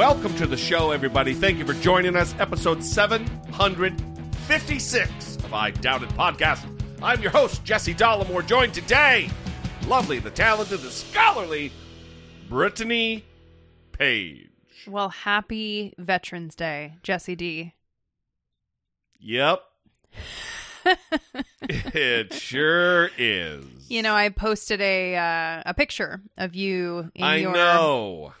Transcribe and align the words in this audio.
Welcome 0.00 0.34
to 0.36 0.46
the 0.46 0.56
show, 0.56 0.92
everybody. 0.92 1.34
Thank 1.34 1.58
you 1.58 1.66
for 1.66 1.74
joining 1.74 2.16
us. 2.16 2.34
Episode 2.38 2.82
756 2.82 5.36
of 5.36 5.52
I 5.52 5.72
Doubt 5.72 6.02
It 6.02 6.08
Podcast. 6.10 6.64
I'm 7.02 7.20
your 7.20 7.30
host, 7.30 7.62
Jesse 7.64 7.92
Dollemore, 7.92 8.46
joined 8.46 8.72
today, 8.72 9.28
lovely, 9.86 10.18
the 10.18 10.30
talented, 10.30 10.80
the 10.80 10.90
scholarly, 10.90 11.70
Brittany 12.48 13.26
Page. 13.92 14.48
Well, 14.88 15.10
happy 15.10 15.92
Veterans 15.98 16.54
Day, 16.54 16.94
Jesse 17.02 17.36
D. 17.36 17.74
Yep. 19.18 19.62
it 21.68 22.32
sure 22.32 23.10
is. 23.18 23.66
You 23.90 24.00
know, 24.00 24.14
I 24.14 24.30
posted 24.30 24.80
a 24.80 25.14
uh, 25.14 25.62
a 25.66 25.74
picture 25.74 26.22
of 26.38 26.54
you 26.54 27.10
in 27.14 27.22
I 27.22 27.36
your 27.36 27.52
know. 27.52 28.32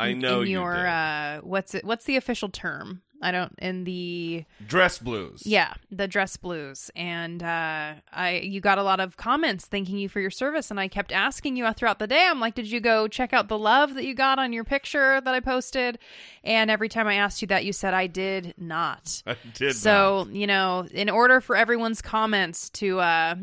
I 0.00 0.12
know 0.14 0.40
in 0.40 0.48
you 0.48 0.60
your 0.60 0.74
did. 0.74 0.86
uh 0.86 1.40
what's 1.42 1.74
it 1.74 1.84
what's 1.84 2.04
the 2.04 2.16
official 2.16 2.48
term? 2.48 3.02
I 3.22 3.32
don't 3.32 3.52
in 3.58 3.84
the 3.84 4.46
Dress 4.66 4.98
blues. 4.98 5.42
yeah, 5.44 5.74
the 5.90 6.08
dress 6.08 6.38
blues. 6.38 6.90
And 6.96 7.42
uh 7.42 7.94
I 8.12 8.40
you 8.42 8.62
got 8.62 8.78
a 8.78 8.82
lot 8.82 8.98
of 8.98 9.18
comments 9.18 9.66
thanking 9.66 9.98
you 9.98 10.08
for 10.08 10.20
your 10.20 10.30
service 10.30 10.70
and 10.70 10.80
I 10.80 10.88
kept 10.88 11.12
asking 11.12 11.56
you 11.56 11.70
throughout 11.74 11.98
the 11.98 12.06
day. 12.06 12.26
I'm 12.30 12.40
like, 12.40 12.54
"Did 12.54 12.70
you 12.70 12.80
go 12.80 13.08
check 13.08 13.34
out 13.34 13.48
the 13.48 13.58
love 13.58 13.92
that 13.94 14.04
you 14.06 14.14
got 14.14 14.38
on 14.38 14.54
your 14.54 14.64
picture 14.64 15.20
that 15.20 15.34
I 15.34 15.40
posted?" 15.40 15.98
And 16.44 16.70
every 16.70 16.88
time 16.88 17.06
I 17.06 17.16
asked 17.16 17.42
you 17.42 17.48
that, 17.48 17.66
you 17.66 17.74
said 17.74 17.92
I 17.92 18.06
did 18.06 18.54
not. 18.56 19.22
I 19.26 19.36
did 19.52 19.76
So, 19.76 20.26
you 20.32 20.46
know, 20.46 20.86
in 20.90 21.10
order 21.10 21.42
for 21.42 21.56
everyone's 21.56 22.00
comments 22.00 22.70
to 22.70 23.00
uh 23.00 23.34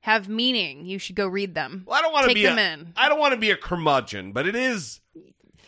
have 0.00 0.28
meaning, 0.28 0.84
you 0.84 0.98
should 0.98 1.14
go 1.14 1.28
read 1.28 1.54
them. 1.54 1.84
Well, 1.86 1.96
I 1.96 2.02
don't 2.02 2.12
want 2.12 2.24
to 2.24 2.28
Take 2.30 2.34
be 2.38 2.42
them 2.42 2.58
a, 2.58 2.72
in. 2.72 2.92
I 2.96 3.08
don't 3.08 3.20
want 3.20 3.34
to 3.34 3.38
be 3.40 3.52
a 3.52 3.56
curmudgeon, 3.56 4.32
but 4.32 4.48
it 4.48 4.56
is. 4.56 4.98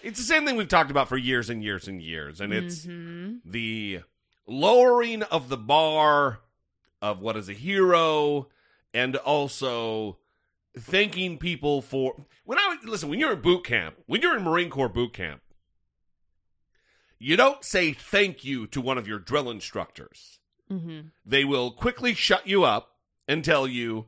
It's 0.05 0.19
the 0.19 0.25
same 0.25 0.45
thing 0.45 0.57
we've 0.57 0.69
talked 0.69 0.91
about 0.91 1.09
for 1.09 1.17
years 1.17 1.49
and 1.49 1.65
years 1.65 1.89
and 1.89 2.03
years, 2.03 2.41
and 2.41 2.53
it's 2.53 2.85
Mhm. 2.85 3.41
the 3.45 4.01
lowering 4.47 5.23
of 5.25 5.49
the 5.49 5.57
bar 5.57 6.41
of 7.01 7.21
what 7.21 7.37
is 7.37 7.49
a 7.49 7.55
hero, 7.55 8.51
and 8.93 9.17
also 9.17 10.19
thanking 10.79 11.39
people 11.39 11.81
for 11.81 12.27
when 12.45 12.59
I 12.59 12.77
listen 12.85 13.09
when 13.09 13.19
you're 13.19 13.33
in 13.33 13.41
boot 13.41 13.65
camp, 13.65 13.97
when 14.07 14.21
you're 14.21 14.37
in 14.37 14.43
Marine 14.45 14.69
Corps 14.69 14.89
boot 14.91 15.15
camp, 15.15 15.41
you 17.19 17.37
don't 17.37 17.65
say 17.65 17.93
thank 17.95 18.45
you 18.45 18.67
to 18.69 18.81
one 18.81 18.99
of 18.99 19.09
your 19.09 19.19
drill 19.19 19.51
instructors 19.51 20.39
Mhm. 20.71 21.13
they 21.25 21.45
will 21.45 21.71
quickly 21.71 22.13
shut 22.15 22.47
you 22.47 22.65
up 22.65 22.99
and 23.27 23.43
tell 23.45 23.67
you, 23.67 24.07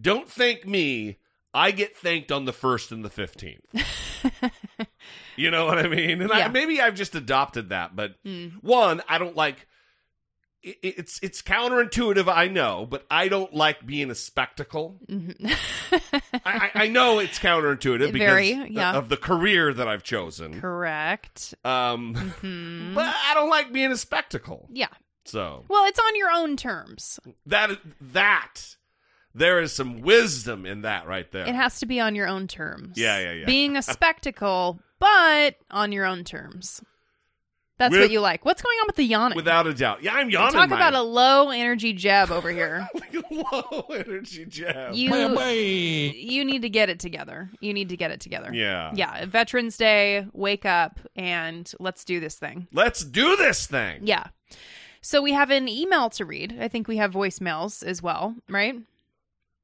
"Don't 0.00 0.28
thank 0.28 0.66
me. 0.66 1.18
I 1.54 1.70
get 1.70 1.96
thanked 1.96 2.30
on 2.32 2.44
the 2.46 2.52
first 2.52 2.90
and 2.92 3.04
the 3.04 3.10
fifteenth. 3.10 3.64
you 5.36 5.50
know 5.50 5.66
what 5.66 5.78
I 5.78 5.88
mean? 5.88 6.20
And 6.22 6.32
I, 6.32 6.48
maybe 6.48 6.80
I've 6.80 6.94
just 6.94 7.14
adopted 7.14 7.68
that, 7.70 7.94
but 7.96 8.14
Mm. 8.24 8.62
one, 8.62 9.02
I 9.08 9.18
don't 9.18 9.36
like. 9.36 9.66
It's 10.62 11.20
it's 11.22 11.42
counterintuitive, 11.42 12.26
I 12.32 12.48
know, 12.48 12.86
but 12.90 13.06
I 13.08 13.28
don't 13.28 13.54
like 13.54 13.86
being 13.86 14.10
a 14.10 14.16
spectacle. 14.16 14.98
Mhm. 15.08 15.58
I, 16.44 16.70
I, 16.74 16.88
know 16.88 17.20
it's 17.20 17.38
counterintuitive 17.38 18.12
because 18.12 18.26
Very, 18.28 18.50
yeah. 18.70 18.94
of 18.96 19.08
the 19.08 19.16
career 19.16 19.72
that 19.72 19.86
I've 19.86 20.02
chosen. 20.02 20.60
Correct. 20.60 21.54
Um, 21.64 22.14
Mhm. 22.42 22.94
but 22.94 23.14
I 23.14 23.34
don't 23.34 23.48
like 23.48 23.72
being 23.72 23.92
a 23.92 23.96
spectacle. 23.96 24.68
yeah. 24.72 24.88
So 25.24 25.64
Well, 25.68 25.84
it's 25.86 25.98
on 26.00 26.16
your 26.16 26.30
own 26.32 26.56
terms. 26.56 27.20
That 27.46 27.78
that 28.00 28.76
there 29.34 29.60
is 29.60 29.72
some 29.72 30.00
wisdom 30.00 30.66
in 30.66 30.82
that 30.82 31.06
right 31.06 31.30
there. 31.30 31.46
It 31.46 31.54
has 31.54 31.78
to 31.80 31.86
be 31.86 32.00
on 32.00 32.14
your 32.16 32.26
own 32.26 32.48
terms. 32.48 32.96
Yeah, 32.96 33.18
yeah, 33.20 33.32
yeah. 33.32 33.46
Being 33.46 33.76
a 33.76 33.82
spectacle, 33.96 34.80
but 34.98 35.56
on 35.70 35.92
your 35.92 36.04
own 36.04 36.24
terms. 36.24 36.82
That's 37.78 37.92
With- 37.92 38.00
what 38.00 38.10
you 38.10 38.20
like. 38.20 38.44
What's 38.46 38.62
going 38.62 38.76
on 38.80 38.86
with 38.86 38.96
the 38.96 39.04
yawning? 39.04 39.36
Without 39.36 39.66
a 39.66 39.74
doubt. 39.74 40.02
Yeah, 40.02 40.14
I'm 40.14 40.30
yawning. 40.30 40.54
Talk 40.54 40.70
my- 40.70 40.76
about 40.76 40.94
a 40.94 41.02
low 41.02 41.50
energy 41.50 41.92
Jeb 41.92 42.30
over 42.30 42.50
here. 42.50 42.88
low 43.30 43.84
energy 43.90 44.46
jab. 44.46 44.94
You 44.94 45.14
you 45.14 46.42
need 46.44 46.62
to 46.62 46.70
get 46.70 46.88
it 46.88 46.98
together. 47.00 47.50
You 47.60 47.74
need 47.74 47.90
to 47.90 47.96
get 47.98 48.10
it 48.10 48.20
together. 48.20 48.50
yeah. 48.54 48.92
Yeah, 48.94 49.26
Veterans 49.26 49.76
Day, 49.76 50.26
wake 50.32 50.64
up 50.64 51.00
and 51.14 51.70
let's 51.78 52.02
do 52.04 52.18
this 52.18 52.36
thing. 52.36 52.66
Let's 52.72 53.04
do 53.04 53.36
this 53.36 53.66
thing. 53.66 54.00
Yeah. 54.04 54.28
So 55.02 55.20
we 55.20 55.32
have 55.34 55.50
an 55.50 55.68
email 55.68 56.08
to 56.10 56.24
read. 56.24 56.56
I 56.58 56.68
think 56.68 56.88
we 56.88 56.96
have 56.96 57.12
voicemails 57.12 57.84
as 57.84 58.02
well, 58.02 58.34
right? 58.48 58.76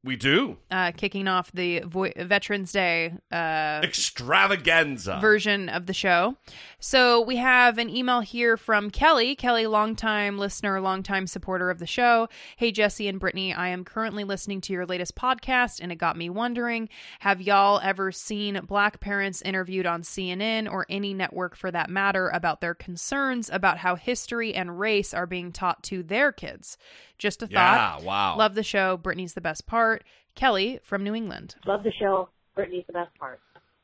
We 0.04 0.16
do. 0.16 0.56
Uh, 0.68 0.90
kicking 0.96 1.28
off 1.28 1.52
the 1.52 1.80
vo- 1.80 2.10
Veterans 2.16 2.72
Day 2.72 3.14
uh, 3.30 3.80
Extravaganza. 3.84 5.18
version 5.20 5.68
of 5.68 5.86
the 5.86 5.92
show. 5.92 6.36
So 6.80 7.20
we 7.20 7.36
have 7.36 7.78
an 7.78 7.88
email 7.88 8.18
here 8.18 8.56
from 8.56 8.90
Kelly. 8.90 9.36
Kelly, 9.36 9.66
longtime 9.66 10.38
listener, 10.38 10.80
longtime 10.80 11.28
supporter 11.28 11.70
of 11.70 11.78
the 11.78 11.86
show. 11.86 12.28
Hey, 12.56 12.72
Jesse 12.72 13.06
and 13.06 13.20
Brittany, 13.20 13.54
I 13.54 13.68
am 13.68 13.84
currently 13.84 14.24
listening 14.24 14.60
to 14.62 14.72
your 14.72 14.86
latest 14.86 15.14
podcast, 15.14 15.78
and 15.80 15.92
it 15.92 15.96
got 15.96 16.16
me 16.16 16.28
wondering 16.28 16.88
have 17.20 17.40
y'all 17.40 17.78
ever 17.82 18.10
seen 18.10 18.60
black 18.66 18.98
parents 18.98 19.40
interviewed 19.42 19.86
on 19.86 20.02
CNN 20.02 20.68
or 20.68 20.84
any 20.88 21.14
network 21.14 21.54
for 21.54 21.70
that 21.70 21.90
matter 21.90 22.28
about 22.30 22.60
their 22.60 22.74
concerns 22.74 23.48
about 23.52 23.78
how 23.78 23.94
history 23.94 24.52
and 24.52 24.80
race 24.80 25.14
are 25.14 25.26
being 25.26 25.52
taught 25.52 25.82
to 25.84 26.02
their 26.02 26.32
kids? 26.32 26.76
Just 27.18 27.42
a 27.42 27.46
thought. 27.46 28.00
yeah, 28.00 28.04
wow. 28.04 28.36
Love 28.36 28.56
the 28.56 28.64
show. 28.64 28.96
Brittany's 28.96 29.34
the 29.34 29.40
best 29.40 29.64
part. 29.64 29.91
Kelly 30.34 30.80
from 30.82 31.04
New 31.04 31.14
England. 31.14 31.56
Love 31.66 31.82
the 31.82 31.92
show. 31.92 32.28
Brittany's 32.54 32.84
the 32.86 32.92
best 32.92 33.14
part. 33.18 33.40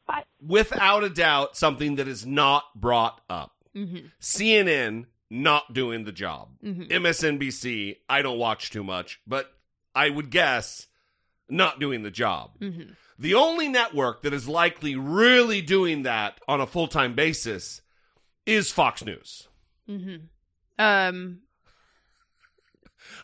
Bye. 0.07 0.25
Without 0.47 1.05
a 1.05 1.11
doubt, 1.11 1.57
something 1.57 1.97
that 1.97 2.09
is 2.09 2.25
not 2.27 2.65
brought 2.75 3.21
up. 3.29 3.53
Mm-hmm. 3.77 4.07
CNN 4.21 5.07
not 5.31 5.75
doing 5.75 6.05
the 6.05 6.13
job. 6.13 6.49
Mhm. 6.65 6.89
MSNBC, 6.91 7.97
I 8.09 8.23
don't 8.23 8.39
watch 8.39 8.71
too 8.71 8.83
much, 8.83 9.21
but 9.27 9.53
I 9.95 10.09
would 10.09 10.31
guess 10.31 10.87
not 11.51 11.79
doing 11.81 12.03
the 12.03 12.11
job. 12.11 12.59
Mm-hmm. 12.61 12.93
The 13.19 13.35
only 13.35 13.69
network 13.69 14.23
that 14.23 14.33
is 14.33 14.49
likely 14.49 14.97
really 14.97 15.61
doing 15.61 16.05
that 16.05 16.41
on 16.49 16.61
a 16.61 16.67
full 16.67 16.89
time 16.89 17.15
basis 17.15 17.83
is 18.47 18.71
Fox 18.73 19.05
News. 19.05 19.49
Mm-hmm. 19.89 20.17
Um, 20.79 21.41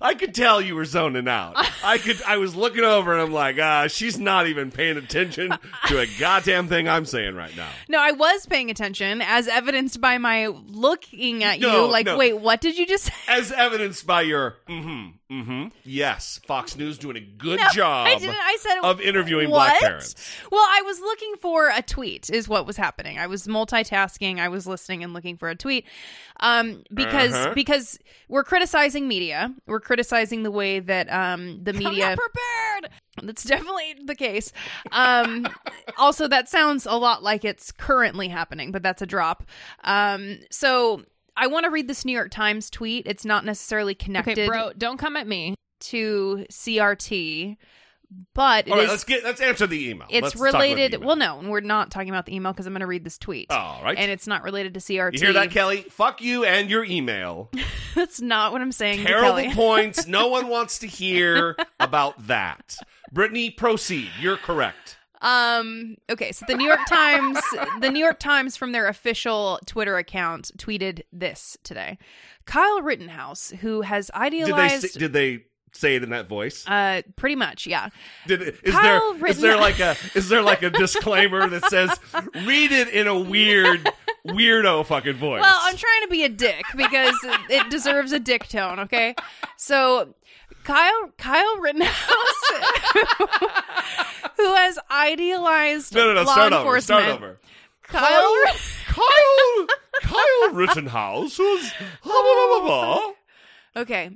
I 0.01 0.15
could 0.15 0.35
tell 0.35 0.61
you 0.61 0.75
were 0.75 0.85
zoning 0.85 1.29
out. 1.29 1.55
I 1.85 1.99
could. 1.99 2.23
I 2.23 2.39
was 2.39 2.55
looking 2.57 2.83
over 2.85 3.13
and 3.13 3.21
I'm 3.21 3.33
like, 3.33 3.57
ah, 3.61 3.87
she's 3.89 4.19
not 4.19 4.47
even 4.47 4.71
paying 4.71 4.97
attention 4.97 5.53
to 5.89 5.99
a 6.01 6.07
goddamn 6.19 6.69
thing 6.69 6.89
I'm 6.89 7.05
saying 7.05 7.35
right 7.35 7.55
now. 7.57 7.69
no, 7.89 8.01
I 8.01 8.13
was 8.13 8.47
paying 8.47 8.71
attention, 8.71 9.21
as 9.23 9.49
evidenced 9.49 10.01
by 10.01 10.19
my 10.19 10.47
looking 10.49 11.45
at 11.45 11.61
No, 11.61 11.85
you. 11.87 11.91
Like, 11.93 12.07
no. 12.07 12.17
wait, 12.17 12.35
what 12.39 12.61
did 12.61 12.79
you 12.79 12.87
just 12.87 13.05
say? 13.05 13.13
As 13.29 13.53
evidenced 13.53 14.07
by 14.07 14.23
your 14.23 14.57
mm-hmm, 14.69 15.11
mm-hmm. 15.31 15.69
Yes, 15.85 16.39
Fox 16.47 16.77
News 16.77 16.99
doing 16.99 17.17
a 17.17 17.21
good 17.21 17.59
No, 17.59 17.69
job 17.73 18.07
I 18.07 18.19
didn't. 18.19 18.37
I 18.39 18.57
said 18.61 18.79
of 18.83 19.01
interviewing 19.01 19.51
what? 19.51 19.69
black 19.69 19.81
parents. 19.81 20.15
Well, 20.51 20.61
I 20.61 20.83
was 20.85 21.01
looking 21.01 21.35
for 21.41 21.69
a 21.69 21.83
tweet. 21.83 22.31
Is 22.31 22.49
what 22.49 22.67
was 22.67 22.77
happening. 22.77 23.19
I 23.19 23.27
was 23.27 23.47
multitasking. 23.47 24.39
I 24.39 24.49
was 24.49 24.67
listening 24.67 25.03
and 25.03 25.13
looking 25.13 25.37
for 25.37 25.49
a 25.49 25.55
tweet. 25.57 25.87
Um, 26.41 26.83
because 26.93 27.33
Uh-huh. 27.33 27.55
because 27.55 27.99
we're 28.29 28.45
criticizing 28.45 29.09
media. 29.09 29.55
We're 29.67 29.81
criticizing 29.81 30.43
the 30.43 30.51
way 30.51 30.81
that 30.81 31.11
um 31.13 31.63
the 31.65 31.73
media 31.73 32.17
prepared. 32.17 32.93
That's 33.23 33.45
definitely 33.45 33.95
the 34.05 34.17
case. 34.17 34.53
Um, 34.91 35.47
also, 35.97 36.27
that 36.27 36.49
sounds 36.49 36.85
a 36.85 36.97
lot 36.97 37.23
like 37.23 37.45
it's 37.45 37.71
currently 37.71 38.27
happening, 38.29 38.73
but 38.73 38.83
that's 38.83 39.01
a 39.03 39.07
drop. 39.07 39.45
Um, 39.85 40.39
so 40.51 41.05
I 41.37 41.47
want 41.49 41.65
to 41.65 41.71
read 41.71 41.89
this 41.89 42.05
New 42.05 42.13
York 42.13 42.31
Times 42.31 42.71
tweet. 42.71 43.07
It's 43.07 43.25
not 43.25 43.45
necessarily 43.45 43.95
connected 43.95 44.39
Okay, 44.39 44.47
bro, 44.47 44.73
don't 44.77 44.99
come 44.99 45.17
at 45.17 45.27
me. 45.27 45.55
to 45.81 46.47
CRT, 46.51 47.57
but 48.35 48.69
All 48.71 48.77
right, 48.77 48.85
is- 48.85 48.91
let's 48.91 49.05
get 49.05 49.25
let's 49.25 49.41
answer 49.41 49.67
the 49.67 49.91
email. 49.91 50.07
it's 50.11 50.23
Let's 50.23 50.35
talk 50.35 50.41
about 50.51 50.53
the 50.53 50.59
related. 50.59 50.95
email. 50.95 51.07
Well, 51.09 51.17
no, 51.17 51.41
we're 51.51 51.61
not 51.61 51.91
talking 51.91 52.09
about 52.11 52.27
the 52.27 52.35
email 52.37 52.53
because 52.53 52.67
I'm 52.67 52.73
going 52.73 52.81
to 52.81 52.87
read 52.87 53.03
this 53.05 53.19
tweet. 53.19 53.51
All 53.51 53.83
right. 53.83 53.99
And 53.99 54.11
it's 54.11 54.27
not 54.27 54.45
related 54.45 54.75
to 54.75 54.81
CRT. 54.81 55.15
you 55.15 55.21
hear 55.21 55.33
that, 55.33 55.51
Kelly? 55.51 55.83
Fuck 55.91 56.21
you 56.23 56.45
and 56.45 56.71
your 56.71 56.85
email. 56.85 57.51
That's 57.95 58.21
not 58.21 58.53
what 58.53 58.61
I'm 58.61 58.73
saying. 58.73 58.99
to 59.01 59.05
Terrible 59.05 59.31
Kelly. 59.43 59.51
points. 59.55 60.07
No 60.07 60.29
one 60.29 60.49
wants 60.49 60.79
to 60.81 60.87
hear 60.87 61.57
about 61.81 62.27
that. 62.29 62.77
Brittany, 63.13 63.51
proceed. 63.51 64.11
You're 64.21 64.37
correct. 64.37 64.97
Um, 65.25 65.97
okay, 66.11 66.33
so 66.33 66.45
the 66.47 66.55
New 66.55 66.67
York 66.67 66.87
Times, 66.87 67.39
the 67.81 67.91
New 67.91 67.99
York 67.99 68.21
Times 68.21 68.57
from 68.59 68.73
their 68.73 68.87
official 68.87 69.59
Twitter 69.65 69.97
account 69.97 70.51
tweeted 70.59 71.01
this 71.13 71.57
today. 71.65 71.99
Kyle 72.45 72.83
Rittenhouse, 72.83 73.51
who 73.63 73.81
has 73.81 74.09
Did 74.09 74.15
they 74.15 74.27
idealized, 74.27 74.99
did 74.99 75.13
they 75.15 75.45
say 75.73 75.97
it 75.97 76.03
in 76.05 76.11
that 76.11 76.29
voice? 76.29 76.67
uh, 76.69 77.01
pretty 77.17 77.37
much, 77.37 77.67
yeah. 77.67 77.89
Did 78.27 78.43
is 78.63 78.75
Kyle 78.75 79.15
there 79.15 79.27
is 79.29 79.41
there 79.41 79.57
like 79.57 79.81
a 79.81 79.97
is 80.15 80.29
there 80.29 80.43
like 80.43 80.63
a 80.63 80.69
disclaimer 80.71 81.49
that 81.49 81.65
says 81.71 81.99
read 82.47 82.71
it 82.71 82.89
in 82.89 83.07
a 83.07 83.19
weird 83.19 83.91
weirdo 84.29 84.85
fucking 84.85 85.15
voice? 85.15 85.41
Well, 85.41 85.59
I'm 85.63 85.77
trying 85.77 86.03
to 86.03 86.09
be 86.09 86.25
a 86.25 86.29
dick 86.29 86.67
because 86.77 87.17
it 87.49 87.71
deserves 87.71 88.13
a 88.13 88.21
dick 88.21 88.47
tone. 88.49 88.79
Okay, 88.81 89.15
so 89.57 90.15
Kyle 90.65 91.11
Kyle 91.19 91.59
Rittenhouse, 91.61 92.51
who 94.37 94.55
has 94.55 94.79
idealized 94.91 95.95
no, 95.95 96.07
no, 96.07 96.15
no. 96.15 96.23
law 96.23 96.33
Start 96.33 96.53
over. 96.53 96.63
enforcement. 96.63 97.03
Start 97.03 97.23
over. 97.23 97.39
Kyle, 97.83 98.45
Kyle 98.87 99.67
Kyle 100.03 100.53
Rittenhouse 100.53 101.37
who's 101.37 101.73
blah, 102.03 102.13
blah, 102.13 102.23
blah, 102.23 102.61
blah, 102.61 102.97
blah. 102.97 103.13
Okay. 103.83 104.11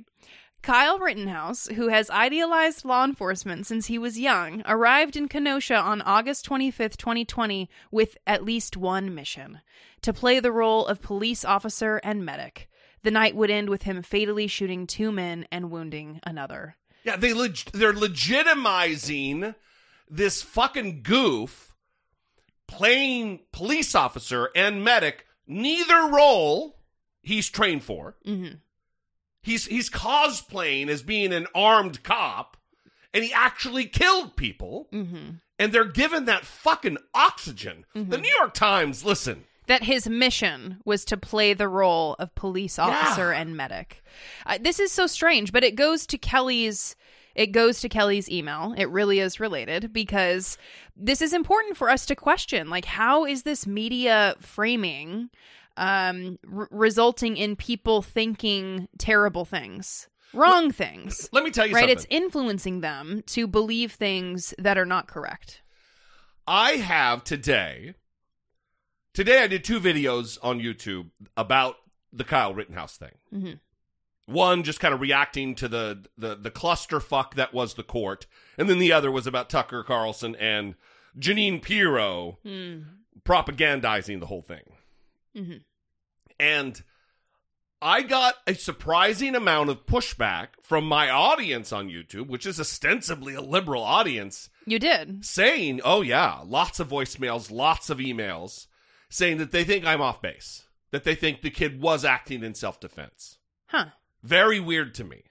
Kyle 0.61 0.99
Rittenhouse, 0.99 1.67
who 1.67 1.87
has 1.87 2.09
idealized 2.09 2.83
law 2.83 3.05
enforcement 3.05 3.65
since 3.65 3.85
he 3.85 3.97
was 3.97 4.19
young, 4.19 4.61
arrived 4.65 5.15
in 5.15 5.29
Kenosha 5.29 5.77
on 5.77 6.01
August 6.01 6.45
25th, 6.49 6.97
2020, 6.97 7.69
with 7.91 8.17
at 8.27 8.43
least 8.43 8.75
one 8.75 9.15
mission 9.15 9.61
to 10.01 10.11
play 10.11 10.41
the 10.41 10.51
role 10.51 10.85
of 10.85 11.01
police 11.01 11.45
officer 11.45 12.01
and 12.03 12.25
medic. 12.25 12.68
The 13.03 13.11
night 13.11 13.35
would 13.35 13.49
end 13.49 13.69
with 13.69 13.83
him 13.83 14.01
fatally 14.03 14.47
shooting 14.47 14.85
two 14.87 15.11
men 15.11 15.45
and 15.51 15.71
wounding 15.71 16.19
another. 16.23 16.75
Yeah, 17.03 17.15
they 17.15 17.33
leg- 17.33 17.71
they're 17.73 17.93
legitimizing 17.93 19.55
this 20.09 20.41
fucking 20.41 21.01
goof 21.03 21.73
playing 22.67 23.39
police 23.51 23.95
officer 23.95 24.49
and 24.55 24.83
medic. 24.83 25.25
Neither 25.47 26.07
role 26.11 26.77
he's 27.21 27.49
trained 27.49 27.83
for. 27.83 28.15
hmm 28.25 28.47
He's 29.41 29.65
he's 29.65 29.89
cosplaying 29.89 30.89
as 30.89 31.01
being 31.01 31.31
an 31.31 31.47
armed 31.55 32.03
cop, 32.03 32.57
and 33.13 33.23
he 33.23 33.31
actually 33.31 33.85
killed 33.85 34.35
people. 34.35 34.87
hmm 34.91 35.29
And 35.57 35.71
they're 35.71 35.85
given 35.85 36.25
that 36.25 36.45
fucking 36.45 36.97
oxygen. 37.13 37.85
The 37.95 38.17
New 38.17 38.29
York 38.39 38.53
Times, 38.53 39.05
listen, 39.05 39.45
that 39.69 39.83
his 39.83 40.09
mission 40.09 40.79
was 40.83 41.05
to 41.05 41.15
play 41.17 41.53
the 41.53 41.67
role 41.69 42.15
of 42.19 42.35
police 42.35 42.77
officer 42.77 43.31
Yeah. 43.31 43.39
and 43.39 43.55
medic. 43.55 44.03
Uh, 44.45 44.57
this 44.61 44.79
is 44.79 44.91
so 44.91 45.07
strange, 45.07 45.51
but 45.53 45.63
it 45.63 45.75
goes 45.75 46.05
to 46.07 46.17
Kelly's 46.17 46.95
it 47.35 47.53
goes 47.53 47.79
to 47.81 47.87
Kelly's 47.87 48.29
email. 48.29 48.73
It 48.77 48.89
really 48.89 49.19
is 49.19 49.39
related 49.39 49.93
because 49.93 50.57
this 50.97 51.21
is 51.21 51.31
important 51.31 51.77
for 51.77 51.89
us 51.89 52.05
to 52.07 52.15
question. 52.15 52.69
Like, 52.69 52.83
how 52.83 53.23
is 53.23 53.43
this 53.43 53.65
media 53.65 54.35
framing 54.41 55.29
um, 55.77 56.37
r- 56.53 56.67
resulting 56.71 57.37
in 57.37 57.55
people 57.55 58.01
thinking 58.01 58.89
terrible 58.97 59.45
things, 59.45 60.09
wrong 60.33 60.71
things? 60.71 61.29
let 61.31 61.43
me 61.45 61.51
tell 61.51 61.65
you 61.67 61.75
Right? 61.75 61.81
something. 61.81 61.97
It's 61.97 62.07
influencing 62.09 62.81
them 62.81 63.21
to 63.27 63.47
believe 63.47 63.93
things 63.93 64.53
that 64.57 64.77
are 64.77 64.85
not 64.85 65.07
correct. 65.07 65.61
I 66.47 66.71
have 66.71 67.23
today. 67.23 67.93
Today, 69.13 69.43
I 69.43 69.47
did 69.47 69.63
two 69.63 69.79
videos 69.79 70.37
on 70.43 70.59
YouTube 70.59 71.09
about 71.35 71.75
the 72.13 72.23
Kyle 72.23 72.53
Rittenhouse 72.53 72.97
thing. 72.97 73.15
Mhm. 73.33 73.59
One 74.25 74.63
just 74.63 74.79
kind 74.79 74.93
of 74.93 75.01
reacting 75.01 75.55
to 75.55 75.67
the 75.67 76.05
the 76.17 76.35
the 76.35 76.51
clusterfuck 76.51 77.33
that 77.33 77.53
was 77.53 77.73
the 77.73 77.83
court, 77.83 78.27
and 78.57 78.69
then 78.69 78.77
the 78.79 78.91
other 78.91 79.11
was 79.11 79.25
about 79.25 79.49
Tucker 79.49 79.83
Carlson 79.83 80.35
and 80.35 80.75
Jeanine 81.17 81.61
Pirro 81.61 82.37
propagandizing 83.23 84.19
the 84.19 84.27
whole 84.27 84.41
thing. 84.43 84.75
Mhm. 85.35 85.63
And 86.39 86.83
I 87.81 88.01
got 88.03 88.35
a 88.45 88.53
surprising 88.55 89.35
amount 89.35 89.69
of 89.69 89.85
pushback 89.85 90.49
from 90.61 90.85
my 90.85 91.09
audience 91.09 91.71
on 91.71 91.87
YouTube, 91.89 92.27
which 92.27 92.45
is 92.45 92.59
ostensibly 92.59 93.33
a 93.33 93.41
liberal 93.41 93.83
audience, 93.83 94.49
You 94.65 94.79
did. 94.79 95.25
saying, 95.25 95.81
"Oh 95.83 96.01
yeah, 96.01 96.41
lots 96.45 96.79
of 96.79 96.89
voicemails, 96.89 97.49
lots 97.49 97.89
of 97.89 97.97
emails, 97.99 98.67
saying 99.09 99.37
that 99.37 99.51
they 99.51 99.63
think 99.63 99.85
I'm 99.85 100.01
off 100.01 100.21
base, 100.21 100.63
that 100.91 101.03
they 101.03 101.15
think 101.15 101.41
the 101.41 101.49
kid 101.49 101.81
was 101.81 102.05
acting 102.05 102.43
in 102.43 102.53
self-defense." 102.53 103.37
Huh. 103.67 103.85
Very 104.23 104.59
weird 104.59 104.93
to 104.95 105.03
me. 105.03 105.23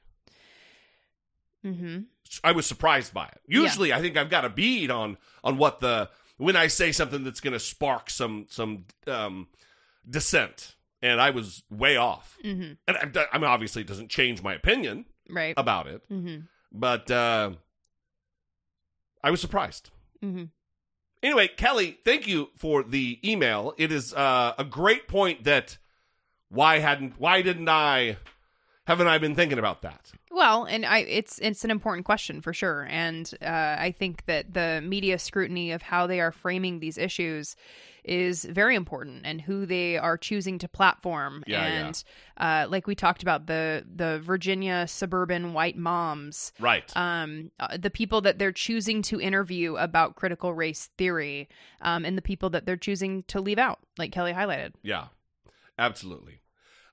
Mm-hmm. 1.64 1.98
I 2.44 2.52
was 2.52 2.66
surprised 2.66 3.12
by 3.12 3.26
it. 3.26 3.40
Usually, 3.46 3.92
I 3.92 4.00
think 4.00 4.16
I've 4.16 4.30
got 4.30 4.44
a 4.44 4.48
bead 4.50 4.90
on 4.90 5.16
on 5.42 5.56
what 5.58 5.80
the 5.80 6.08
when 6.36 6.56
I 6.56 6.68
say 6.68 6.92
something 6.92 7.24
that's 7.24 7.40
going 7.40 7.52
to 7.52 7.60
spark 7.60 8.10
some 8.10 8.46
some 8.48 8.84
um, 9.06 9.48
dissent, 10.08 10.76
and 11.02 11.20
I 11.20 11.30
was 11.30 11.62
way 11.70 11.96
off. 11.96 12.38
Mm-hmm. 12.44 12.72
And 12.86 13.16
I, 13.18 13.26
I 13.32 13.38
mean, 13.38 13.46
obviously, 13.48 13.82
it 13.82 13.88
doesn't 13.88 14.08
change 14.08 14.42
my 14.42 14.54
opinion 14.54 15.04
Right. 15.28 15.54
about 15.56 15.86
it, 15.88 16.02
mm-hmm. 16.10 16.42
but 16.72 17.10
uh, 17.10 17.50
I 19.22 19.30
was 19.30 19.40
surprised. 19.40 19.90
Anyway, 21.22 21.48
Kelly, 21.48 21.98
thank 22.04 22.28
you 22.28 22.50
for 22.56 22.82
the 22.82 23.18
email. 23.24 23.74
It 23.76 23.90
is 23.90 24.14
uh, 24.14 24.54
a 24.56 24.64
great 24.64 25.08
point 25.08 25.44
that 25.44 25.78
why 26.48 26.78
hadn't 26.78 27.14
why 27.18 27.42
didn't 27.42 27.68
I 27.68 28.16
haven't 28.86 29.06
I 29.08 29.18
been 29.18 29.34
thinking 29.34 29.58
about 29.58 29.82
that? 29.82 30.12
Well, 30.30 30.64
and 30.64 30.86
I 30.86 31.00
it's 31.00 31.38
it's 31.40 31.64
an 31.64 31.70
important 31.70 32.06
question 32.06 32.40
for 32.40 32.52
sure, 32.52 32.86
and 32.88 33.30
uh, 33.42 33.76
I 33.78 33.94
think 33.98 34.24
that 34.26 34.54
the 34.54 34.80
media 34.82 35.18
scrutiny 35.18 35.72
of 35.72 35.82
how 35.82 36.06
they 36.06 36.20
are 36.20 36.32
framing 36.32 36.78
these 36.78 36.96
issues 36.96 37.56
is 38.08 38.44
very 38.44 38.74
important, 38.74 39.22
and 39.24 39.40
who 39.40 39.66
they 39.66 39.96
are 39.98 40.16
choosing 40.16 40.58
to 40.58 40.68
platform. 40.68 41.44
Yeah, 41.46 41.66
yeah. 41.66 41.86
and 41.86 42.04
Uh, 42.36 42.66
like 42.68 42.86
we 42.86 42.94
talked 42.94 43.22
about 43.22 43.46
the 43.46 43.84
the 43.94 44.20
Virginia 44.20 44.86
suburban 44.86 45.52
white 45.52 45.76
moms, 45.76 46.52
Right. 46.60 46.90
um, 46.96 47.50
uh, 47.60 47.76
the 47.76 47.90
people 47.90 48.20
that 48.22 48.38
they're 48.38 48.52
choosing 48.52 49.02
to 49.02 49.20
interview 49.20 49.76
about 49.76 50.14
critical 50.16 50.54
race 50.54 50.88
theory, 50.96 51.48
um, 51.80 52.04
and 52.04 52.16
the 52.16 52.22
people 52.22 52.48
that 52.50 52.64
they're 52.64 52.76
choosing 52.76 53.24
to 53.24 53.40
leave 53.40 53.58
out, 53.58 53.80
like 53.98 54.12
Kelly 54.12 54.32
highlighted. 54.32 54.72
Yeah, 54.82 55.06
absolutely. 55.78 56.40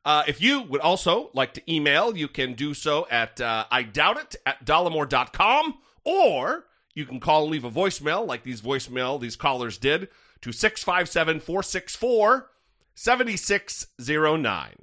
Uh, 0.04 0.24
if 0.28 0.40
you 0.42 0.62
would 0.62 0.82
also 0.82 1.32
like 1.34 1.54
to 1.56 1.62
email, 1.74 2.16
you 2.16 2.28
can 2.28 2.54
do 2.54 2.74
so 2.76 3.08
at 3.10 3.42
uh, 3.42 3.66
I 3.72 3.82
doubt 3.84 4.18
it 4.18 4.36
at 4.46 4.64
dollemore.com 4.66 5.80
or 6.04 6.66
you 6.94 7.06
can 7.06 7.20
call 7.20 7.44
and 7.44 7.52
leave 7.52 7.64
a 7.64 7.72
voicemail 7.72 8.26
like 8.26 8.44
these 8.44 8.62
voicemail, 8.62 9.20
these 9.20 9.36
callers 9.36 9.78
did 9.78 10.08
to 10.46 10.52
657 10.52 11.40
464 11.40 12.52
7609. 12.94 14.74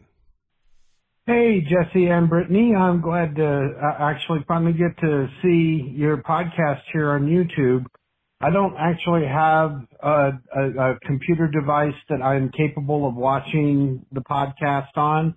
Hey, 1.24 1.60
Jesse 1.60 2.06
and 2.06 2.28
Brittany. 2.28 2.74
I'm 2.74 3.00
glad 3.00 3.36
to 3.36 3.46
uh, 3.46 3.94
actually 4.00 4.44
finally 4.48 4.72
get 4.72 4.98
to 5.00 5.28
see 5.40 5.94
your 5.94 6.16
podcast 6.16 6.80
here 6.92 7.12
on 7.12 7.28
YouTube. 7.28 7.86
I 8.40 8.50
don't 8.50 8.74
actually 8.76 9.24
have 9.24 9.86
a, 10.00 10.32
a, 10.52 10.90
a 10.90 10.98
computer 11.06 11.46
device 11.46 11.94
that 12.08 12.20
I'm 12.20 12.50
capable 12.50 13.08
of 13.08 13.14
watching 13.14 14.04
the 14.10 14.22
podcast 14.22 14.96
on. 14.96 15.36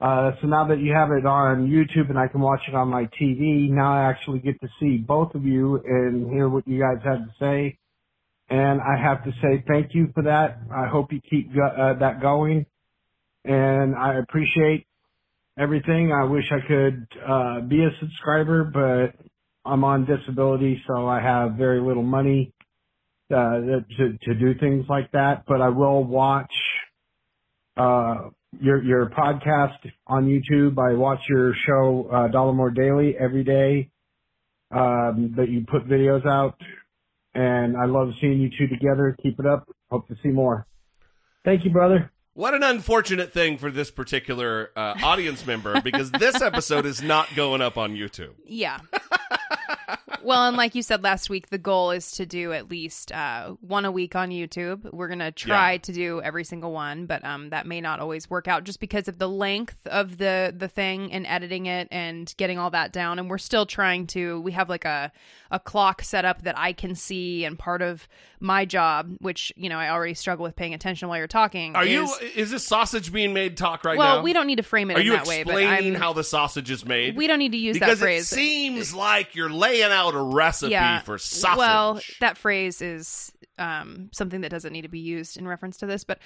Uh, 0.00 0.30
so 0.40 0.46
now 0.46 0.68
that 0.68 0.78
you 0.78 0.92
have 0.92 1.10
it 1.10 1.26
on 1.26 1.66
YouTube 1.66 2.08
and 2.08 2.18
I 2.18 2.28
can 2.28 2.40
watch 2.40 2.60
it 2.68 2.76
on 2.76 2.86
my 2.86 3.08
TV, 3.20 3.68
now 3.68 3.94
I 3.94 4.08
actually 4.08 4.38
get 4.38 4.60
to 4.60 4.68
see 4.78 4.98
both 4.98 5.34
of 5.34 5.44
you 5.44 5.82
and 5.84 6.30
hear 6.30 6.48
what 6.48 6.68
you 6.68 6.78
guys 6.78 7.02
have 7.04 7.26
to 7.26 7.34
say. 7.40 7.78
And 8.48 8.80
I 8.80 9.00
have 9.00 9.24
to 9.24 9.32
say 9.42 9.64
thank 9.66 9.94
you 9.94 10.12
for 10.14 10.22
that. 10.24 10.58
I 10.72 10.86
hope 10.86 11.12
you 11.12 11.20
keep 11.20 11.54
go- 11.54 11.66
uh, 11.66 11.98
that 11.98 12.20
going. 12.20 12.66
And 13.44 13.94
I 13.96 14.14
appreciate 14.14 14.86
everything. 15.58 16.12
I 16.12 16.24
wish 16.24 16.44
I 16.50 16.66
could 16.66 17.06
uh, 17.26 17.60
be 17.60 17.84
a 17.84 17.90
subscriber, 18.00 18.64
but 18.64 19.14
I'm 19.64 19.84
on 19.84 20.04
disability, 20.04 20.82
so 20.86 21.06
I 21.06 21.20
have 21.20 21.54
very 21.54 21.80
little 21.80 22.02
money 22.02 22.52
uh, 23.32 23.58
to 23.98 24.18
to 24.22 24.34
do 24.34 24.54
things 24.58 24.86
like 24.88 25.10
that. 25.12 25.44
But 25.46 25.60
I 25.60 25.70
will 25.70 26.04
watch 26.04 26.52
uh, 27.76 28.30
your 28.60 28.82
your 28.82 29.10
podcast 29.10 29.78
on 30.06 30.26
YouTube. 30.26 30.78
I 30.78 30.94
watch 30.94 31.20
your 31.28 31.52
show 31.54 32.08
uh, 32.12 32.28
Dollemore 32.28 32.74
Daily 32.74 33.16
every 33.18 33.44
day 33.44 33.90
um, 34.70 35.34
that 35.36 35.48
you 35.48 35.64
put 35.68 35.88
videos 35.88 36.26
out, 36.26 36.56
and 37.36 37.76
I 37.76 37.84
love 37.84 38.12
seeing 38.20 38.40
you 38.40 38.50
two 38.56 38.66
together. 38.66 39.16
Keep 39.22 39.40
it 39.40 39.46
up. 39.46 39.68
Hope 39.90 40.08
to 40.08 40.16
see 40.22 40.30
more. 40.30 40.66
Thank 41.44 41.64
you, 41.64 41.70
brother. 41.70 42.10
What 42.34 42.54
an 42.54 42.62
unfortunate 42.62 43.32
thing 43.32 43.56
for 43.56 43.70
this 43.70 43.90
particular 43.90 44.70
uh, 44.76 44.94
audience 45.02 45.46
member 45.46 45.80
because 45.80 46.10
this 46.10 46.42
episode 46.42 46.84
is 46.84 47.02
not 47.02 47.34
going 47.34 47.62
up 47.62 47.78
on 47.78 47.94
YouTube. 47.94 48.32
Yeah. 48.48 48.78
Well, 50.26 50.48
and 50.48 50.56
like 50.56 50.74
you 50.74 50.82
said 50.82 51.04
last 51.04 51.30
week, 51.30 51.50
the 51.50 51.58
goal 51.58 51.92
is 51.92 52.10
to 52.12 52.26
do 52.26 52.52
at 52.52 52.68
least 52.68 53.12
uh, 53.12 53.54
one 53.60 53.84
a 53.84 53.92
week 53.92 54.16
on 54.16 54.30
YouTube. 54.30 54.92
We're 54.92 55.06
gonna 55.06 55.30
try 55.30 55.72
Yeah. 55.72 55.78
to 55.78 55.92
do 55.92 56.20
every 56.20 56.42
single 56.42 56.72
one, 56.72 57.06
but 57.06 57.24
um, 57.24 57.50
that 57.50 57.64
may 57.66 57.80
not 57.80 58.00
always 58.00 58.28
work 58.28 58.48
out 58.48 58.64
just 58.64 58.80
because 58.80 59.06
of 59.06 59.18
the 59.18 59.28
length 59.28 59.86
of 59.86 60.18
the 60.18 60.52
the 60.56 60.66
thing 60.66 61.12
and 61.12 61.26
editing 61.28 61.66
it 61.66 61.86
and 61.92 62.34
getting 62.36 62.58
all 62.58 62.70
that 62.70 62.92
down. 62.92 63.20
And 63.20 63.30
we're 63.30 63.38
still 63.38 63.66
trying 63.66 64.08
to. 64.08 64.40
We 64.40 64.50
have 64.52 64.68
like 64.68 64.84
a 64.84 65.12
a 65.52 65.60
clock 65.60 66.02
set 66.02 66.24
up 66.24 66.42
that 66.42 66.58
I 66.58 66.72
can 66.72 66.96
see, 66.96 67.44
and 67.44 67.56
part 67.56 67.80
of 67.80 68.08
my 68.40 68.64
job, 68.64 69.16
which 69.20 69.52
you 69.56 69.68
know 69.68 69.78
I 69.78 69.90
already 69.90 70.14
struggle 70.14 70.42
with 70.42 70.56
paying 70.56 70.74
attention 70.74 71.08
while 71.08 71.18
you're 71.18 71.28
talking. 71.28 71.76
Are 71.76 71.84
is, 71.84 71.90
you? 71.92 72.08
Is 72.34 72.50
this 72.50 72.66
sausage 72.66 73.12
being 73.12 73.32
made 73.32 73.56
talk 73.56 73.84
right 73.84 73.96
Well, 73.96 74.06
now? 74.08 74.14
Well, 74.16 74.22
we 74.24 74.32
don't 74.32 74.48
need 74.48 74.56
to 74.56 74.64
frame 74.64 74.90
it 74.90 74.96
Are 74.96 75.00
in 75.00 75.06
you 75.06 75.12
that 75.12 75.26
way, 75.26 75.44
but 75.44 75.54
explaining 75.54 75.94
I'm, 75.94 76.00
how 76.00 76.12
the 76.12 76.24
sausage 76.24 76.70
is 76.70 76.84
made? 76.84 77.16
we 77.16 77.28
don't 77.28 77.38
need 77.38 77.52
to 77.52 77.58
use 77.58 77.74
because 77.78 78.00
that 78.00 78.04
phrase. 78.04 78.32
it 78.32 78.34
seems 78.34 78.92
like 78.92 79.36
you're 79.36 79.50
laying 79.50 79.92
out 79.92 80.15
a 80.16 80.22
recipe 80.22 80.72
for 81.04 81.18
sausage. 81.18 81.58
Well, 81.58 82.00
that 82.20 82.36
phrase 82.36 82.82
is 82.82 83.32
um, 83.58 84.10
something 84.12 84.40
that 84.42 84.50
doesn't 84.50 84.72
need 84.72 84.82
to 84.82 84.88
be 84.88 84.98
used 84.98 85.36
in 85.36 85.46
reference 85.46 85.76
to 85.78 85.86
this, 85.86 86.04
but 86.04 86.18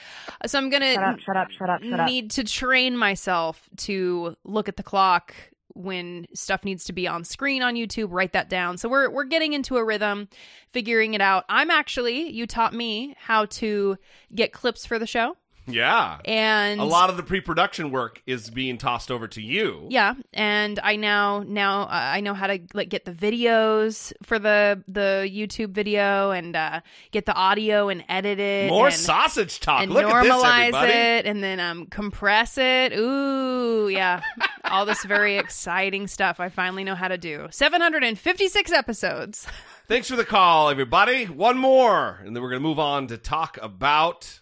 uh, 0.42 0.48
so 0.48 0.58
I'm 0.58 0.70
gonna 0.70 0.94
Shut 0.94 1.04
up, 1.04 1.20
shut 1.20 1.36
up, 1.36 1.50
shut 1.50 1.70
up, 1.70 1.82
shut 1.82 2.00
up. 2.00 2.06
need 2.06 2.30
to 2.32 2.44
train 2.44 2.96
myself 2.96 3.68
to 3.78 4.36
look 4.44 4.68
at 4.68 4.76
the 4.76 4.82
clock 4.82 5.34
when 5.74 6.26
stuff 6.34 6.64
needs 6.64 6.84
to 6.84 6.92
be 6.92 7.06
on 7.06 7.24
screen 7.24 7.62
on 7.62 7.74
YouTube, 7.74 8.08
write 8.10 8.32
that 8.32 8.48
down. 8.48 8.76
So 8.76 8.88
we're 8.88 9.10
we're 9.10 9.24
getting 9.24 9.52
into 9.52 9.76
a 9.76 9.84
rhythm, 9.84 10.28
figuring 10.72 11.14
it 11.14 11.20
out. 11.20 11.44
I'm 11.48 11.70
actually 11.70 12.30
you 12.30 12.46
taught 12.46 12.74
me 12.74 13.14
how 13.18 13.46
to 13.46 13.96
get 14.34 14.52
clips 14.52 14.84
for 14.84 14.98
the 14.98 15.06
show. 15.06 15.36
Yeah. 15.66 16.18
And 16.24 16.80
a 16.80 16.84
lot 16.84 17.10
of 17.10 17.16
the 17.16 17.22
pre-production 17.22 17.90
work 17.90 18.22
is 18.26 18.50
being 18.50 18.78
tossed 18.78 19.10
over 19.10 19.28
to 19.28 19.42
you. 19.42 19.86
Yeah, 19.90 20.14
and 20.32 20.78
I 20.82 20.96
now 20.96 21.44
now 21.46 21.82
uh, 21.82 21.88
I 21.90 22.20
know 22.20 22.34
how 22.34 22.46
to 22.46 22.60
like 22.74 22.88
get 22.88 23.04
the 23.04 23.12
videos 23.12 24.12
for 24.22 24.38
the 24.38 24.82
the 24.88 25.28
YouTube 25.30 25.70
video 25.70 26.30
and 26.30 26.56
uh, 26.56 26.80
get 27.10 27.26
the 27.26 27.34
audio 27.34 27.88
and 27.88 28.04
edit 28.08 28.38
it. 28.38 28.68
More 28.68 28.86
and, 28.86 28.94
sausage 28.94 29.60
talk. 29.60 29.82
and 29.82 29.92
Look 29.92 30.04
at 30.04 30.22
this, 30.22 30.94
it, 30.94 31.26
and 31.26 31.42
then 31.42 31.60
um 31.60 31.86
compress 31.86 32.58
it. 32.58 32.92
Ooh, 32.96 33.88
yeah, 33.88 34.22
all 34.64 34.86
this 34.86 35.04
very 35.04 35.36
exciting 35.36 36.06
stuff. 36.06 36.40
I 36.40 36.48
finally 36.48 36.84
know 36.84 36.94
how 36.94 37.08
to 37.08 37.18
do. 37.18 37.48
Seven 37.50 37.80
hundred 37.80 38.04
and 38.04 38.18
fifty 38.18 38.48
six 38.48 38.72
episodes. 38.72 39.46
Thanks 39.88 40.08
for 40.08 40.16
the 40.16 40.24
call, 40.24 40.68
everybody. 40.68 41.24
One 41.24 41.58
more, 41.58 42.20
and 42.24 42.34
then 42.34 42.42
we're 42.42 42.50
going 42.50 42.62
to 42.62 42.68
move 42.68 42.78
on 42.78 43.08
to 43.08 43.16
talk 43.16 43.58
about 43.60 44.39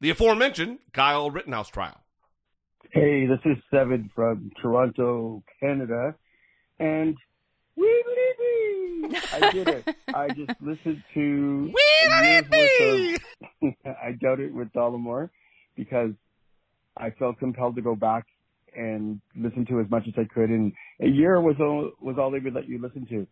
the 0.00 0.10
aforementioned 0.10 0.78
Kyle 0.92 1.30
Rittenhouse 1.30 1.68
trial. 1.68 2.00
Hey, 2.92 3.26
this 3.26 3.40
is 3.44 3.56
Seven 3.70 4.10
from 4.14 4.50
Toronto, 4.62 5.42
Canada, 5.60 6.14
and 6.78 7.16
we. 7.76 8.02
I 9.32 9.50
did 9.52 9.68
it. 9.68 9.88
I 10.14 10.28
just 10.28 10.50
listened 10.60 11.02
to 11.14 11.72
worth 11.72 12.52
of- 12.52 13.74
I 14.02 14.12
doubt 14.12 14.40
it 14.40 14.52
with 14.54 14.72
Dollemore 14.72 15.30
because 15.76 16.10
I 16.96 17.10
felt 17.10 17.38
compelled 17.38 17.76
to 17.76 17.82
go 17.82 17.94
back 17.94 18.24
and 18.76 19.20
listen 19.36 19.64
to 19.66 19.80
as 19.80 19.90
much 19.90 20.04
as 20.08 20.14
I 20.16 20.24
could, 20.24 20.50
and 20.50 20.72
a 21.00 21.06
year 21.08 21.40
was 21.40 21.56
all 21.60 21.90
was 22.00 22.16
all 22.18 22.30
they 22.30 22.38
would 22.38 22.54
let 22.54 22.68
you 22.68 22.80
listen 22.80 23.06
to. 23.06 23.26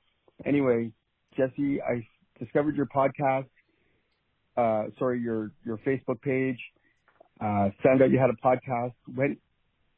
Anyway, 0.44 0.90
Jesse, 1.36 1.80
I 1.82 2.06
discovered 2.38 2.76
your 2.76 2.86
podcast. 2.86 3.46
Uh, 4.56 4.84
sorry, 4.98 5.20
your 5.20 5.50
your 5.64 5.78
Facebook 5.78 6.20
page. 6.22 6.58
Uh, 7.40 7.70
found 7.82 8.00
out 8.02 8.10
you 8.10 8.18
had 8.18 8.30
a 8.30 8.46
podcast. 8.46 8.92
Went 9.16 9.38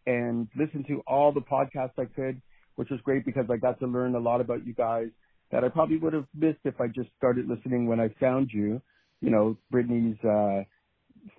and 0.06 0.48
listened 0.56 0.86
to 0.88 1.02
all 1.06 1.32
the 1.32 1.40
podcasts 1.40 1.98
I 1.98 2.06
could, 2.06 2.40
which 2.76 2.90
was 2.90 3.00
great 3.02 3.24
because 3.24 3.46
I 3.50 3.56
got 3.56 3.78
to 3.80 3.86
learn 3.86 4.14
a 4.14 4.18
lot 4.18 4.40
about 4.40 4.66
you 4.66 4.72
guys 4.72 5.08
that 5.50 5.64
I 5.64 5.68
probably 5.68 5.98
would 5.98 6.12
have 6.12 6.26
missed 6.34 6.60
if 6.64 6.80
I 6.80 6.88
just 6.88 7.08
started 7.16 7.48
listening 7.48 7.86
when 7.86 8.00
I 8.00 8.08
found 8.20 8.50
you. 8.52 8.80
You 9.20 9.30
know, 9.30 9.56
Brittany's 9.70 10.18
uh, 10.24 10.62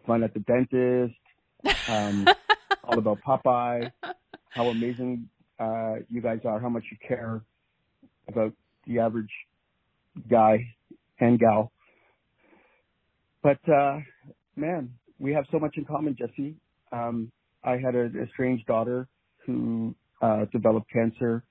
fun 0.05 0.23
at 0.23 0.33
the 0.33 0.39
dentist, 0.41 1.15
um, 1.87 2.27
all 2.83 2.97
about 2.97 3.19
Popeye, 3.21 3.91
how 4.49 4.67
amazing 4.67 5.29
uh, 5.59 5.95
you 6.09 6.21
guys 6.21 6.39
are, 6.45 6.59
how 6.59 6.69
much 6.69 6.83
you 6.91 6.97
care 7.07 7.41
about 8.27 8.53
the 8.85 8.99
average 8.99 9.31
guy 10.29 10.65
and 11.19 11.39
gal. 11.39 11.71
But 13.47 13.73
uh, 13.73 13.99
man, 14.57 14.89
we 15.19 15.31
have 15.31 15.45
so 15.53 15.57
much 15.57 15.75
in 15.77 15.85
common, 15.85 16.17
Jesse. 16.19 16.55
Um, 16.91 17.31
I 17.63 17.77
had 17.77 17.95
a, 17.95 18.07
strange 18.33 18.65
daughter 18.65 19.07
who 19.45 19.95
uh, 20.21 20.47
developed 20.51 20.91
cancer, 20.91 21.45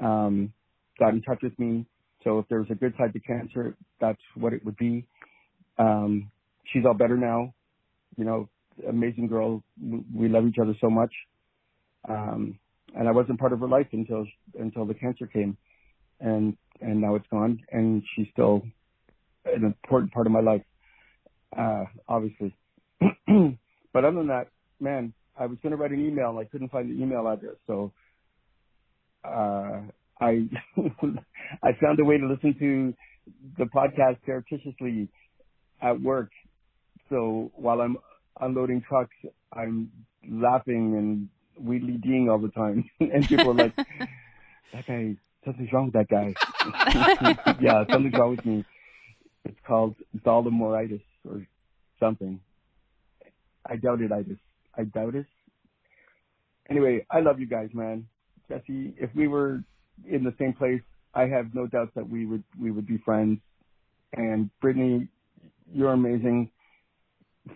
um, 0.00 0.52
got 0.98 1.14
in 1.14 1.22
touch 1.22 1.38
with 1.42 1.58
me. 1.58 1.86
So 2.22 2.38
if 2.38 2.48
there 2.50 2.58
was 2.58 2.68
a 2.70 2.74
good 2.74 2.92
side 2.98 3.14
to 3.14 3.20
cancer, 3.20 3.74
that's 3.98 4.20
what 4.34 4.52
it 4.52 4.62
would 4.66 4.76
be. 4.76 5.06
Um, 5.78 6.30
she's 6.70 6.84
all 6.84 6.92
better 6.92 7.16
now. 7.16 7.54
You 8.18 8.26
know, 8.26 8.48
amazing 8.86 9.28
girl. 9.28 9.62
We- 9.82 10.04
We 10.14 10.28
love 10.28 10.46
each 10.46 10.58
other 10.60 10.74
so 10.82 10.90
much. 10.90 11.14
Um, 12.06 12.58
and 12.94 13.08
I 13.08 13.12
wasn't 13.12 13.40
part 13.40 13.54
of 13.54 13.60
her 13.60 13.68
life 13.68 13.88
until 13.92 14.26
until 14.60 14.84
the 14.84 14.94
cancer 14.94 15.26
came, 15.26 15.56
and 16.20 16.58
and 16.82 17.00
now 17.00 17.14
it's 17.14 17.28
gone. 17.30 17.60
And 17.72 18.02
she's 18.14 18.28
still 18.32 18.62
an 19.46 19.64
important 19.64 20.12
part 20.12 20.26
of 20.26 20.32
my 20.32 20.40
life, 20.40 20.62
uh, 21.56 21.84
obviously. 22.08 22.54
but 23.00 24.04
other 24.04 24.16
than 24.16 24.28
that, 24.28 24.48
man, 24.80 25.12
I 25.38 25.46
was 25.46 25.58
going 25.62 25.70
to 25.70 25.76
write 25.76 25.92
an 25.92 26.04
email 26.04 26.30
and 26.30 26.38
I 26.38 26.44
couldn't 26.44 26.70
find 26.70 26.90
the 26.90 27.02
email 27.02 27.26
address. 27.28 27.54
So, 27.66 27.92
uh, 29.24 29.80
I, 30.20 30.48
I 31.62 31.72
found 31.80 32.00
a 32.00 32.04
way 32.04 32.18
to 32.18 32.26
listen 32.26 32.54
to 32.58 32.94
the 33.56 33.64
podcast 33.64 34.18
surreptitiously 34.26 35.08
at 35.80 36.00
work. 36.00 36.30
So 37.08 37.50
while 37.54 37.80
I'm 37.80 37.96
unloading 38.40 38.82
trucks, 38.88 39.14
I'm 39.52 39.90
laughing 40.28 40.96
and 40.96 41.28
wheedly 41.64 41.98
deeing 41.98 42.28
all 42.28 42.38
the 42.38 42.50
time. 42.50 42.88
and 43.00 43.26
people 43.26 43.50
are 43.50 43.54
like, 43.54 43.76
that 44.72 44.86
guy, 44.86 45.16
something's 45.44 45.72
wrong 45.72 45.92
with 45.92 45.94
that 45.94 46.08
guy. 46.08 46.34
yeah, 47.60 47.84
something's 47.90 48.14
wrong 48.18 48.30
with 48.30 48.44
me. 48.44 48.64
It's 49.44 49.58
called 49.66 49.94
Dolomoritis 50.26 51.00
or 51.26 51.46
something. 52.00 52.40
I 53.66 53.76
doubt 53.76 54.00
it. 54.00 54.12
I 54.12 54.22
just, 54.22 54.40
I 54.76 54.84
doubt 54.84 55.14
it. 55.14 55.26
Anyway, 56.70 57.06
I 57.10 57.20
love 57.20 57.40
you 57.40 57.46
guys, 57.46 57.70
man. 57.72 58.06
Jesse, 58.48 58.94
if 58.98 59.10
we 59.14 59.28
were 59.28 59.62
in 60.08 60.24
the 60.24 60.34
same 60.38 60.52
place, 60.52 60.82
I 61.14 61.26
have 61.26 61.54
no 61.54 61.66
doubt 61.66 61.94
that 61.94 62.08
we 62.08 62.26
would, 62.26 62.44
we 62.60 62.70
would 62.70 62.86
be 62.86 62.98
friends. 62.98 63.40
And 64.14 64.50
Brittany, 64.60 65.08
you're 65.72 65.92
amazing 65.92 66.50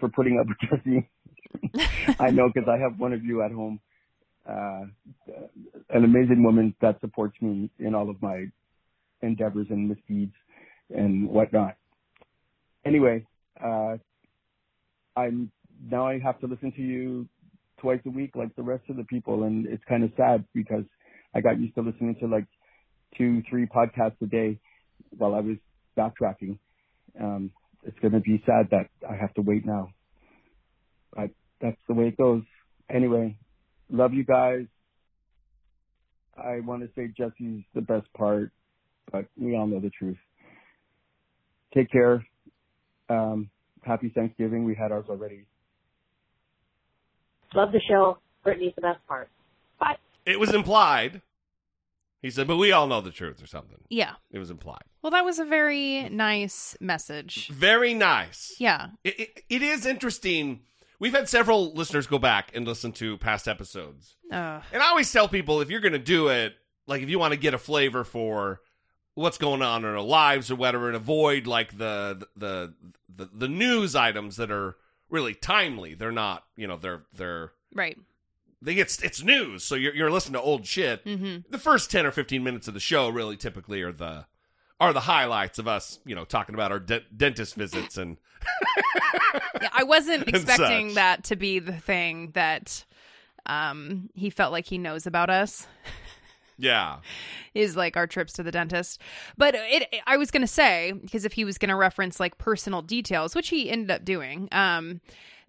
for 0.00 0.09
putting 0.09 0.38
up 0.38 0.47
with 0.49 0.59
Jesse. 0.85 1.09
I 2.19 2.31
know 2.31 2.50
because 2.52 2.69
I 2.69 2.78
have 2.78 2.99
one 2.99 3.12
of 3.12 3.25
you 3.25 3.42
at 3.42 3.52
home. 3.52 3.81
Uh, 4.49 4.87
an 5.90 6.04
amazing 6.04 6.42
woman 6.42 6.75
that 6.81 7.00
supports 7.00 7.37
me 7.40 7.71
in 7.78 7.95
all 7.95 8.11
of 8.11 8.21
my 8.21 8.47
endeavors 9.23 9.69
and 9.71 9.88
misdeeds 9.88 10.35
and 10.90 11.28
whatnot. 11.28 11.76
Anyway, 12.85 13.25
I'm 15.16 15.50
now 15.90 16.07
I 16.07 16.19
have 16.19 16.40
to 16.40 16.47
listen 16.47 16.73
to 16.73 16.83
you 16.83 17.28
twice 17.81 18.00
a 18.07 18.11
week 18.11 18.33
like 18.37 18.54
the 18.57 18.62
rest 18.62 18.85
of 18.88 18.97
the 18.97 19.04
people, 19.04 19.45
and 19.45 19.66
it's 19.66 19.83
kind 19.88 20.04
of 20.04 20.11
sad 20.16 20.45
because 20.54 20.85
I 21.35 21.40
got 21.40 21.59
used 21.59 21.75
to 21.75 21.83
listening 21.83 22.16
to 22.21 22.26
like 22.26 22.47
two, 23.16 23.42
three 23.49 23.66
podcasts 23.66 24.21
a 24.23 24.26
day 24.26 24.59
while 25.11 25.35
I 25.35 25.40
was 25.40 25.57
backtracking. 25.99 26.59
Um, 27.21 27.50
it's 27.85 27.99
going 27.99 28.12
to 28.12 28.21
be 28.21 28.42
sad 28.47 28.69
that 28.71 28.88
I 29.09 29.16
have 29.16 29.35
to 29.35 29.42
wait 29.42 29.66
now, 29.66 29.88
but 31.14 31.31
that's 31.61 31.81
the 31.88 31.95
way 31.95 32.09
it 32.09 32.16
goes. 32.16 32.42
Anyway, 32.88 33.37
love 33.90 34.14
you 34.14 34.25
guys. 34.25 34.66
I 36.37 36.61
want 36.61 36.83
to 36.83 36.88
say 36.97 37.12
Jesse's 37.16 37.64
the 37.75 37.83
best 37.83 38.07
part, 38.16 38.50
but 39.11 39.26
we 39.37 39.57
all 39.57 39.66
know 39.66 39.81
the 39.81 39.90
truth. 39.90 40.16
Take 41.75 41.90
care. 41.90 42.25
Um, 43.12 43.50
happy 43.83 44.09
Thanksgiving. 44.09 44.64
We 44.64 44.75
had 44.75 44.92
ours 44.92 45.04
already. 45.09 45.47
Love 47.54 47.73
the 47.73 47.81
show. 47.87 48.19
Brittany's 48.42 48.75
the 48.75 48.83
best 48.83 49.07
part. 49.07 49.28
Bye. 49.78 49.97
It 50.25 50.40
was 50.40 50.54
implied. 50.54 51.21
He 52.23 52.31
said, 52.31 52.47
but 52.47 52.57
we 52.57 52.71
all 52.71 52.87
know 52.87 53.00
the 53.00 53.11
truth 53.11 53.42
or 53.42 53.47
something. 53.47 53.78
Yeah. 53.90 54.12
It 54.31 54.38
was 54.38 54.50
implied. 54.50 54.85
Well, 55.02 55.11
that 55.11 55.25
was 55.25 55.38
a 55.40 55.45
very 55.45 56.09
nice 56.09 56.76
message. 56.81 57.49
Very 57.49 57.95
nice. 57.95 58.54
Yeah. 58.59 58.88
It, 59.02 59.19
it, 59.21 59.45
it 59.50 59.62
is 59.62 59.85
interesting. 59.85 60.61
We've 61.00 61.12
had 61.12 61.28
several 61.28 61.75
listeners 61.75 62.07
go 62.07 62.21
back 62.21 62.52
and 62.54 62.66
listen 62.66 62.92
to 62.92 63.19
past 63.19 63.49
episodes. 63.49 64.14
Uh, 64.31 64.61
And 64.73 64.81
I 64.81 64.87
always 64.88 65.11
tell 65.12 65.26
people 65.28 65.61
if 65.61 65.69
you're 65.69 65.81
going 65.81 65.92
to 65.92 65.99
do 65.99 66.28
it, 66.28 66.54
like 66.87 67.02
if 67.02 67.11
you 67.11 67.19
want 67.19 67.33
to 67.33 67.38
get 67.38 67.54
a 67.54 67.59
flavor 67.59 68.04
for 68.04 68.61
what's 69.14 69.38
going 69.38 69.62
on 69.62 69.85
in 69.85 69.90
our 69.90 70.00
lives 70.00 70.50
or 70.50 70.57
whatever, 70.57 70.87
and 70.88 70.97
avoid 70.97 71.47
like 71.47 71.76
the 71.78 72.26
the 72.37 72.75
the, 73.14 73.28
the 73.33 73.49
news 73.49 73.95
items 73.95 74.37
that 74.37 74.50
are 74.50 74.76
really 75.11 75.35
timely. 75.35 75.95
They're 75.95 76.11
not, 76.12 76.45
you 76.57 76.66
know, 76.66 76.76
they're 76.76 77.02
they're 77.14 77.52
right. 77.75 77.99
they 78.62 78.75
get 78.75 78.99
it's 79.02 79.23
news, 79.23 79.64
so 79.64 79.75
you're 79.75 79.95
you're 79.95 80.11
listening 80.11 80.35
to 80.35 80.40
old 80.40 80.66
shit. 80.66 81.02
hmm 81.04 81.38
The 81.50 81.59
first 81.59 81.90
ten 81.90 82.07
or 82.07 82.11
fifteen 82.11 82.42
minutes 82.42 82.69
of 82.69 82.75
the 82.75 82.81
show 82.81 83.09
really 83.09 83.37
typically 83.37 83.83
are 83.83 83.92
the 83.92 84.26
are 84.81 84.92
the 84.92 85.00
highlights 85.00 85.59
of 85.61 85.69
us, 85.69 86.00
you 86.04 86.14
know, 86.14 86.25
talking 86.25 86.54
about 86.57 86.73
our 86.73 86.81
de- 86.81 87.04
dentist 87.16 87.54
visits 87.54 87.97
and 87.97 88.16
Yeah, 89.61 89.69
I 89.73 89.85
wasn't 89.85 90.26
expecting 90.28 90.88
such. 90.90 90.95
that 90.97 91.25
to 91.25 91.37
be 91.37 91.59
the 91.61 91.73
thing 91.76 92.31
that 92.33 92.85
um 93.47 94.09
he 94.14 94.31
felt 94.31 94.50
like 94.52 94.66
he 94.66 94.78
knows 94.78 95.07
about 95.07 95.31
us 95.31 95.66
yeah. 96.62 96.99
is 97.54 97.76
like 97.76 97.97
our 97.97 98.07
trips 98.07 98.33
to 98.35 98.42
the 98.42 98.50
dentist. 98.50 99.00
But 99.37 99.54
it 99.57 99.95
I 100.07 100.16
was 100.16 100.31
going 100.31 100.42
to 100.42 100.47
say 100.47 100.92
because 100.92 101.25
if 101.25 101.33
he 101.33 101.45
was 101.45 101.59
going 101.59 101.69
to 101.69 101.76
reference 101.76 102.21
like 102.21 102.38
personal 102.38 102.83
details, 102.83 103.35
which 103.35 103.49
he 103.49 103.69
ended 103.69 103.90
up 103.90 104.04
doing, 104.04 104.49
um 104.52 105.00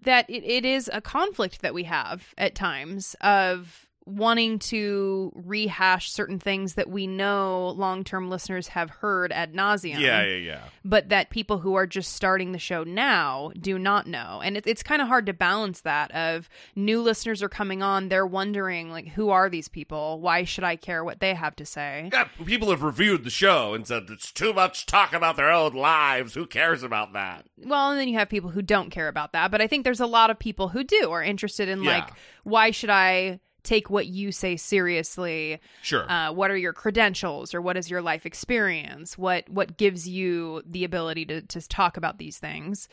that 0.02 0.28
it, 0.28 0.44
it 0.44 0.64
is 0.64 0.90
a 0.92 1.00
conflict 1.00 1.62
that 1.62 1.72
we 1.72 1.84
have 1.84 2.34
at 2.36 2.54
times 2.54 3.16
of 3.22 3.86
wanting 4.06 4.58
to 4.58 5.32
rehash 5.34 6.12
certain 6.12 6.38
things 6.38 6.74
that 6.74 6.90
we 6.90 7.06
know 7.06 7.70
long-term 7.76 8.28
listeners 8.28 8.68
have 8.68 8.90
heard 8.90 9.32
ad 9.32 9.54
nauseum 9.54 9.98
Yeah, 9.98 10.22
yeah, 10.22 10.36
yeah. 10.36 10.60
but 10.84 11.08
that 11.08 11.30
people 11.30 11.58
who 11.58 11.74
are 11.74 11.86
just 11.86 12.12
starting 12.12 12.52
the 12.52 12.58
show 12.58 12.84
now 12.84 13.50
do 13.58 13.78
not 13.78 14.06
know. 14.06 14.42
And 14.44 14.58
it, 14.58 14.66
it's 14.66 14.82
kind 14.82 15.00
of 15.00 15.08
hard 15.08 15.24
to 15.26 15.32
balance 15.32 15.80
that 15.82 16.10
of 16.12 16.50
new 16.76 17.00
listeners 17.00 17.42
are 17.42 17.48
coming 17.48 17.82
on, 17.82 18.08
they're 18.08 18.26
wondering 18.26 18.90
like 18.90 19.08
who 19.08 19.30
are 19.30 19.48
these 19.48 19.68
people? 19.68 20.20
Why 20.20 20.44
should 20.44 20.64
I 20.64 20.76
care 20.76 21.02
what 21.02 21.20
they 21.20 21.32
have 21.34 21.56
to 21.56 21.64
say? 21.64 22.10
Yeah, 22.12 22.28
people 22.44 22.70
have 22.70 22.82
reviewed 22.82 23.24
the 23.24 23.30
show 23.30 23.72
and 23.72 23.86
said 23.86 24.04
it's 24.10 24.30
too 24.32 24.52
much 24.52 24.84
talk 24.86 25.14
about 25.14 25.36
their 25.36 25.50
own 25.50 25.72
lives. 25.72 26.34
Who 26.34 26.46
cares 26.46 26.82
about 26.82 27.14
that? 27.14 27.46
Well, 27.64 27.90
and 27.90 27.98
then 27.98 28.08
you 28.08 28.18
have 28.18 28.28
people 28.28 28.50
who 28.50 28.62
don't 28.62 28.90
care 28.90 29.08
about 29.08 29.32
that, 29.32 29.50
but 29.50 29.62
I 29.62 29.66
think 29.66 29.84
there's 29.84 30.00
a 30.00 30.06
lot 30.06 30.28
of 30.30 30.38
people 30.38 30.68
who 30.68 30.84
do 30.84 31.10
are 31.10 31.22
interested 31.22 31.68
in 31.70 31.84
like 31.84 32.10
why 32.42 32.70
should 32.70 32.90
I 32.90 33.40
take 33.64 33.90
what 33.90 34.06
you 34.06 34.30
say 34.30 34.56
seriously? 34.56 35.60
Sure. 35.82 36.10
Uh, 36.10 36.32
what 36.32 36.50
are 36.50 36.56
your 36.56 36.72
credentials 36.72 37.52
or 37.54 37.60
what 37.60 37.76
is 37.76 37.90
your 37.90 38.02
life 38.02 38.24
experience? 38.26 39.18
What 39.18 39.48
what 39.48 39.76
gives 39.76 40.08
you 40.08 40.62
the 40.64 40.84
ability 40.84 41.24
to 41.26 41.40
to 41.42 41.68
talk 41.68 41.96
about 41.96 42.18
these 42.18 42.38
things? 42.38 42.88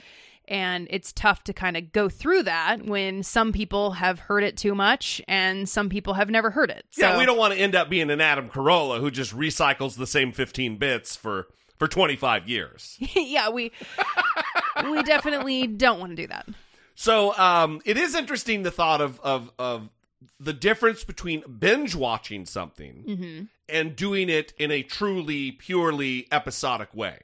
And 0.48 0.88
it's 0.90 1.14
tough 1.14 1.44
to 1.46 1.54
kind 1.54 1.78
of 1.78 1.92
go 1.94 2.10
through 2.10 2.44
that 2.44 2.84
when 2.84 3.22
some 3.24 3.54
people 3.54 3.92
have 3.92 4.20
heard 4.20 4.44
it 4.44 4.58
too 4.58 4.74
much 4.74 5.22
and 5.28 5.70
some 5.70 5.88
people 5.88 6.16
have 6.16 6.30
never 6.32 6.50
heard 6.50 6.72
it. 6.72 6.84
yeah, 6.98 7.14
So- 7.14 7.20
we 7.20 7.26
don't 7.28 7.38
want 7.38 7.54
to 7.54 7.60
end 7.60 7.76
up 7.76 7.90
being 7.90 8.10
an 8.10 8.20
Adam 8.20 8.50
Carolla 8.50 9.00
who 9.00 9.12
just 9.12 9.38
recycles 9.38 9.96
the 9.98 10.08
same 10.08 10.32
15 10.32 10.78
bits 10.78 11.16
for 11.16 11.48
for 11.78 11.88
25 11.88 12.48
years. 12.50 12.98
yeah, 13.16 13.50
we 13.50 13.72
we 14.84 15.04
definitely 15.04 15.68
don't 15.68 16.00
want 16.00 16.12
to 16.12 16.16
do 16.16 16.28
that. 16.28 16.48
So, 16.96 17.36
um, 17.38 17.82
it 17.86 17.98
is 17.98 18.14
interesting 18.16 18.64
the 18.64 18.72
thought 18.72 19.02
of 19.02 19.20
of 19.22 19.52
of 19.58 19.90
the 20.40 20.54
difference 20.54 21.04
between 21.04 21.44
binge 21.60 21.96
watching 21.96 22.46
something 22.46 23.04
hmm 23.04 23.42
and 23.74 23.96
doing 23.96 24.30
it 24.30 24.54
in 24.58 24.70
a 24.70 24.84
truly 24.84 25.52
purely 25.52 26.28
episodic 26.32 26.94
way. 26.94 27.20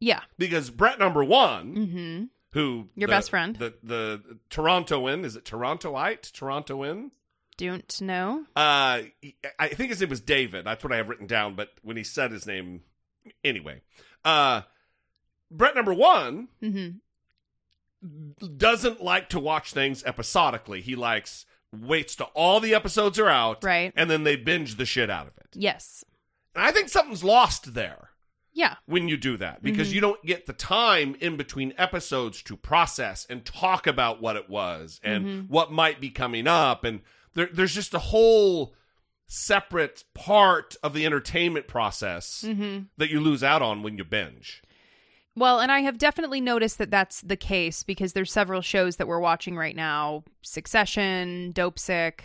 Yeah. 0.00 0.20
Because 0.38 0.70
Brett 0.70 0.98
number 0.98 1.22
1, 1.22 1.76
hmm 1.76 2.24
who 2.52 2.88
Your 2.94 3.08
the- 3.08 3.12
best 3.12 3.30
friend. 3.30 3.56
the 3.56 3.74
the 3.82 4.38
Torontoan, 4.50 5.24
is 5.24 5.36
it 5.36 5.44
Torontoite? 5.44 6.32
Torontoan? 6.32 7.10
Don't 7.56 8.00
know. 8.00 8.44
Uh, 8.56 9.02
I 9.60 9.68
think 9.68 9.90
his 9.90 10.00
name 10.00 10.10
was 10.10 10.20
David. 10.20 10.64
That's 10.66 10.82
what 10.82 10.92
I 10.92 10.96
have 10.96 11.08
written 11.08 11.26
down. 11.28 11.54
But 11.54 11.70
when 11.82 11.96
he 11.96 12.02
said 12.04 12.32
his 12.32 12.46
name, 12.46 12.82
anyway, 13.44 13.82
uh, 14.24 14.62
Brett 15.50 15.74
number 15.76 15.94
one 15.94 16.48
hmm 16.60 16.88
doesn't 18.56 19.02
like 19.02 19.28
to 19.30 19.38
watch 19.40 19.72
things 19.72 20.02
episodically. 20.04 20.80
He 20.80 20.94
likes 20.96 21.46
waits 21.82 22.14
till 22.16 22.30
all 22.34 22.60
the 22.60 22.74
episodes 22.74 23.18
are 23.18 23.28
out, 23.28 23.62
Right. 23.64 23.92
and 23.96 24.10
then 24.10 24.24
they 24.24 24.36
binge 24.36 24.76
the 24.76 24.86
shit 24.86 25.10
out 25.10 25.26
of 25.26 25.36
it. 25.38 25.48
Yes. 25.54 26.04
And 26.54 26.64
I 26.64 26.70
think 26.72 26.88
something's 26.88 27.24
lost 27.24 27.74
there 27.74 28.10
Yeah. 28.52 28.76
when 28.86 29.08
you 29.08 29.16
do 29.16 29.36
that 29.38 29.62
because 29.62 29.90
Mhm. 29.90 29.94
you 29.94 30.00
don't 30.00 30.24
get 30.24 30.46
the 30.46 30.52
time 30.52 31.16
in 31.20 31.36
between 31.36 31.74
episodes 31.76 32.42
to 32.44 32.56
process 32.56 33.26
and 33.28 33.44
talk 33.44 33.86
about 33.86 34.20
what 34.22 34.36
it 34.36 34.48
was 34.48 35.00
and 35.02 35.24
Mhm. 35.26 35.48
what 35.48 35.72
might 35.72 36.00
be 36.00 36.10
coming 36.10 36.46
up 36.46 36.84
and 36.84 37.00
there, 37.34 37.48
there's 37.52 37.74
just 37.74 37.92
a 37.94 37.98
whole 37.98 38.74
separate 39.26 40.04
part 40.14 40.76
of 40.82 40.92
the 40.94 41.04
entertainment 41.06 41.66
process 41.66 42.42
hmm 42.42 42.80
that 42.98 43.10
you 43.10 43.18
lose 43.20 43.42
out 43.42 43.62
on 43.62 43.82
when 43.82 43.96
you 43.98 44.04
binge 44.04 44.62
Well, 45.36 45.58
and 45.58 45.72
I 45.72 45.80
have 45.80 45.98
definitely 45.98 46.40
noticed 46.40 46.78
that 46.78 46.90
that's 46.90 47.20
the 47.22 47.36
case 47.36 47.82
because 47.82 48.12
there's 48.12 48.32
several 48.32 48.60
shows 48.60 48.96
that 48.96 49.08
we're 49.08 49.20
watching 49.20 49.56
right 49.56 49.74
now: 49.74 50.24
Succession, 50.42 51.52
Dopesick, 51.52 52.20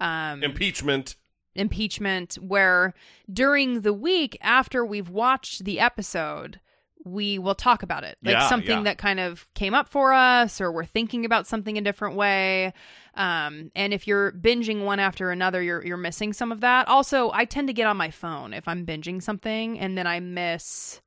um, 0.00 0.42
impeachment 0.42 1.16
impeachment. 1.54 2.34
Where 2.34 2.94
during 3.32 3.80
the 3.80 3.92
week 3.92 4.36
after 4.42 4.84
we've 4.84 5.08
watched 5.08 5.64
the 5.64 5.80
episode, 5.80 6.60
we 7.04 7.38
will 7.38 7.54
talk 7.54 7.82
about 7.82 8.04
it, 8.04 8.18
like 8.22 8.34
Yeah, 8.34 8.48
something 8.48 8.78
yeah. 8.78 8.84
that 8.84 8.98
kind 8.98 9.18
of 9.18 9.46
came 9.54 9.74
up 9.74 9.88
for 9.88 10.12
us, 10.12 10.60
or 10.60 10.70
we're 10.70 10.84
thinking 10.84 11.24
about 11.24 11.46
something 11.46 11.78
a 11.78 11.80
different 11.80 12.16
way. 12.16 12.74
Um, 13.14 13.70
and 13.74 13.92
if 13.92 14.06
you're 14.06 14.32
binging 14.32 14.84
one 14.84 15.00
after 15.00 15.30
another, 15.30 15.62
you're 15.62 15.84
you're 15.84 15.96
missing 15.96 16.32
some 16.32 16.52
of 16.52 16.60
that. 16.60 16.86
Also, 16.88 17.30
I 17.32 17.46
tend 17.46 17.68
to 17.68 17.74
get 17.74 17.86
on 17.86 17.96
my 17.96 18.10
phone 18.10 18.52
if 18.52 18.68
I'm 18.68 18.84
binging 18.84 19.22
something, 19.22 19.78
and 19.78 19.96
then 19.96 20.06
I 20.06 20.20
miss 20.20 21.00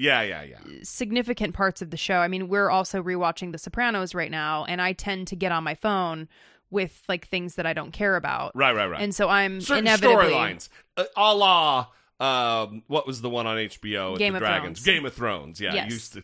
yeah 0.00 0.22
yeah 0.22 0.42
yeah 0.42 0.56
significant 0.82 1.54
parts 1.54 1.82
of 1.82 1.90
the 1.90 1.96
show. 1.96 2.16
I 2.18 2.28
mean, 2.28 2.48
we're 2.48 2.70
also 2.70 3.02
rewatching 3.02 3.52
The 3.52 3.58
Sopranos 3.58 4.14
right 4.14 4.30
now, 4.30 4.64
and 4.64 4.80
I 4.80 4.92
tend 4.92 5.28
to 5.28 5.36
get 5.36 5.52
on 5.52 5.62
my 5.64 5.74
phone 5.74 6.28
with 6.70 7.02
like 7.08 7.26
things 7.28 7.56
that 7.56 7.66
I 7.66 7.72
don't 7.72 7.92
care 7.92 8.16
about. 8.16 8.52
right 8.54 8.74
right 8.74 8.86
right 8.86 9.00
And 9.02 9.14
so 9.14 9.28
I'm 9.28 9.60
certain 9.60 9.86
inevitably 9.86 10.26
storylines 10.26 10.68
uh, 10.96 11.04
a 11.16 11.34
la 11.34 11.86
um, 12.20 12.82
what 12.86 13.06
was 13.06 13.20
the 13.22 13.30
one 13.30 13.46
on 13.46 13.56
HBO 13.56 14.16
Game 14.18 14.34
of 14.34 14.40
dragons 14.40 14.78
Thrones. 14.80 14.96
Game 14.96 15.06
of 15.06 15.14
Thrones 15.14 15.60
yeah 15.60 15.74
Yes. 15.74 15.90
used 15.92 16.12
to 16.14 16.22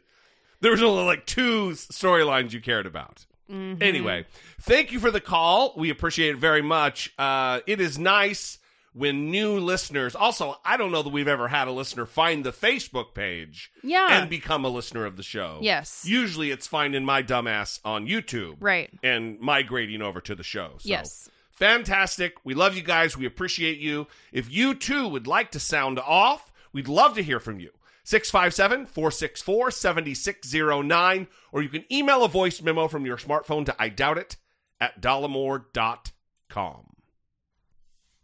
there 0.60 0.70
was 0.70 0.82
only 0.82 1.04
like 1.04 1.26
two 1.26 1.70
storylines 1.70 2.52
you 2.52 2.60
cared 2.60 2.86
about 2.86 3.26
Mhm. 3.50 3.80
Anyway, 3.80 4.26
thank 4.60 4.90
you 4.90 4.98
for 4.98 5.12
the 5.12 5.20
call. 5.20 5.72
We 5.76 5.88
appreciate 5.88 6.30
it 6.30 6.38
very 6.38 6.62
much. 6.62 7.12
Uh, 7.16 7.60
it 7.64 7.80
is 7.80 7.96
nice 7.96 8.58
when 8.96 9.30
new 9.30 9.58
listeners. 9.60 10.14
Also, 10.14 10.58
I 10.64 10.76
don't 10.78 10.90
know 10.90 11.02
that 11.02 11.10
we've 11.10 11.28
ever 11.28 11.48
had 11.48 11.68
a 11.68 11.72
listener 11.72 12.06
find 12.06 12.44
the 12.44 12.52
Facebook 12.52 13.12
page 13.14 13.70
Yeah. 13.82 14.08
and 14.20 14.30
become 14.30 14.64
a 14.64 14.68
listener 14.68 15.04
of 15.04 15.16
the 15.16 15.22
show. 15.22 15.58
Yes. 15.60 16.04
Usually, 16.06 16.50
it's 16.50 16.66
finding 16.66 17.04
my 17.04 17.22
dumbass 17.22 17.78
on 17.84 18.06
YouTube 18.06 18.56
Right. 18.60 18.90
and 19.02 19.38
migrating 19.38 20.00
over 20.00 20.20
to 20.22 20.34
the 20.34 20.42
show. 20.42 20.76
So, 20.78 20.88
Yes. 20.88 21.28
Fantastic. 21.52 22.34
We 22.44 22.54
love 22.54 22.74
you 22.76 22.82
guys. 22.82 23.16
We 23.16 23.26
appreciate 23.26 23.78
you. 23.78 24.06
If 24.32 24.50
you 24.50 24.74
too 24.74 25.06
would 25.08 25.26
like 25.26 25.50
to 25.52 25.60
sound 25.60 25.98
off, 25.98 26.50
we'd 26.72 26.88
love 26.88 27.14
to 27.16 27.22
hear 27.22 27.38
from 27.40 27.60
you. 27.60 27.70
657 28.04 28.86
464 28.86 29.70
7609, 29.72 31.26
or 31.52 31.62
you 31.62 31.68
can 31.68 31.84
email 31.92 32.24
a 32.24 32.28
voice 32.28 32.62
memo 32.62 32.88
from 32.88 33.04
your 33.04 33.16
smartphone 33.16 33.66
to 33.66 33.76
I 33.78 33.88
doubt 33.88 34.16
it 34.18 34.36
at 34.80 35.00
dollemore.com. 35.02 36.86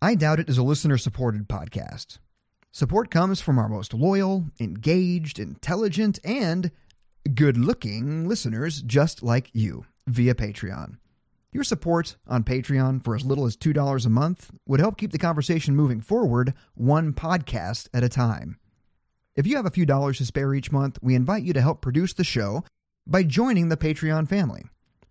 I 0.02 0.16
Doubt 0.16 0.40
It 0.40 0.48
is 0.48 0.58
a 0.58 0.64
listener 0.64 0.98
supported 0.98 1.48
podcast. 1.48 2.18
Support 2.72 3.08
comes 3.08 3.40
from 3.40 3.56
our 3.56 3.68
most 3.68 3.94
loyal, 3.94 4.46
engaged, 4.58 5.38
intelligent, 5.38 6.18
and 6.24 6.72
good 7.32 7.56
looking 7.56 8.26
listeners 8.26 8.82
just 8.82 9.22
like 9.22 9.48
you 9.52 9.86
via 10.08 10.34
Patreon. 10.34 10.96
Your 11.52 11.62
support 11.62 12.16
on 12.26 12.42
Patreon 12.42 13.04
for 13.04 13.14
as 13.14 13.24
little 13.24 13.46
as 13.46 13.56
$2 13.56 14.04
a 14.04 14.08
month 14.08 14.50
would 14.66 14.80
help 14.80 14.98
keep 14.98 15.12
the 15.12 15.18
conversation 15.18 15.76
moving 15.76 16.00
forward 16.00 16.52
one 16.74 17.12
podcast 17.12 17.88
at 17.94 18.02
a 18.02 18.08
time. 18.08 18.58
If 19.36 19.46
you 19.46 19.54
have 19.54 19.66
a 19.66 19.70
few 19.70 19.86
dollars 19.86 20.18
to 20.18 20.26
spare 20.26 20.52
each 20.52 20.72
month, 20.72 20.98
we 21.00 21.14
invite 21.14 21.44
you 21.44 21.52
to 21.52 21.62
help 21.62 21.80
produce 21.80 22.12
the 22.12 22.24
show 22.24 22.64
by 23.06 23.22
joining 23.22 23.68
the 23.68 23.76
Patreon 23.76 24.26
family. 24.26 24.64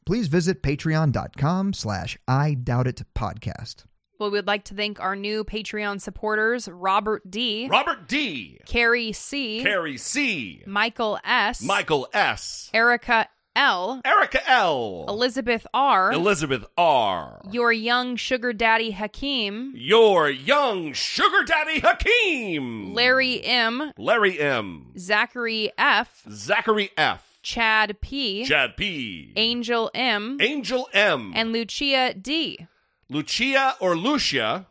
Please 0.06 0.28
visit 0.28 0.62
patreon.com 0.62 1.72
slash 1.72 2.18
I 2.28 2.56
Doubt 2.56 2.88
It 2.88 3.04
podcast. 3.16 3.86
Well, 4.22 4.30
we 4.30 4.38
would 4.38 4.46
like 4.46 4.66
to 4.66 4.76
thank 4.76 5.00
our 5.00 5.16
new 5.16 5.44
Patreon 5.44 6.00
supporters 6.00 6.68
Robert 6.68 7.32
D, 7.32 7.68
Robert 7.68 8.08
D., 8.08 8.60
Carrie 8.68 9.14
C, 9.14 9.64
Carrie 9.64 9.98
C., 9.98 10.62
Michael 10.68 11.18
S, 11.24 11.64
Michael 11.64 12.08
S., 12.14 12.70
Erica 12.72 13.28
L, 13.56 14.00
Erica 14.06 14.48
L., 14.48 15.06
Elizabeth 15.10 15.66
R, 15.74 16.12
Elizabeth 16.12 16.68
R., 16.78 17.42
your 17.50 17.72
young 17.72 18.16
sugar 18.16 18.54
daddy 18.54 18.92
Hakeem, 18.92 19.74
your 19.76 20.30
young 20.30 20.94
sugar 20.94 21.44
daddy 21.44 21.80
Hakeem, 21.80 22.94
Larry 22.94 23.44
M, 23.44 23.92
Larry 23.98 24.40
M., 24.40 24.92
Zachary 25.00 25.72
F, 25.80 26.22
Zachary 26.30 26.92
F., 26.96 27.40
Chad 27.42 28.00
P, 28.02 28.46
Chad 28.46 28.78
P., 28.78 29.34
Angel 29.36 29.90
M, 29.96 30.38
Angel 30.40 30.88
M., 30.94 31.34
and 31.36 31.52
Lucia 31.52 32.14
D. 32.14 32.68
Lucia 33.12 33.76
or 33.82 33.96
Lucia 33.98 34.68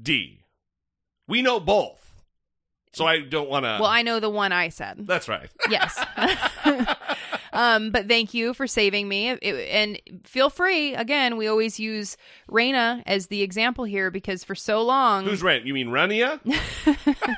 D. 0.00 0.40
We 1.28 1.40
know 1.40 1.60
both. 1.60 2.02
So 2.92 3.04
I 3.06 3.20
don't 3.20 3.48
want 3.50 3.64
to. 3.64 3.78
Well, 3.80 3.84
I 3.90 4.02
know 4.02 4.20
the 4.20 4.30
one 4.30 4.52
I 4.52 4.70
said. 4.70 5.06
That's 5.06 5.28
right. 5.28 5.48
Yes. 5.70 5.98
um, 7.52 7.90
but 7.90 8.08
thank 8.08 8.32
you 8.34 8.54
for 8.54 8.66
saving 8.66 9.08
me. 9.08 9.30
It- 9.30 9.68
and 9.70 10.00
feel 10.24 10.48
free. 10.50 10.94
Again, 10.94 11.36
we 11.36 11.46
always 11.46 11.78
use 11.78 12.16
Raina 12.50 13.02
as 13.06 13.26
the 13.26 13.42
example 13.42 13.84
here 13.84 14.10
because 14.10 14.44
for 14.44 14.54
so 14.54 14.82
long, 14.82 15.24
Who's 15.24 15.42
Rent? 15.42 15.66
You 15.66 15.74
mean 15.74 15.88
Rania? 15.88 16.40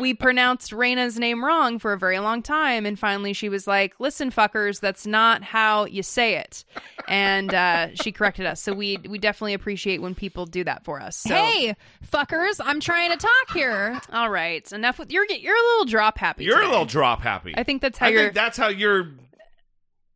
we 0.00 0.14
pronounced 0.14 0.70
Raina's 0.72 1.18
name 1.18 1.44
wrong 1.44 1.78
for 1.78 1.92
a 1.92 1.98
very 1.98 2.18
long 2.18 2.42
time, 2.42 2.86
and 2.86 2.98
finally 2.98 3.32
she 3.32 3.48
was 3.48 3.66
like, 3.66 3.94
"Listen, 3.98 4.30
fuckers, 4.30 4.80
that's 4.80 5.06
not 5.06 5.42
how 5.42 5.84
you 5.86 6.02
say 6.02 6.36
it," 6.36 6.64
and 7.08 7.52
uh, 7.54 7.88
she 7.94 8.12
corrected 8.12 8.46
us. 8.46 8.60
So 8.62 8.72
we 8.72 8.98
we 9.08 9.18
definitely 9.18 9.54
appreciate 9.54 10.02
when 10.02 10.14
people 10.14 10.46
do 10.46 10.64
that 10.64 10.84
for 10.84 11.00
us. 11.00 11.16
So, 11.16 11.34
Hey, 11.34 11.74
fuckers, 12.10 12.60
I'm 12.64 12.80
trying 12.80 13.10
to 13.10 13.16
talk 13.16 13.52
here. 13.54 14.00
all 14.12 14.30
right, 14.30 14.70
enough 14.72 14.98
with 14.98 15.10
you're 15.10 15.26
you're 15.26 15.56
a 15.56 15.66
little 15.72 15.84
drop 15.86 16.18
happy. 16.18 16.44
You're 16.44 16.62
a 16.62 16.68
little 16.68 16.86
drop 16.86 17.22
happy. 17.22 17.54
I 17.56 17.62
think 17.62 17.82
that's 17.82 17.98
how 17.98 18.06
I 18.06 18.10
you're. 18.10 18.22
think 18.24 18.34
that's 18.34 18.56
how 18.58 18.68
you're. 18.68 19.08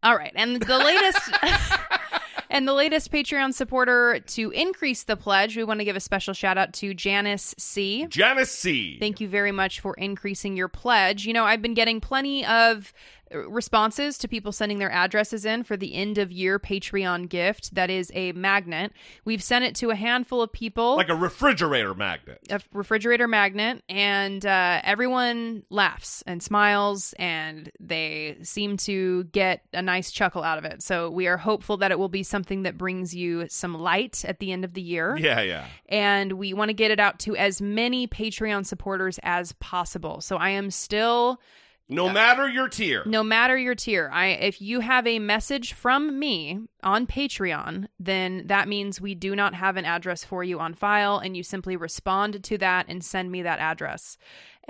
All 0.03 0.17
right, 0.17 0.33
and 0.35 0.61
the 0.63 0.79
latest 0.79 1.21
and 2.51 2.67
the 2.67 2.75
latest 2.75 3.11
Patreon 3.11 3.55
supporter 3.55 4.21
to 4.21 4.51
increase 4.51 5.05
the 5.05 5.17
pledge, 5.17 5.57
we 5.57 5.65
want 5.65 5.81
to 5.81 5.85
give 5.85 5.97
a 5.97 6.01
special 6.01 6.35
shout 6.35 6.59
out 6.59 6.73
to 6.75 6.93
Janice 6.93 7.55
C. 7.57 8.07
Janice 8.09 8.51
C. 8.51 8.99
Thank 8.99 9.21
you 9.21 9.29
very 9.29 9.53
much 9.53 9.81
for 9.81 9.95
increasing 9.95 10.57
your 10.57 10.69
pledge. 10.69 11.25
You 11.27 11.33
know, 11.33 11.45
I've 11.45 11.63
been 11.63 11.75
getting 11.75 12.01
plenty 12.01 12.45
of 12.45 12.93
responses 13.33 14.19
to 14.19 14.29
people 14.29 14.53
sending 14.53 14.79
their 14.79 14.91
addresses 14.91 15.45
in 15.45 15.63
for 15.63 15.77
the 15.77 15.95
end 15.95 16.19
of 16.19 16.33
year 16.33 16.59
Patreon 16.59 17.29
gift 17.29 17.75
that 17.75 17.91
is 17.91 18.11
a 18.15 18.33
magnet. 18.33 18.93
We've 19.25 19.43
sent 19.43 19.65
it 19.65 19.75
to 19.77 19.91
a 19.91 19.95
handful 19.95 20.43
of 20.43 20.53
people 20.53 20.97
like 20.97 21.09
a 21.09 21.15
refrigerator 21.15 21.95
magnet. 21.95 22.41
a 22.51 22.61
refrigerator 22.73 23.29
magnet, 23.29 23.83
and 23.89 24.45
uh, 24.45 24.81
everyone 24.83 25.63
laughs 25.71 26.23
and 26.27 26.43
smiles, 26.43 27.15
and 27.19 27.71
they 27.79 28.39
seem 28.43 28.77
to 28.79 29.25
get 29.25 29.63
a 29.73 29.83
nice 29.83 30.11
chuckle 30.11 30.43
out 30.43 30.59
of 30.59 30.65
it. 30.65 30.83
So 30.83 31.11
we 31.11 31.27
are 31.27 31.37
hopeful 31.37 31.77
that 31.79 31.91
it 31.91 31.99
will 31.99 32.09
be 32.09 32.23
something 32.23 32.63
that 32.65 32.77
brings 32.77 33.15
you 33.15 33.49
some 33.49 33.75
light 33.75 34.25
at 34.25 34.39
the 34.41 34.53
end 34.53 34.65
of 34.65 34.75
the 34.75 34.83
year. 34.83 35.17
Yeah, 35.17 35.41
yeah. 35.41 35.67
And 35.89 36.33
we 36.33 36.53
want 36.53 36.69
to 36.71 36.75
get 36.75 36.91
it 36.91 37.01
out 37.01 37.19
to 37.21 37.37
as 37.37 37.61
many 37.61 38.07
Patreon 38.07 38.67
supporters 38.67 39.19
as 39.23 39.53
possible. 39.55 40.21
So 40.21 40.37
I 40.37 40.51
am 40.51 40.71
still 40.71 41.41
No 41.91 42.09
matter 42.09 42.49
your 42.49 42.69
tier. 42.69 43.03
no 43.05 43.23
matter 43.23 43.59
your 43.59 43.75
tier. 43.75 44.09
I 44.13 44.29
if 44.29 44.61
you 44.63 44.81
have 44.81 45.07
a 45.07 45.19
message 45.19 45.73
from 45.73 46.19
me 46.19 46.61
on 46.83 47.07
patreon 47.07 47.89
then 47.99 48.47
that 48.47 48.69
means 48.69 49.01
we 49.01 49.15
do 49.15 49.37
not 49.37 49.55
have 49.55 49.77
an 49.77 49.85
address 49.85 50.25
for 50.25 50.43
you 50.43 50.59
on 50.61 50.73
file 50.73 51.19
and 51.19 51.37
you 51.37 51.43
simply 51.43 51.77
respond 51.77 52.43
to 52.45 52.57
that 52.59 52.87
and 52.89 53.05
send 53.05 53.31
me 53.31 53.43
that 53.43 53.59
address 53.59 54.17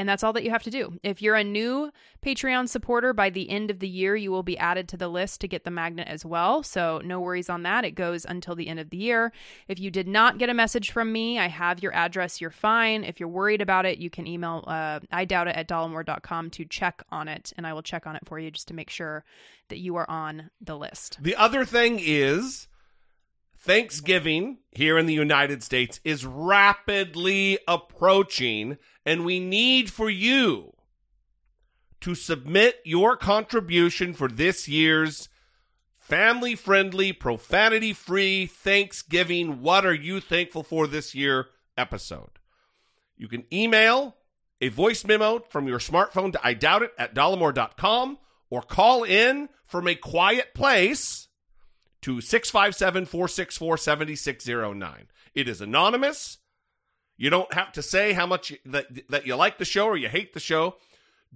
and 0.01 0.09
that's 0.09 0.25
all 0.25 0.33
that 0.33 0.45
you 0.45 0.51
have 0.51 0.63
to 0.63 0.71
do. 0.71 0.99
If 1.03 1.21
you're 1.21 1.37
a 1.37 1.45
new 1.45 1.93
patreon 2.25 2.71
supporter 2.71 3.13
by 3.13 3.29
the 3.29 3.51
end 3.51 3.71
of 3.71 3.81
the 3.81 3.89
year 3.89 4.17
you 4.17 4.31
will 4.31 4.43
be 4.43 4.57
added 4.57 4.89
to 4.89 4.97
the 4.97 5.09
list 5.09 5.43
to 5.43 5.49
get 5.49 5.65
the 5.65 5.71
magnet 5.71 6.09
as 6.09 6.25
well. 6.25 6.63
So 6.63 7.03
no 7.05 7.21
worries 7.21 7.51
on 7.51 7.65
that. 7.65 7.85
It 7.85 7.91
goes 7.91 8.25
until 8.25 8.55
the 8.55 8.69
end 8.69 8.81
of 8.81 8.89
the 8.89 8.97
year. 8.97 9.31
If 9.69 9.79
you 9.79 9.91
did 9.91 10.09
not 10.09 10.39
get 10.39 10.49
a 10.49 10.55
message 10.55 10.91
from 10.91 11.13
me 11.13 11.39
i 11.39 11.49
have 11.49 11.83
your 11.83 11.95
address. 11.95 12.41
You're 12.41 12.51
fine. 12.51 13.05
If 13.05 13.21
you're 13.21 13.29
worried 13.29 13.61
about 13.61 13.85
it 13.85 13.99
you 13.99 14.09
can 14.09 14.27
email 14.27 14.65
uh, 14.67 15.01
i 15.13 15.27
doubt 15.27 15.49
it 15.49 15.57
at 15.57 15.69
dollemore.com 15.69 16.49
to 16.51 16.65
check 16.65 17.03
on 17.13 17.29
it 17.29 17.53
and 17.59 17.67
i 17.67 17.75
will 17.75 17.83
check 17.83 18.07
on 18.07 18.17
it 18.17 18.23
for 18.25 18.39
you 18.39 18.51
just 18.51 18.69
to 18.69 18.75
make 18.75 18.89
sure 18.89 19.23
that 19.69 19.79
you 19.79 19.97
are 19.97 20.09
on 20.09 20.51
the 20.63 20.79
list. 20.79 21.19
The 21.21 21.37
other 21.37 21.67
thing 21.67 21.99
is 22.01 22.69
Thanksgiving 23.61 24.59
here 24.71 24.97
in 24.97 25.05
the 25.05 25.13
United 25.13 25.63
States 25.63 26.01
is 26.03 26.25
rapidly 26.25 27.59
approaching, 27.69 28.79
and 29.05 29.25
we 29.25 29.39
need 29.39 29.91
for 29.91 30.09
you 30.09 30.73
to 32.01 32.15
submit 32.15 32.77
your 32.85 33.19
contribution 33.19 34.15
for 34.15 34.29
this 34.29 34.67
year's 34.67 35.29
family 35.99 36.55
friendly, 36.55 37.13
profanity 37.13 37.93
free 37.93 38.47
Thanksgiving. 38.47 39.61
What 39.61 39.85
are 39.85 39.95
you 39.95 40.21
thankful 40.21 40.63
for 40.63 40.87
this 40.87 41.15
year 41.15 41.49
episode? 41.77 42.39
You 43.19 43.29
can 43.29 43.45
email 43.53 44.17
a 44.63 44.69
voice 44.69 45.05
memo 45.05 45.41
from 45.51 45.69
your 45.69 45.79
smartphone 45.79 46.33
to 46.33 46.41
I 46.43 46.55
doubt 46.55 46.83
it 46.83 46.93
at 46.99 47.15
dollemore.com 47.15 48.19
or 48.49 48.63
call 48.63 49.05
in 49.05 49.51
from 49.67 49.87
a 49.87 49.95
quiet 49.95 50.55
place 50.55 51.29
to 52.03 52.21
657 52.21 53.07
464 53.07 53.77
7609. 53.77 55.07
It 55.35 55.49
is 55.49 55.61
anonymous. 55.61 56.39
You 57.17 57.31
don't 57.31 57.53
have 57.53 57.73
to 57.73 57.83
say 57.83 58.13
how 58.13 58.27
much 58.27 58.53
that, 58.65 59.09
that 59.11 59.27
you 59.27 59.37
like 59.37 59.59
the 59.59 59.65
show 59.65 59.87
or 59.87 59.97
you 59.97 60.09
hate 60.09 60.33
the 60.33 60.41
show. 60.41 60.77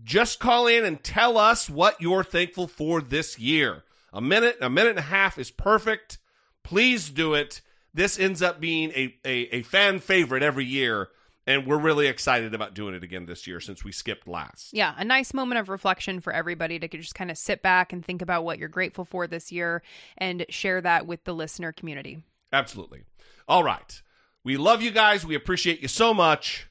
Just 0.03 0.41
call 0.41 0.67
in 0.67 0.85
and 0.85 1.03
tell 1.03 1.39
us 1.39 1.69
what 1.71 2.01
you're 2.01 2.25
thankful 2.25 2.67
for 2.67 3.01
this 3.01 3.39
year. 3.39 3.85
A 4.13 4.21
minute, 4.21 4.57
a 4.61 4.71
minute 4.71 4.91
and 4.91 4.99
a 4.99 5.03
half 5.03 5.39
is 5.39 5.51
perfect. 5.51 6.19
Please 6.63 7.11
do 7.11 7.35
it. 7.35 7.61
This 7.93 8.19
ends 8.19 8.43
up 8.43 8.61
being 8.61 8.91
a, 8.91 9.15
a, 9.25 9.57
a 9.57 9.63
fan 9.63 10.01
favorite 10.01 10.43
every 10.43 10.65
year, 10.65 11.11
and 11.47 11.67
we're 11.67 11.79
really 11.79 12.07
excited 12.07 12.55
about 12.55 12.75
doing 12.75 12.95
it 12.95 13.03
again 13.03 13.27
this 13.27 13.47
year 13.47 13.61
since 13.61 13.85
we 13.85 13.93
skipped 13.93 14.27
last. 14.29 14.73
yeah 14.73 14.95
a 14.99 15.05
nice 15.05 15.35
moment 15.35 15.59
of 15.61 15.69
reflection 15.69 16.21
for 16.21 16.33
everybody 16.33 16.79
to 16.79 16.89
just 16.89 17.15
kind 17.15 17.31
of 17.31 17.39
sit 17.39 17.63
back 17.63 17.93
and 17.93 18.05
think 18.05 18.23
about 18.23 18.45
what 18.45 18.59
you're 18.59 18.69
grateful 18.69 19.05
for 19.05 19.27
this 19.27 19.51
year 19.53 19.83
and 20.19 20.45
share 20.49 20.81
that 20.81 21.07
with 21.07 21.25
the 21.25 21.35
listener 21.35 21.73
community 21.73 22.23
Absolutely. 22.53 23.03
All 23.49 23.65
right. 23.65 24.01
We 24.45 24.57
love 24.57 24.81
you 24.81 24.93
guys. 24.93 25.27
We 25.27 25.35
appreciate 25.35 25.83
you 25.83 25.89
so 25.89 26.15
much. 26.15 26.69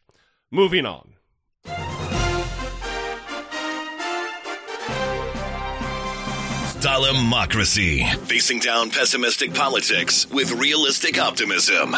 Moving 0.50 0.86
on. 0.86 1.16
Dollemocracy. 6.80 8.06
Facing 8.28 8.60
down 8.60 8.92
pessimistic 8.92 9.54
politics 9.54 10.30
with 10.30 10.52
realistic 10.54 11.20
optimism. 11.20 11.96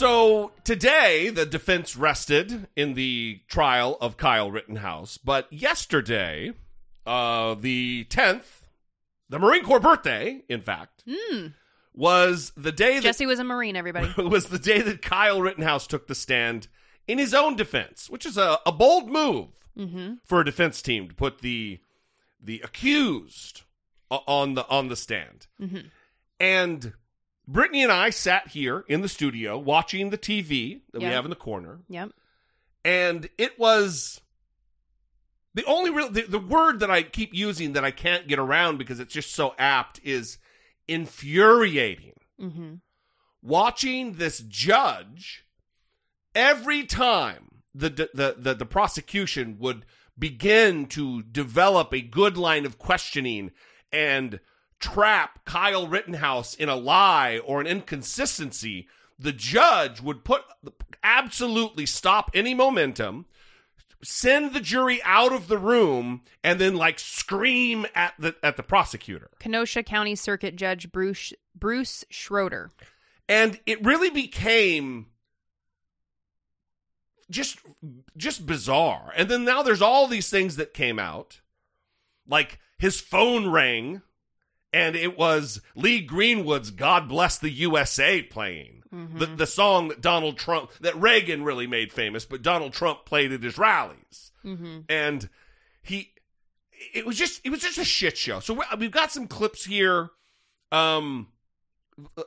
So 0.00 0.52
today, 0.64 1.28
the 1.28 1.44
defense 1.44 1.94
rested 1.94 2.68
in 2.74 2.94
the 2.94 3.42
trial 3.48 3.98
of 4.00 4.16
Kyle 4.16 4.50
Rittenhouse, 4.50 5.18
but 5.18 5.52
yesterday, 5.52 6.54
uh, 7.04 7.54
the 7.54 8.06
10th, 8.08 8.62
the 9.28 9.38
Marine 9.38 9.62
Corps 9.62 9.78
birthday, 9.78 10.42
in 10.48 10.62
fact, 10.62 11.04
hmm. 11.06 11.48
was 11.92 12.50
the 12.56 12.72
day 12.72 12.94
that 12.94 13.02
jesse 13.02 13.26
was 13.26 13.40
a 13.40 13.44
marine 13.44 13.76
everybody. 13.76 14.10
was 14.22 14.46
the 14.46 14.58
day 14.58 14.80
that 14.80 15.02
Kyle 15.02 15.42
Rittenhouse 15.42 15.86
took 15.86 16.06
the 16.06 16.14
stand 16.14 16.68
in 17.06 17.18
his 17.18 17.34
own 17.34 17.54
defense, 17.54 18.08
which 18.08 18.24
is 18.24 18.38
a, 18.38 18.58
a 18.64 18.72
bold 18.72 19.10
move 19.10 19.48
mm-hmm. 19.78 20.14
for 20.24 20.40
a 20.40 20.46
defense 20.46 20.80
team 20.80 21.08
to 21.08 21.14
put 21.14 21.42
the 21.42 21.78
the 22.42 22.62
accused 22.64 23.64
on 24.10 24.54
the 24.54 24.66
on 24.68 24.88
the 24.88 24.96
stand. 24.96 25.46
Mm-hmm. 25.60 25.88
And 26.40 26.94
Brittany 27.48 27.82
and 27.82 27.92
I 27.92 28.10
sat 28.10 28.48
here 28.48 28.84
in 28.88 29.00
the 29.00 29.08
studio 29.08 29.58
watching 29.58 30.10
the 30.10 30.18
TV 30.18 30.82
that 30.92 31.00
we 31.00 31.06
have 31.06 31.24
in 31.24 31.30
the 31.30 31.36
corner, 31.36 31.80
yep. 31.88 32.10
And 32.84 33.28
it 33.36 33.58
was 33.58 34.20
the 35.54 35.64
only 35.64 35.90
real 35.90 36.10
the, 36.10 36.22
the 36.22 36.38
word 36.38 36.80
that 36.80 36.90
I 36.90 37.02
keep 37.02 37.34
using 37.34 37.72
that 37.74 37.84
I 37.84 37.90
can't 37.90 38.28
get 38.28 38.38
around 38.38 38.78
because 38.78 39.00
it's 39.00 39.12
just 39.12 39.32
so 39.34 39.54
apt 39.58 40.00
is 40.04 40.38
infuriating. 40.88 42.14
Mm-hmm. 42.40 42.76
watching 43.42 44.14
this 44.14 44.38
judge 44.38 45.44
every 46.34 46.84
time 46.84 47.62
the 47.74 47.90
the 48.14 48.36
the, 48.38 48.54
the 48.54 48.64
prosecution 48.64 49.56
would 49.58 49.84
begin 50.18 50.86
to 50.86 51.22
develop 51.22 51.92
a 51.92 52.00
good 52.00 52.38
line 52.38 52.64
of 52.64 52.78
questioning 52.78 53.50
and 53.92 54.40
trap 54.80 55.44
Kyle 55.44 55.86
Rittenhouse 55.86 56.54
in 56.54 56.68
a 56.68 56.76
lie 56.76 57.38
or 57.38 57.60
an 57.60 57.66
inconsistency 57.66 58.88
the 59.18 59.32
judge 59.32 60.00
would 60.00 60.24
put 60.24 60.42
absolutely 61.04 61.84
stop 61.84 62.30
any 62.32 62.54
momentum 62.54 63.26
send 64.02 64.54
the 64.54 64.60
jury 64.60 65.00
out 65.04 65.32
of 65.32 65.48
the 65.48 65.58
room 65.58 66.22
and 66.42 66.60
then 66.60 66.74
like 66.74 66.98
scream 66.98 67.86
at 67.94 68.14
the 68.18 68.34
at 68.42 68.56
the 68.56 68.62
prosecutor. 68.62 69.30
Kenosha 69.38 69.82
county 69.82 70.14
circuit 70.14 70.56
judge 70.56 70.90
bruce 70.90 71.32
bruce 71.54 72.04
schroeder. 72.10 72.70
And 73.28 73.60
it 73.66 73.84
really 73.84 74.10
became 74.10 75.06
just 77.30 77.58
just 78.16 78.46
bizarre. 78.46 79.12
And 79.16 79.28
then 79.28 79.44
now 79.44 79.62
there's 79.62 79.82
all 79.82 80.06
these 80.06 80.30
things 80.30 80.56
that 80.56 80.74
came 80.74 80.98
out. 80.98 81.40
Like 82.26 82.58
his 82.78 83.00
phone 83.00 83.50
rang 83.50 84.02
and 84.72 84.96
it 84.96 85.18
was 85.18 85.60
lee 85.74 86.00
greenwood's 86.00 86.70
god 86.70 87.08
bless 87.08 87.38
the 87.38 87.50
usa 87.50 88.22
playing. 88.22 88.82
Mm-hmm. 88.94 89.18
The, 89.18 89.26
the 89.26 89.46
song 89.46 89.88
that 89.88 90.00
donald 90.00 90.36
trump 90.38 90.70
that 90.80 90.96
reagan 91.00 91.44
really 91.44 91.66
made 91.66 91.92
famous 91.92 92.24
but 92.24 92.42
donald 92.42 92.72
trump 92.72 93.04
played 93.04 93.32
at 93.32 93.42
his 93.42 93.58
rallies. 93.58 94.32
Mm-hmm. 94.44 94.78
And 94.88 95.28
he 95.82 96.12
it 96.94 97.04
was 97.06 97.16
just 97.16 97.40
it 97.44 97.50
was 97.50 97.60
just 97.60 97.78
a 97.78 97.84
shit 97.84 98.16
show. 98.16 98.40
So 98.40 98.54
we- 98.54 98.78
we've 98.78 98.90
got 98.90 99.12
some 99.12 99.26
clips 99.26 99.64
here 99.64 100.10
um 100.72 101.28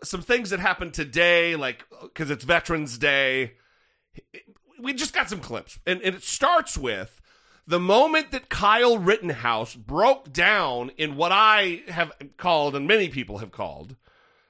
some 0.04 0.22
things 0.22 0.52
that 0.52 0.60
happened 0.60 0.94
today, 0.94 1.56
like 1.56 1.84
uh, 1.92 2.04
because 2.04 2.30
it's 2.30 2.44
Veterans 2.44 2.98
Day. 2.98 3.54
We 4.80 4.94
just 4.94 5.14
got 5.14 5.30
some 5.30 5.40
clips, 5.40 5.80
and, 5.88 6.02
and 6.02 6.16
it 6.16 6.24
starts 6.24 6.78
with 6.78 7.22
the 7.66 7.80
moment 7.80 8.32
that 8.32 8.50
Kyle 8.50 8.98
Rittenhouse 8.98 9.76
broke 9.76 10.34
down 10.34 10.92
in 10.98 11.16
what 11.16 11.32
I 11.32 11.84
have 11.88 12.12
called, 12.38 12.76
and 12.76 12.88
many 12.88 13.10
people 13.10 13.38
have 13.38 13.52
called, 13.52 13.96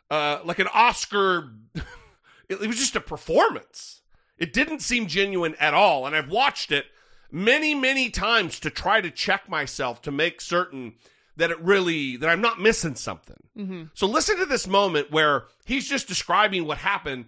uh, 0.10 0.40
like 0.44 0.60
an 0.60 0.68
Oscar. 0.74 1.52
it, 1.76 2.62
it 2.62 2.68
was 2.68 2.78
just 2.78 2.96
a 2.96 3.02
performance. 3.02 4.02
It 4.38 4.52
didn't 4.52 4.82
seem 4.82 5.08
genuine 5.08 5.56
at 5.60 5.74
all. 5.74 6.06
And 6.06 6.16
I've 6.16 6.30
watched 6.30 6.72
it 6.72 6.86
many, 7.32 7.76
many 7.76 8.10
times 8.10 8.60
to 8.62 8.70
try 8.70 9.02
to 9.02 9.12
check 9.12 9.48
myself 9.48 10.02
to 10.04 10.12
make 10.12 10.42
certain 10.42 10.94
that 11.36 11.52
it 11.52 11.60
really, 11.62 12.18
that 12.18 12.30
I'm 12.30 12.42
not 12.42 12.62
missing 12.62 12.96
something. 12.96 13.42
Mm-hmm. 13.58 13.84
So 13.94 14.08
listen 14.08 14.38
to 14.38 14.46
this 14.46 14.68
moment 14.68 15.12
where 15.12 15.46
he's 15.66 15.88
just 15.88 16.08
describing 16.08 16.66
what 16.66 16.80
happened. 16.80 17.26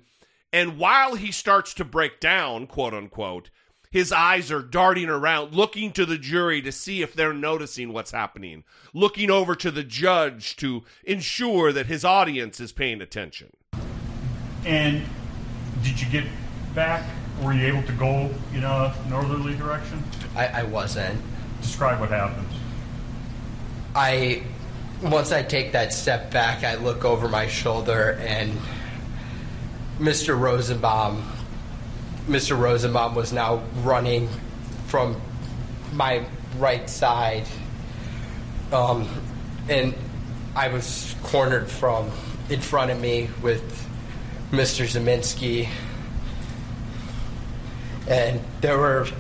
And 0.51 0.77
while 0.77 1.15
he 1.15 1.31
starts 1.31 1.73
to 1.75 1.85
break 1.85 2.19
down, 2.19 2.67
quote 2.67 2.93
unquote, 2.93 3.49
his 3.95 4.11
eyes 4.11 4.51
are 4.51 4.61
darting 4.61 5.07
around, 5.07 5.55
looking 5.55 5.89
to 5.89 6.05
the 6.05 6.17
jury 6.17 6.61
to 6.61 6.69
see 6.69 7.01
if 7.01 7.13
they're 7.13 7.31
noticing 7.31 7.93
what's 7.93 8.11
happening, 8.11 8.61
looking 8.93 9.31
over 9.31 9.55
to 9.55 9.71
the 9.71 9.85
judge 9.85 10.57
to 10.57 10.83
ensure 11.05 11.71
that 11.71 11.85
his 11.85 12.03
audience 12.03 12.59
is 12.59 12.73
paying 12.73 12.99
attention. 12.99 13.55
And 14.65 15.01
did 15.81 16.01
you 16.01 16.09
get 16.09 16.25
back? 16.73 17.05
Were 17.41 17.53
you 17.53 17.67
able 17.67 17.83
to 17.83 17.93
go 17.93 18.29
in 18.53 18.65
a 18.65 18.93
northerly 19.09 19.55
direction? 19.55 20.03
I, 20.35 20.47
I 20.47 20.63
wasn't. 20.63 21.17
Describe 21.61 22.01
what 22.01 22.09
happened. 22.09 22.49
I 23.95 24.43
once 25.01 25.31
I 25.31 25.41
take 25.41 25.71
that 25.71 25.93
step 25.93 26.31
back, 26.31 26.65
I 26.65 26.75
look 26.75 27.05
over 27.05 27.29
my 27.29 27.47
shoulder 27.47 28.17
and 28.19 28.59
Mr. 29.99 30.37
Rosenbaum 30.37 31.31
Mr. 32.27 32.59
Rosenbaum 32.59 33.13
was 33.13 33.31
now 33.31 33.61
running 33.83 34.27
from 34.87 35.21
my 35.93 36.25
right 36.57 36.89
side. 36.89 37.45
Um, 38.71 39.07
and 39.69 39.93
I 40.55 40.69
was 40.69 41.15
cornered 41.21 41.69
from 41.69 42.09
in 42.49 42.61
front 42.61 42.89
of 42.91 42.99
me 42.99 43.29
with 43.43 43.61
Mr. 44.51 44.85
Ziminski. 44.85 45.67
And 48.07 48.41
there 48.61 48.77
were 48.77 49.05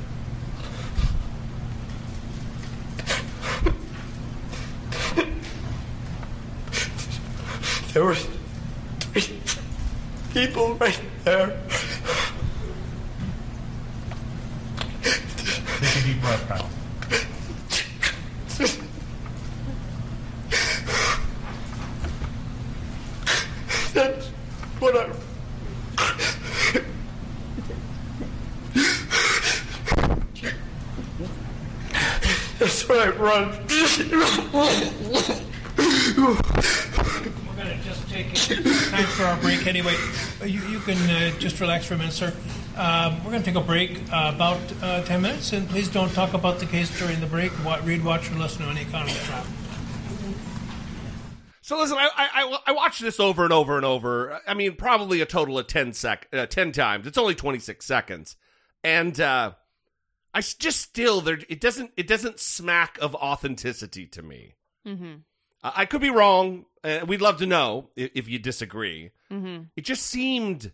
there 7.93 8.03
were 8.03 8.15
three 8.15 9.39
people 10.33 10.73
right 10.75 10.99
there. 11.23 11.57
Take 15.81 15.95
a 15.95 16.01
deep 16.07 16.21
breath, 16.21 16.47
Kyle. 16.47 16.69
That's 23.93 24.27
what 24.79 24.95
I. 24.97 25.11
That's 32.59 32.87
what 32.89 32.99
I 32.99 33.09
We're 33.35 33.41
going 37.55 37.67
to 37.67 37.83
just 37.83 38.07
take 38.09 38.33
time 38.33 39.05
for 39.07 39.23
our 39.23 39.37
break 39.41 39.67
anyway. 39.67 39.95
Uh, 40.41 40.45
You, 40.45 40.61
you 40.67 40.79
can 40.79 40.97
uh, 41.09 41.31
just 41.37 41.59
relax 41.59 41.85
for 41.85 41.95
a 41.95 41.97
minute, 41.97 42.13
sir. 42.13 42.33
Um, 42.77 43.17
we're 43.25 43.31
going 43.31 43.43
to 43.43 43.45
take 43.51 43.55
a 43.61 43.65
break, 43.65 43.97
uh, 44.11 44.31
about 44.33 44.59
uh, 44.81 45.01
10 45.03 45.21
minutes, 45.21 45.51
and 45.53 45.67
please 45.69 45.87
don't 45.89 46.11
talk 46.13 46.33
about 46.33 46.59
the 46.59 46.65
case 46.65 46.97
during 46.97 47.19
the 47.19 47.25
break. 47.27 47.51
Wa- 47.65 47.79
read, 47.83 48.03
watch, 48.05 48.31
or 48.31 48.35
listen 48.35 48.63
to 48.65 48.71
any 48.71 48.85
kind 48.85 49.09
of 49.09 49.15
trap. 49.23 49.45
So 51.61 51.77
listen, 51.79 51.97
I, 51.97 52.09
I 52.15 52.57
I 52.67 52.71
watched 52.73 53.01
this 53.01 53.19
over 53.19 53.43
and 53.43 53.51
over 53.51 53.75
and 53.75 53.83
over. 53.85 54.39
I 54.47 54.53
mean, 54.53 54.75
probably 54.75 55.19
a 55.21 55.25
total 55.25 55.57
of 55.57 55.65
ten 55.65 55.93
sec, 55.93 56.27
uh, 56.31 56.45
ten 56.45 56.71
times. 56.71 57.07
It's 57.07 57.17
only 57.17 57.33
twenty 57.33 57.57
six 57.57 57.85
seconds, 57.87 58.35
and 58.83 59.19
uh, 59.19 59.53
I 60.35 60.41
just 60.41 60.81
still 60.81 61.21
there. 61.21 61.39
It 61.47 61.61
doesn't 61.61 61.91
it 61.95 62.07
doesn't 62.07 62.41
smack 62.41 62.97
of 62.99 63.15
authenticity 63.15 64.05
to 64.07 64.21
me. 64.21 64.55
Mm-hmm. 64.85 65.13
Uh, 65.63 65.71
I 65.73 65.85
could 65.85 66.01
be 66.01 66.09
wrong. 66.09 66.65
Uh, 66.83 67.05
we'd 67.07 67.21
love 67.21 67.37
to 67.37 67.45
know 67.45 67.89
if, 67.95 68.11
if 68.13 68.27
you 68.27 68.37
disagree. 68.37 69.11
Mm-hmm. 69.31 69.63
It 69.77 69.85
just 69.85 70.05
seemed. 70.05 70.73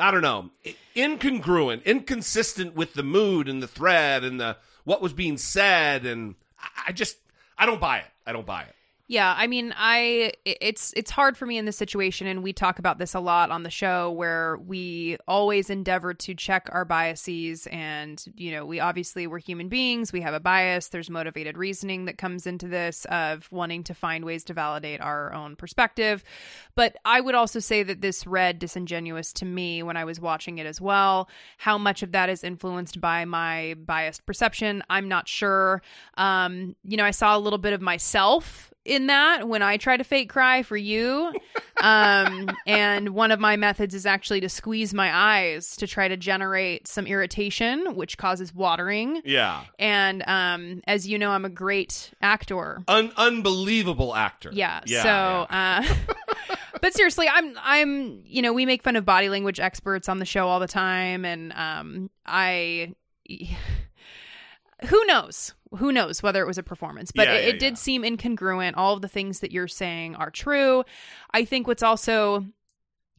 I 0.00 0.12
don't 0.12 0.22
know, 0.22 0.50
incongruent, 0.94 1.84
inconsistent 1.84 2.76
with 2.76 2.94
the 2.94 3.02
mood 3.02 3.48
and 3.48 3.60
the 3.60 3.66
thread 3.66 4.22
and 4.22 4.38
the 4.38 4.58
what 4.84 5.02
was 5.02 5.12
being 5.12 5.38
said, 5.38 6.06
and 6.06 6.36
I, 6.56 6.68
I 6.88 6.92
just 6.92 7.16
I 7.56 7.64
don't 7.64 7.80
buy 7.80 7.98
it. 7.98 8.10
I 8.26 8.32
don't 8.32 8.46
buy 8.46 8.62
it. 8.62 8.74
Yeah, 9.10 9.34
I 9.34 9.46
mean, 9.46 9.72
I 9.74 10.34
it's 10.44 10.92
it's 10.94 11.10
hard 11.10 11.38
for 11.38 11.46
me 11.46 11.56
in 11.56 11.64
this 11.64 11.78
situation, 11.78 12.26
and 12.26 12.42
we 12.42 12.52
talk 12.52 12.78
about 12.78 12.98
this 12.98 13.14
a 13.14 13.20
lot 13.20 13.50
on 13.50 13.62
the 13.62 13.70
show, 13.70 14.10
where 14.12 14.58
we 14.58 15.16
always 15.26 15.70
endeavor 15.70 16.12
to 16.12 16.34
check 16.34 16.68
our 16.72 16.84
biases, 16.84 17.66
and 17.68 18.22
you 18.36 18.50
know, 18.52 18.66
we 18.66 18.80
obviously 18.80 19.26
we're 19.26 19.38
human 19.38 19.70
beings, 19.70 20.12
we 20.12 20.20
have 20.20 20.34
a 20.34 20.40
bias. 20.40 20.88
There's 20.88 21.08
motivated 21.08 21.56
reasoning 21.56 22.04
that 22.04 22.18
comes 22.18 22.46
into 22.46 22.68
this 22.68 23.06
of 23.06 23.50
wanting 23.50 23.82
to 23.84 23.94
find 23.94 24.26
ways 24.26 24.44
to 24.44 24.52
validate 24.52 25.00
our 25.00 25.32
own 25.32 25.56
perspective. 25.56 26.22
But 26.74 26.94
I 27.06 27.22
would 27.22 27.34
also 27.34 27.60
say 27.60 27.82
that 27.84 28.02
this 28.02 28.26
read 28.26 28.58
disingenuous 28.58 29.32
to 29.34 29.46
me 29.46 29.82
when 29.82 29.96
I 29.96 30.04
was 30.04 30.20
watching 30.20 30.58
it 30.58 30.66
as 30.66 30.82
well. 30.82 31.30
How 31.56 31.78
much 31.78 32.02
of 32.02 32.12
that 32.12 32.28
is 32.28 32.44
influenced 32.44 33.00
by 33.00 33.24
my 33.24 33.74
biased 33.86 34.26
perception, 34.26 34.82
I'm 34.90 35.08
not 35.08 35.28
sure. 35.28 35.80
Um, 36.18 36.76
you 36.84 36.98
know, 36.98 37.06
I 37.06 37.12
saw 37.12 37.34
a 37.34 37.40
little 37.40 37.58
bit 37.58 37.72
of 37.72 37.80
myself 37.80 38.70
in 38.88 39.06
that 39.08 39.46
when 39.46 39.62
I 39.62 39.76
try 39.76 39.96
to 39.96 40.04
fake 40.04 40.30
cry 40.30 40.62
for 40.62 40.76
you. 40.76 41.32
Um, 41.80 42.50
and 42.66 43.10
one 43.10 43.30
of 43.30 43.38
my 43.38 43.56
methods 43.56 43.94
is 43.94 44.06
actually 44.06 44.40
to 44.40 44.48
squeeze 44.48 44.94
my 44.94 45.14
eyes 45.14 45.76
to 45.76 45.86
try 45.86 46.08
to 46.08 46.16
generate 46.16 46.88
some 46.88 47.06
irritation, 47.06 47.94
which 47.94 48.18
causes 48.18 48.54
watering. 48.54 49.20
Yeah, 49.24 49.64
And 49.78 50.24
um, 50.26 50.80
as 50.86 51.06
you 51.06 51.18
know, 51.18 51.30
I'm 51.30 51.44
a 51.44 51.50
great 51.50 52.10
actor. 52.22 52.82
Un- 52.88 53.12
unbelievable 53.16 54.14
actor. 54.14 54.50
Yeah. 54.52 54.80
yeah 54.86 55.02
so, 55.02 55.54
Uh, 55.54 56.56
but 56.80 56.94
seriously, 56.94 57.28
I'm 57.28 57.56
I'm 57.62 58.22
you 58.24 58.42
know 58.42 58.52
we 58.52 58.66
make 58.66 58.82
fun 58.82 58.96
of 58.96 59.04
body 59.04 59.28
language 59.28 59.60
experts 59.60 60.08
on 60.08 60.18
the 60.18 60.24
show 60.24 60.48
all 60.48 60.60
the 60.60 60.68
time, 60.68 61.24
and 61.24 61.52
um, 61.52 62.10
I. 62.24 62.94
Who 64.86 65.04
knows? 65.06 65.54
Who 65.76 65.92
knows 65.92 66.22
whether 66.22 66.42
it 66.42 66.46
was 66.46 66.58
a 66.58 66.62
performance? 66.62 67.10
But 67.12 67.28
Yeah, 67.28 67.34
it, 67.34 67.42
yeah, 67.42 67.48
it 67.50 67.58
did 67.58 67.78
seem 67.78 68.02
incongruent. 68.02 68.74
All 68.76 68.94
of 68.94 69.02
the 69.02 69.08
things 69.08 69.40
that 69.40 69.52
you're 69.52 69.68
saying 69.68 70.14
are 70.16 70.30
true. 70.30 70.84
I 71.32 71.44
think 71.44 71.66
what's 71.66 71.82
also 71.82 72.46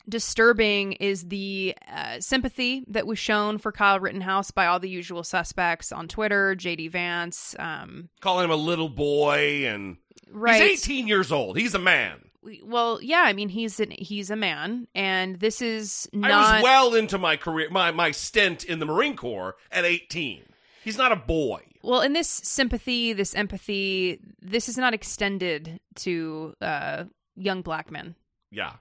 disturbing 0.07 0.93
is 0.93 1.27
the 1.27 1.75
uh, 1.91 2.19
sympathy 2.19 2.83
that 2.87 3.05
was 3.05 3.19
shown 3.19 3.57
for 3.57 3.71
Kyle 3.71 3.99
Rittenhouse 3.99 4.51
by 4.51 4.65
all 4.65 4.79
the 4.79 4.89
usual 4.89 5.23
suspects 5.23 5.91
on 5.91 6.07
Twitter, 6.07 6.55
JD 6.55 6.91
Vance, 6.91 7.55
um, 7.59 8.09
calling 8.19 8.45
him 8.45 8.51
a 8.51 8.55
little 8.55 8.89
boy, 8.89 9.67
and 9.67 9.97
right? 10.31 10.61
he's 10.61 10.81
18 10.83 11.07
years 11.07 11.31
old. 11.31 11.57
He's 11.57 11.75
a 11.75 11.79
man. 11.79 12.19
well 12.63 12.99
yeah 13.01 13.23
i 13.25 13.33
mean 13.33 13.49
he's 13.49 13.81
an 13.81 13.91
he's 13.91 14.31
a 14.31 14.35
man 14.35 14.87
and 14.95 15.41
this 15.41 15.61
is 15.61 16.07
not 16.13 16.31
I 16.31 16.53
was 16.55 16.63
well 16.63 16.95
into 16.95 17.17
my 17.17 17.35
career, 17.35 17.67
my 17.69 17.91
my 17.91 18.11
stint 18.11 18.63
in 18.63 18.79
the 18.79 18.85
Marine 18.85 19.17
Corps 19.17 19.57
at 19.69 19.83
18. 19.83 20.48
He's 20.83 20.97
not 20.97 21.11
a 21.11 21.15
boy. 21.15 21.61
well 21.83 22.01
in 22.01 22.13
this 22.13 22.27
sympathy 22.29 23.13
this 23.13 23.35
empathy 23.35 24.19
this 24.41 24.67
is 24.69 24.77
not 24.77 24.93
extended 24.93 25.79
to 25.95 26.53
uh 26.61 27.03
young 27.35 27.61
black 27.61 27.89
men 27.91 28.15
Yeah, 28.51 28.73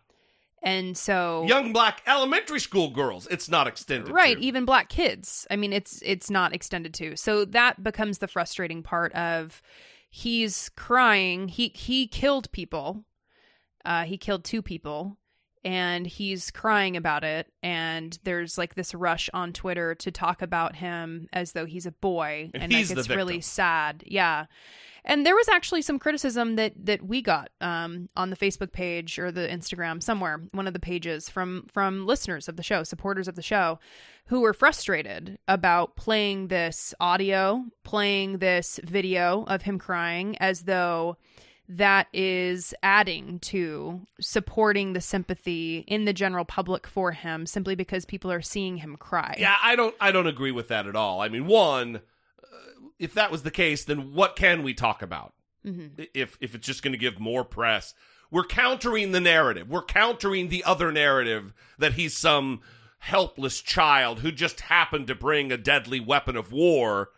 and 0.62 0.96
so 0.96 1.44
young 1.46 1.72
black 1.72 2.02
elementary 2.06 2.60
school 2.60 2.90
girls. 2.90 3.26
It's 3.30 3.48
not 3.48 3.66
extended. 3.66 4.12
right 4.12 4.36
to. 4.36 4.42
even 4.44 4.64
black 4.64 4.88
kids 4.88 5.46
i 5.50 5.56
mean 5.56 5.72
it's 5.72 6.02
it's 6.04 6.30
not 6.30 6.52
extended 6.54 6.92
to 6.94 7.16
so 7.16 7.44
that 7.44 7.82
becomes 7.82 8.18
the 8.18 8.28
frustrating 8.28 8.82
part 8.82 9.12
of 9.14 9.62
he's 10.10 10.70
crying 10.76 11.48
he 11.48 11.68
he 11.74 12.06
killed 12.08 12.50
people 12.52 13.04
uh 13.84 14.04
he 14.04 14.16
killed 14.18 14.42
two 14.44 14.62
people 14.62 15.16
and 15.68 16.06
he's 16.06 16.50
crying 16.50 16.96
about 16.96 17.24
it. 17.24 17.52
And 17.62 18.18
there's 18.24 18.56
like 18.56 18.74
this 18.74 18.94
rush 18.94 19.28
on 19.34 19.52
twitter 19.52 19.94
to 19.96 20.10
talk 20.10 20.40
about 20.40 20.76
him 20.76 21.28
as 21.30 21.52
though 21.52 21.66
he's 21.66 21.84
a 21.84 21.92
boy. 21.92 22.50
And 22.54 22.62
and 22.62 22.72
like 22.72 22.90
it's 22.90 23.10
really 23.10 23.42
sad. 23.42 24.02
Yeah. 24.06 24.46
And 25.04 25.26
there 25.26 25.34
was 25.34 25.46
actually 25.50 25.82
some 25.82 25.98
criticism 25.98 26.56
that 26.56 26.72
that 26.86 27.02
we 27.02 27.20
got 27.20 27.50
um, 27.60 28.08
on 28.16 28.30
the 28.30 28.36
Facebook 28.36 28.72
page 28.72 29.18
or 29.18 29.30
the 29.30 29.46
Instagram 29.46 30.02
somewhere, 30.02 30.40
one 30.52 30.66
of 30.66 30.72
the 30.72 30.80
pages 30.80 31.28
from 31.28 31.66
from 31.70 32.06
listeners 32.06 32.48
of 32.48 32.56
the 32.56 32.62
show, 32.62 32.82
supporters 32.82 33.28
of 33.28 33.34
the 33.34 33.42
show, 33.42 33.78
who 34.28 34.40
were 34.40 34.54
frustrated 34.54 35.38
about 35.48 35.96
playing 35.96 36.48
this 36.48 36.94
audio, 36.98 37.62
playing 37.84 38.38
this 38.38 38.80
video 38.84 39.44
of 39.44 39.62
him 39.62 39.78
crying 39.78 40.34
as 40.38 40.62
though 40.62 41.18
that 41.68 42.06
is 42.12 42.72
adding 42.82 43.38
to 43.40 44.00
supporting 44.20 44.94
the 44.94 45.00
sympathy 45.00 45.84
in 45.86 46.06
the 46.06 46.12
general 46.12 46.44
public 46.44 46.86
for 46.86 47.12
him 47.12 47.44
simply 47.44 47.74
because 47.74 48.04
people 48.06 48.32
are 48.32 48.40
seeing 48.40 48.78
him 48.78 48.96
cry. 48.96 49.36
Yeah, 49.38 49.56
I 49.62 49.76
don't 49.76 49.94
I 50.00 50.10
don't 50.10 50.26
agree 50.26 50.52
with 50.52 50.68
that 50.68 50.86
at 50.86 50.96
all. 50.96 51.20
I 51.20 51.28
mean, 51.28 51.46
one, 51.46 51.96
uh, 52.42 52.46
if 52.98 53.12
that 53.14 53.30
was 53.30 53.42
the 53.42 53.50
case, 53.50 53.84
then 53.84 54.14
what 54.14 54.34
can 54.34 54.62
we 54.62 54.72
talk 54.72 55.02
about? 55.02 55.34
Mhm. 55.66 56.08
If 56.14 56.38
if 56.40 56.54
it's 56.54 56.66
just 56.66 56.82
going 56.82 56.92
to 56.92 56.98
give 56.98 57.20
more 57.20 57.44
press, 57.44 57.94
we're 58.30 58.44
countering 58.44 59.12
the 59.12 59.20
narrative. 59.20 59.68
We're 59.68 59.82
countering 59.84 60.48
the 60.48 60.64
other 60.64 60.90
narrative 60.90 61.52
that 61.78 61.94
he's 61.94 62.16
some 62.16 62.62
helpless 63.00 63.60
child 63.60 64.20
who 64.20 64.32
just 64.32 64.62
happened 64.62 65.06
to 65.06 65.14
bring 65.14 65.52
a 65.52 65.56
deadly 65.56 66.00
weapon 66.00 66.34
of 66.36 66.50
war 66.50 67.10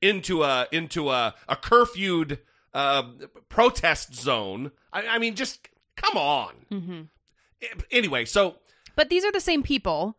into 0.00 0.44
a 0.44 0.68
into 0.70 1.10
a 1.10 1.34
a 1.48 1.56
curfewed 1.56 2.38
uh, 2.74 3.04
protest 3.48 4.14
zone. 4.14 4.70
I, 4.92 5.06
I 5.06 5.18
mean, 5.18 5.34
just 5.34 5.68
come 5.96 6.16
on. 6.16 6.52
Mm-hmm. 6.70 7.00
Anyway, 7.90 8.24
so 8.24 8.56
But 8.94 9.08
these 9.08 9.24
are 9.24 9.32
the 9.32 9.40
same 9.40 9.62
people 9.62 10.16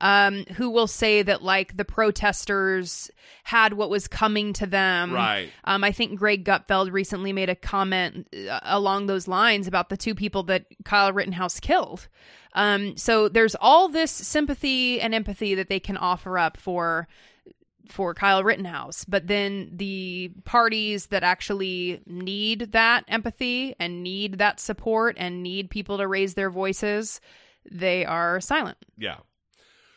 um, 0.00 0.44
who 0.56 0.70
will 0.70 0.86
say 0.86 1.22
that 1.22 1.42
like 1.42 1.76
the 1.76 1.84
protesters 1.84 3.10
had 3.44 3.74
what 3.74 3.90
was 3.90 4.08
coming 4.08 4.52
to 4.54 4.66
them. 4.66 5.12
Right. 5.12 5.50
Um, 5.64 5.84
I 5.84 5.92
think 5.92 6.18
Greg 6.18 6.44
Gutfeld 6.44 6.92
recently 6.92 7.32
made 7.32 7.50
a 7.50 7.54
comment 7.54 8.28
uh, 8.34 8.60
along 8.62 9.06
those 9.06 9.28
lines 9.28 9.66
about 9.66 9.88
the 9.88 9.96
two 9.96 10.14
people 10.14 10.42
that 10.44 10.66
Kyle 10.84 11.12
Rittenhouse 11.12 11.60
killed. 11.60 12.08
Um, 12.54 12.96
so 12.96 13.28
there's 13.28 13.54
all 13.60 13.88
this 13.88 14.10
sympathy 14.10 15.00
and 15.00 15.14
empathy 15.14 15.54
that 15.54 15.68
they 15.68 15.80
can 15.80 15.96
offer 15.96 16.38
up 16.38 16.56
for 16.56 17.06
for 17.90 18.14
Kyle 18.14 18.42
Rittenhouse, 18.44 19.04
but 19.04 19.26
then 19.26 19.70
the 19.72 20.32
parties 20.44 21.06
that 21.06 21.22
actually 21.22 22.00
need 22.06 22.72
that 22.72 23.04
empathy 23.08 23.74
and 23.78 24.02
need 24.02 24.38
that 24.38 24.60
support 24.60 25.16
and 25.18 25.42
need 25.42 25.70
people 25.70 25.98
to 25.98 26.06
raise 26.06 26.34
their 26.34 26.50
voices, 26.50 27.20
they 27.70 28.04
are 28.04 28.40
silent. 28.40 28.78
Yeah. 28.96 29.18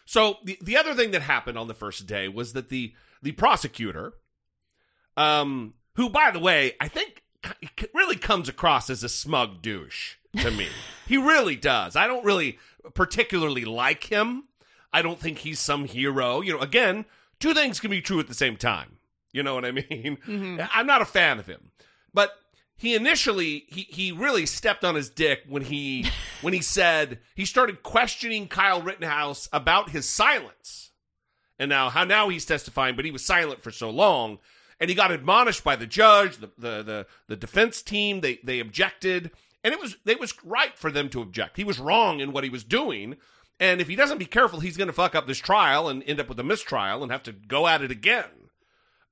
So 0.05 0.37
the 0.43 0.57
the 0.61 0.77
other 0.77 0.93
thing 0.93 1.11
that 1.11 1.21
happened 1.21 1.57
on 1.57 1.67
the 1.67 1.73
first 1.73 2.05
day 2.07 2.27
was 2.27 2.53
that 2.53 2.69
the 2.69 2.93
the 3.21 3.31
prosecutor, 3.31 4.13
um, 5.15 5.75
who 5.95 6.09
by 6.09 6.31
the 6.31 6.39
way 6.39 6.73
I 6.79 6.87
think 6.87 7.23
really 7.93 8.15
comes 8.15 8.49
across 8.49 8.89
as 8.89 9.03
a 9.03 9.09
smug 9.09 9.61
douche 9.61 10.15
to 10.37 10.51
me. 10.51 10.67
he 11.07 11.17
really 11.17 11.55
does. 11.55 11.95
I 11.95 12.07
don't 12.07 12.25
really 12.25 12.59
particularly 12.93 13.65
like 13.65 14.05
him. 14.05 14.45
I 14.91 15.01
don't 15.01 15.19
think 15.19 15.39
he's 15.39 15.59
some 15.59 15.85
hero. 15.85 16.41
You 16.41 16.53
know, 16.53 16.59
again, 16.59 17.05
two 17.43 17.53
things 17.53 17.79
can 17.79 17.91
be 17.91 18.01
true 18.01 18.19
at 18.19 18.27
the 18.27 18.33
same 18.33 18.55
time. 18.57 18.97
You 19.31 19.43
know 19.43 19.53
what 19.55 19.65
I 19.65 19.71
mean? 19.89 20.17
Mhm. 20.25 20.69
I'm 20.71 20.87
not 20.87 21.01
a 21.01 21.05
fan 21.05 21.39
of 21.39 21.45
him, 21.45 21.71
but 22.13 22.31
he 22.75 22.95
initially 22.95 23.65
he 23.67 23.81
he 23.81 24.11
really 24.11 24.45
stepped 24.45 24.83
on 24.83 24.95
his 24.95 25.09
dick 25.09 25.43
when 25.47 25.63
he 25.63 26.07
when 26.41 26.53
he 26.53 26.61
said 26.61 27.19
he 27.35 27.45
started 27.45 27.83
questioning 27.83 28.47
Kyle 28.47 28.81
Rittenhouse 28.81 29.49
about 29.51 29.89
his 29.89 30.07
silence, 30.07 30.91
and 31.59 31.69
now 31.69 31.89
how 31.89 32.03
now 32.03 32.29
he's 32.29 32.45
testifying, 32.45 32.95
but 32.95 33.05
he 33.05 33.11
was 33.11 33.25
silent 33.25 33.61
for 33.63 33.71
so 33.71 33.89
long, 33.89 34.39
and 34.79 34.89
he 34.89 34.95
got 34.95 35.11
admonished 35.11 35.63
by 35.63 35.75
the 35.75 35.87
judge, 35.87 36.37
the 36.37 36.51
the 36.57 36.83
the, 36.83 37.07
the 37.27 37.35
defense 37.35 37.81
team. 37.81 38.21
They 38.21 38.39
they 38.43 38.59
objected, 38.59 39.31
and 39.63 39.73
it 39.73 39.79
was 39.79 39.97
it 40.05 40.19
was 40.19 40.33
right 40.43 40.77
for 40.77 40.91
them 40.91 41.09
to 41.09 41.21
object. 41.21 41.57
He 41.57 41.63
was 41.63 41.79
wrong 41.79 42.19
in 42.19 42.31
what 42.31 42.43
he 42.43 42.49
was 42.49 42.63
doing. 42.63 43.17
And 43.59 43.79
if 43.79 43.87
he 43.87 43.95
doesn't 43.95 44.17
be 44.17 44.25
careful, 44.25 44.59
he's 44.59 44.77
going 44.77 44.87
to 44.87 44.93
fuck 44.93 45.15
up 45.15 45.27
this 45.27 45.37
trial 45.37 45.87
and 45.87 46.03
end 46.05 46.19
up 46.19 46.27
with 46.27 46.39
a 46.39 46.43
mistrial 46.43 47.03
and 47.03 47.11
have 47.11 47.23
to 47.23 47.31
go 47.31 47.67
at 47.67 47.81
it 47.81 47.91
again. 47.91 48.49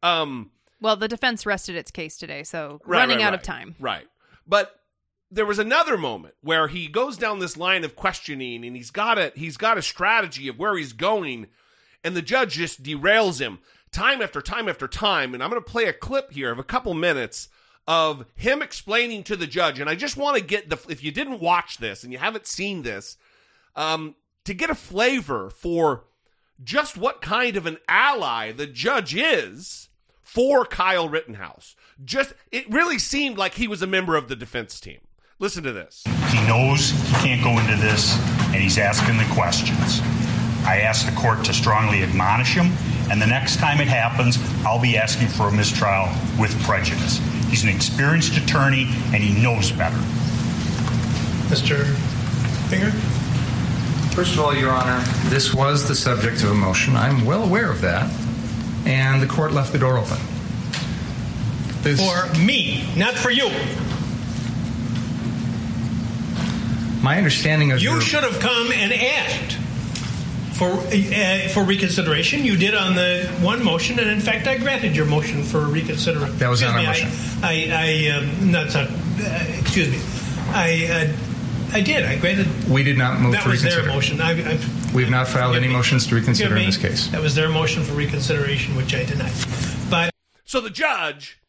Um, 0.03 0.51
Well, 0.81 0.95
the 0.95 1.07
defense 1.07 1.45
rested 1.45 1.75
its 1.75 1.91
case 1.91 2.17
today, 2.17 2.43
so 2.43 2.81
Right, 2.85 2.99
running 2.99 3.19
right, 3.19 3.27
out 3.27 3.33
of 3.33 3.43
time. 3.43 3.75
Right. 3.79 4.07
But 4.47 4.81
there 5.31 5.45
was 5.45 5.59
another 5.59 5.97
moment 5.97 6.35
where 6.41 6.67
he 6.67 6.87
goes 6.87 7.17
down 7.17 7.39
this 7.39 7.55
line 7.55 7.83
of 7.83 7.95
questioning 7.95 8.65
and 8.65 8.75
he's 8.75 8.91
got 8.91 9.17
a 9.17 9.31
he's 9.35 9.55
got 9.57 9.77
a 9.77 9.81
strategy 9.81 10.47
of 10.49 10.59
where 10.59 10.75
he's 10.77 10.93
going 10.93 11.47
and 12.03 12.15
the 12.15 12.21
judge 12.21 12.53
just 12.55 12.83
derails 12.83 13.39
him 13.39 13.59
time 13.91 14.21
after 14.21 14.41
time 14.41 14.67
after 14.67 14.87
time 14.87 15.33
and 15.33 15.41
I'm 15.41 15.49
going 15.49 15.63
to 15.63 15.69
play 15.69 15.85
a 15.85 15.93
clip 15.93 16.31
here 16.33 16.51
of 16.51 16.59
a 16.59 16.63
couple 16.63 16.93
minutes 16.93 17.47
of 17.87 18.25
him 18.35 18.61
explaining 18.61 19.23
to 19.23 19.37
the 19.37 19.47
judge 19.47 19.79
and 19.79 19.89
I 19.89 19.95
just 19.95 20.17
want 20.17 20.37
to 20.37 20.43
get 20.43 20.69
the 20.69 20.77
if 20.89 21.01
you 21.01 21.11
didn't 21.11 21.39
watch 21.39 21.77
this 21.77 22.03
and 22.03 22.11
you 22.11 22.19
haven't 22.19 22.45
seen 22.45 22.81
this 22.81 23.15
um 23.77 24.15
to 24.45 24.53
get 24.53 24.69
a 24.69 24.75
flavor 24.75 25.49
for 25.49 26.05
just 26.63 26.97
what 26.97 27.21
kind 27.21 27.57
of 27.57 27.65
an 27.65 27.77
ally 27.87 28.51
the 28.51 28.67
judge 28.67 29.15
is 29.15 29.89
for 30.21 30.65
Kyle 30.65 31.09
Rittenhouse. 31.09 31.75
Just 32.03 32.33
it 32.51 32.71
really 32.71 32.99
seemed 32.99 33.37
like 33.37 33.55
he 33.55 33.67
was 33.67 33.81
a 33.81 33.87
member 33.87 34.15
of 34.15 34.27
the 34.27 34.35
defense 34.35 34.79
team. 34.79 34.99
Listen 35.39 35.63
to 35.63 35.73
this. 35.73 36.03
He 36.29 36.47
knows 36.47 36.91
he 36.91 37.13
can't 37.15 37.43
go 37.43 37.57
into 37.57 37.75
this, 37.81 38.15
and 38.53 38.55
he's 38.55 38.77
asking 38.77 39.17
the 39.17 39.27
questions. 39.33 39.99
I 40.65 40.81
asked 40.81 41.07
the 41.07 41.19
court 41.19 41.43
to 41.45 41.53
strongly 41.53 42.03
admonish 42.03 42.53
him, 42.53 42.71
and 43.09 43.19
the 43.19 43.25
next 43.25 43.57
time 43.57 43.81
it 43.81 43.87
happens, 43.87 44.37
I'll 44.63 44.81
be 44.81 44.97
asking 44.97 45.29
for 45.29 45.47
a 45.47 45.51
mistrial 45.51 46.07
with 46.39 46.53
prejudice. 46.63 47.17
He's 47.49 47.63
an 47.63 47.69
experienced 47.69 48.37
attorney, 48.37 48.83
and 49.13 49.23
he 49.23 49.41
knows 49.41 49.71
better. 49.71 49.97
Mr. 51.49 51.83
Binger? 52.69 52.93
First 54.13 54.33
of 54.33 54.39
all, 54.41 54.53
Your 54.53 54.71
Honor, 54.71 54.99
this 55.29 55.53
was 55.53 55.87
the 55.87 55.95
subject 55.95 56.43
of 56.43 56.51
a 56.51 56.53
motion. 56.53 56.95
I'm 56.95 57.25
well 57.25 57.43
aware 57.43 57.71
of 57.71 57.81
that. 57.81 58.11
And 58.85 59.21
the 59.21 59.27
court 59.27 59.51
left 59.53 59.71
the 59.71 59.79
door 59.79 59.97
open. 59.97 60.17
This 61.81 61.99
For 61.99 62.37
me, 62.39 62.87
not 62.97 63.13
for 63.13 63.29
you. 63.31 63.49
My 67.01 67.17
understanding 67.17 67.71
of 67.71 67.81
You 67.81 67.91
your- 67.91 68.01
should 68.01 68.23
have 68.23 68.39
come 68.39 68.71
and 68.71 68.91
asked 68.93 69.57
for 70.53 70.69
uh, 70.71 71.47
for 71.53 71.63
reconsideration. 71.63 72.43
You 72.45 72.55
did 72.57 72.75
on 72.75 72.93
the 72.95 73.27
one 73.41 73.63
motion, 73.63 73.97
and 73.99 74.09
in 74.09 74.19
fact, 74.19 74.45
I 74.45 74.57
granted 74.57 74.95
your 74.95 75.05
motion 75.07 75.41
for 75.43 75.61
reconsideration. 75.61 76.37
That 76.37 76.49
was 76.49 76.61
not 76.61 76.75
Excuse 76.83 77.03
me, 77.03 77.09
motion. 77.09 77.43
I, 77.43 77.71
I, 77.71 78.07
I 78.11 78.17
um, 78.17 78.51
not, 78.51 78.67
not 78.73 78.87
uh, 78.89 79.59
excuse 79.59 79.89
me. 79.89 79.99
I, 80.49 80.87
uh, 81.11 81.30
I 81.73 81.81
did. 81.81 82.03
I 82.05 82.17
granted. 82.17 82.47
We 82.69 82.83
did 82.83 82.97
not 82.97 83.19
move 83.21 83.31
that 83.33 83.43
to 83.43 83.49
was 83.49 83.63
reconsider. 83.63 83.83
their 83.85 83.93
motion. 83.93 84.19
I, 84.19 84.31
I, 84.31 84.59
We 84.93 85.03
have 85.03 85.11
not 85.11 85.27
filed 85.27 85.55
any 85.55 85.67
motions 85.69 86.05
to 86.07 86.15
reconsider 86.15 86.57
in 86.57 86.65
this 86.65 86.77
case. 86.77 87.07
That 87.07 87.21
was 87.21 87.33
their 87.35 87.49
motion 87.49 87.83
for 87.83 87.93
reconsideration, 87.93 88.75
which 88.75 88.93
I 88.93 89.03
denied. 89.05 89.31
But 89.89 90.11
So 90.43 90.59
the 90.59 90.69
judge, 90.69 91.39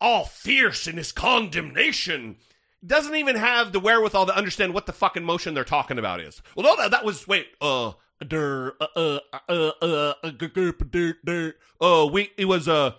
all 0.00 0.24
fierce 0.26 0.86
in 0.86 0.98
his 0.98 1.10
condemnation, 1.10 2.36
doesn't 2.84 3.14
even 3.14 3.36
have 3.36 3.72
the 3.72 3.80
wherewithal 3.80 4.26
to 4.26 4.36
understand 4.36 4.74
what 4.74 4.84
the 4.86 4.92
fucking 4.92 5.24
motion 5.24 5.54
they're 5.54 5.64
talking 5.64 5.98
about 5.98 6.20
is. 6.20 6.42
Well, 6.54 6.66
no, 6.66 6.76
that, 6.82 6.90
that 6.90 7.04
was 7.04 7.26
wait, 7.26 7.46
uh, 7.62 7.92
der, 8.26 8.74
uh, 8.78 8.86
uh, 8.94 9.18
uh, 9.48 9.70
uh, 9.80 10.14
uh, 10.22 10.30
g- 10.32 10.48
g- 10.54 10.72
der, 10.90 11.14
der. 11.24 11.54
oh 11.80 12.10
wait, 12.10 12.32
it 12.36 12.44
was 12.44 12.68
uh, 12.68 12.92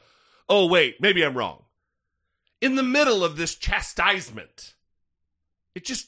oh 0.49 0.65
wait, 0.67 0.99
maybe 0.99 1.21
I'm 1.23 1.38
wrong. 1.38 1.65
In 2.62 2.75
the 2.75 2.83
middle 2.83 3.23
of 3.23 3.36
this 3.36 3.53
chastisement, 3.55 4.73
it 5.75 5.83
just, 5.86 6.07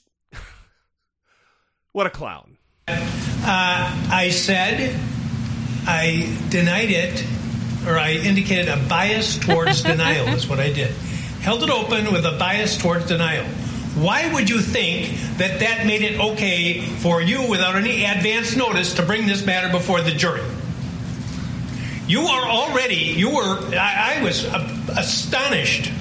what 1.96 2.06
a 2.06 2.10
clown. 2.10 2.58
Uh, 2.90 2.98
I 3.48 4.30
said 4.30 5.00
I 5.88 6.38
denied 6.50 6.92
it, 6.92 7.26
or 7.88 7.98
I 7.98 8.16
indicated 8.16 8.68
a 8.68 8.76
bias 8.90 9.40
towards 9.40 9.82
denial, 9.92 10.28
is 10.28 10.46
what 10.46 10.60
I 10.60 10.74
did. 10.74 10.92
Held 11.40 11.64
it 11.64 11.70
open 11.70 12.12
with 12.12 12.26
a 12.26 12.38
bias 12.38 12.78
towards 12.78 13.06
denial. 13.06 13.46
Why 13.96 14.34
would 14.34 14.50
you 14.50 14.60
think 14.60 15.18
that 15.38 15.62
that 15.62 15.88
made 15.88 16.02
it 16.02 16.20
okay 16.20 16.82
for 16.82 17.22
you, 17.22 17.48
without 17.48 17.76
any 17.76 18.04
advance 18.04 18.58
notice, 18.58 18.96
to 18.96 19.04
bring 19.04 19.26
this 19.26 19.46
matter 19.46 19.72
before 19.72 20.02
the 20.02 20.12
jury? 20.12 20.44
You 22.08 22.24
are 22.24 22.46
already, 22.46 23.14
you 23.16 23.30
were, 23.30 23.74
I, 23.74 24.18
I 24.18 24.22
was 24.22 24.44
uh, 24.44 24.96
astonished 24.98 25.94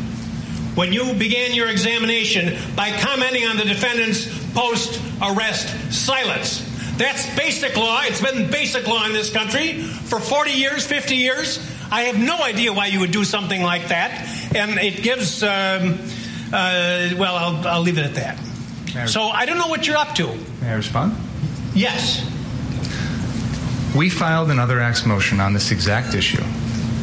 when 0.74 0.92
you 0.92 1.14
began 1.14 1.54
your 1.54 1.68
examination 1.68 2.58
by 2.74 2.90
commenting 2.90 3.44
on 3.46 3.56
the 3.56 3.64
defendant's 3.64 4.26
post 4.52 5.00
arrest 5.22 5.92
silence. 5.92 6.70
That's 6.96 7.26
basic 7.36 7.76
law. 7.76 8.02
It's 8.04 8.20
been 8.20 8.50
basic 8.50 8.86
law 8.86 9.04
in 9.06 9.12
this 9.12 9.32
country 9.32 9.82
for 9.82 10.20
40 10.20 10.52
years, 10.52 10.86
50 10.86 11.16
years. 11.16 11.58
I 11.90 12.02
have 12.02 12.18
no 12.18 12.42
idea 12.42 12.72
why 12.72 12.86
you 12.86 13.00
would 13.00 13.10
do 13.10 13.24
something 13.24 13.62
like 13.62 13.88
that. 13.88 14.28
And 14.54 14.78
it 14.78 15.02
gives, 15.02 15.42
um, 15.42 15.98
uh, 16.52 17.10
well, 17.18 17.36
I'll, 17.36 17.68
I'll 17.68 17.80
leave 17.80 17.98
it 17.98 18.04
at 18.04 18.14
that. 18.14 19.08
So 19.08 19.22
I 19.24 19.44
don't 19.44 19.58
know 19.58 19.66
what 19.66 19.86
you're 19.86 19.96
up 19.96 20.14
to. 20.16 20.26
May 20.60 20.70
I 20.70 20.74
respond? 20.74 21.16
Yes. 21.74 22.22
We 23.96 24.08
filed 24.08 24.50
an 24.50 24.60
other 24.60 24.80
acts 24.80 25.04
motion 25.04 25.40
on 25.40 25.52
this 25.52 25.72
exact 25.72 26.14
issue 26.14 26.42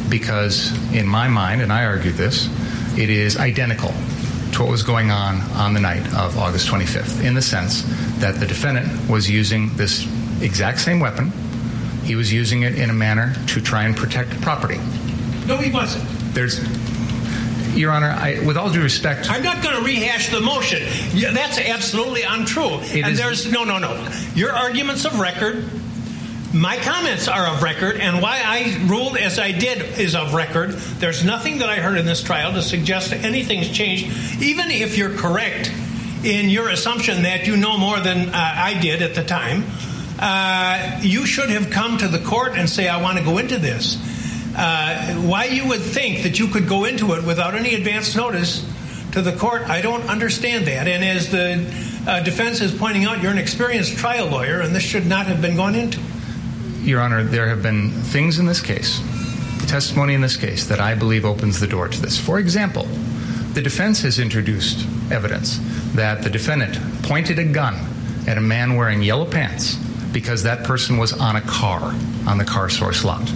because, 0.08 0.72
in 0.94 1.06
my 1.06 1.28
mind, 1.28 1.60
and 1.60 1.72
I 1.72 1.84
argued 1.84 2.14
this, 2.14 2.48
it 2.98 3.10
is 3.10 3.36
identical 3.36 3.92
to 4.52 4.62
what 4.62 4.70
was 4.70 4.82
going 4.82 5.10
on 5.10 5.40
on 5.52 5.72
the 5.74 5.80
night 5.80 6.06
of 6.14 6.36
August 6.38 6.68
25th, 6.68 7.24
in 7.24 7.34
the 7.34 7.42
sense 7.42 7.82
that 8.20 8.38
the 8.38 8.46
defendant 8.46 9.08
was 9.08 9.30
using 9.30 9.74
this 9.76 10.06
exact 10.42 10.78
same 10.80 11.00
weapon. 11.00 11.32
He 12.04 12.16
was 12.16 12.32
using 12.32 12.62
it 12.62 12.78
in 12.78 12.90
a 12.90 12.92
manner 12.92 13.34
to 13.48 13.60
try 13.62 13.84
and 13.84 13.96
protect 13.96 14.38
property. 14.42 14.78
No, 15.46 15.56
he 15.56 15.70
wasn't. 15.72 16.04
There's, 16.34 16.58
Your 17.76 17.92
Honor, 17.92 18.10
I, 18.10 18.44
with 18.44 18.56
all 18.56 18.70
due 18.70 18.82
respect, 18.82 19.30
I'm 19.30 19.42
not 19.42 19.62
going 19.62 19.76
to 19.76 19.82
rehash 19.82 20.28
the 20.30 20.40
motion. 20.40 20.82
Yeah, 21.14 21.32
that's 21.32 21.58
absolutely 21.58 22.22
untrue. 22.22 22.80
It 22.80 22.96
and 23.04 23.12
is- 23.12 23.18
there's 23.18 23.50
no, 23.50 23.64
no, 23.64 23.78
no. 23.78 24.08
Your 24.34 24.52
arguments 24.52 25.04
of 25.06 25.18
record. 25.18 25.64
My 26.54 26.76
comments 26.76 27.28
are 27.28 27.46
of 27.46 27.62
record, 27.62 27.96
and 27.96 28.20
why 28.20 28.42
I 28.44 28.84
ruled 28.86 29.16
as 29.16 29.38
I 29.38 29.52
did 29.52 29.98
is 29.98 30.14
of 30.14 30.34
record. 30.34 30.72
There's 30.72 31.24
nothing 31.24 31.58
that 31.58 31.70
I 31.70 31.76
heard 31.76 31.96
in 31.96 32.04
this 32.04 32.22
trial 32.22 32.52
to 32.52 32.60
suggest 32.60 33.08
that 33.08 33.24
anything's 33.24 33.70
changed. 33.70 34.42
Even 34.42 34.70
if 34.70 34.98
you're 34.98 35.16
correct 35.16 35.72
in 36.22 36.50
your 36.50 36.68
assumption 36.68 37.22
that 37.22 37.46
you 37.46 37.56
know 37.56 37.78
more 37.78 37.98
than 38.00 38.28
uh, 38.28 38.32
I 38.34 38.78
did 38.78 39.00
at 39.00 39.14
the 39.14 39.24
time, 39.24 39.64
uh, 40.18 41.00
you 41.00 41.24
should 41.24 41.48
have 41.48 41.70
come 41.70 41.96
to 41.96 42.08
the 42.08 42.18
court 42.18 42.52
and 42.54 42.68
say, 42.68 42.86
I 42.86 43.00
want 43.00 43.16
to 43.16 43.24
go 43.24 43.38
into 43.38 43.56
this. 43.56 43.96
Uh, 44.54 45.14
why 45.22 45.46
you 45.46 45.68
would 45.68 45.80
think 45.80 46.24
that 46.24 46.38
you 46.38 46.48
could 46.48 46.68
go 46.68 46.84
into 46.84 47.14
it 47.14 47.24
without 47.24 47.54
any 47.54 47.74
advance 47.74 48.14
notice 48.14 48.62
to 49.12 49.22
the 49.22 49.32
court, 49.32 49.62
I 49.62 49.80
don't 49.80 50.06
understand 50.06 50.66
that. 50.66 50.86
And 50.86 51.02
as 51.02 51.30
the 51.30 52.02
uh, 52.06 52.20
defense 52.20 52.60
is 52.60 52.74
pointing 52.74 53.06
out, 53.06 53.22
you're 53.22 53.32
an 53.32 53.38
experienced 53.38 53.96
trial 53.96 54.26
lawyer, 54.26 54.60
and 54.60 54.74
this 54.74 54.82
should 54.82 55.06
not 55.06 55.26
have 55.28 55.40
been 55.40 55.56
gone 55.56 55.74
into. 55.74 55.98
Your 56.82 57.00
Honor, 57.00 57.22
there 57.22 57.48
have 57.48 57.62
been 57.62 57.90
things 57.90 58.40
in 58.40 58.46
this 58.46 58.60
case, 58.60 59.00
testimony 59.68 60.14
in 60.14 60.20
this 60.20 60.36
case, 60.36 60.66
that 60.66 60.80
I 60.80 60.96
believe 60.96 61.24
opens 61.24 61.60
the 61.60 61.66
door 61.68 61.86
to 61.86 62.02
this. 62.02 62.18
For 62.18 62.40
example, 62.40 62.84
the 63.52 63.62
defense 63.62 64.02
has 64.02 64.18
introduced 64.18 64.84
evidence 65.12 65.60
that 65.94 66.22
the 66.22 66.30
defendant 66.30 66.76
pointed 67.04 67.38
a 67.38 67.44
gun 67.44 67.76
at 68.26 68.36
a 68.36 68.40
man 68.40 68.74
wearing 68.74 69.00
yellow 69.00 69.24
pants 69.24 69.76
because 70.12 70.42
that 70.42 70.64
person 70.64 70.96
was 70.96 71.12
on 71.12 71.36
a 71.36 71.40
car 71.42 71.94
on 72.26 72.36
the 72.36 72.44
car 72.44 72.68
source 72.68 73.04
lot. 73.04 73.32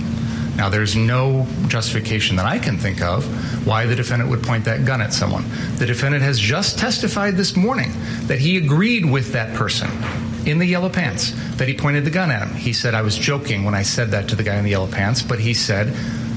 Now, 0.56 0.68
there's 0.68 0.96
no 0.96 1.46
justification 1.68 2.34
that 2.36 2.46
I 2.46 2.58
can 2.58 2.78
think 2.78 3.00
of 3.00 3.24
why 3.64 3.86
the 3.86 3.94
defendant 3.94 4.28
would 4.30 4.42
point 4.42 4.64
that 4.64 4.84
gun 4.84 5.00
at 5.00 5.12
someone. 5.12 5.44
The 5.76 5.86
defendant 5.86 6.24
has 6.24 6.40
just 6.40 6.78
testified 6.78 7.36
this 7.36 7.54
morning 7.54 7.92
that 8.22 8.40
he 8.40 8.56
agreed 8.56 9.04
with 9.04 9.32
that 9.32 9.54
person 9.54 9.88
in 10.46 10.58
the 10.58 10.66
yellow 10.66 10.88
pants 10.88 11.32
that 11.56 11.68
he 11.68 11.74
pointed 11.74 12.04
the 12.04 12.10
gun 12.10 12.30
at 12.30 12.46
him. 12.46 12.54
He 12.56 12.72
said, 12.72 12.94
I 12.94 13.02
was 13.02 13.16
joking 13.16 13.64
when 13.64 13.74
I 13.74 13.82
said 13.82 14.12
that 14.12 14.28
to 14.28 14.36
the 14.36 14.42
guy 14.42 14.56
in 14.56 14.64
the 14.64 14.70
yellow 14.70 14.90
pants, 14.90 15.22
but 15.22 15.38
he 15.40 15.54
said, 15.54 15.88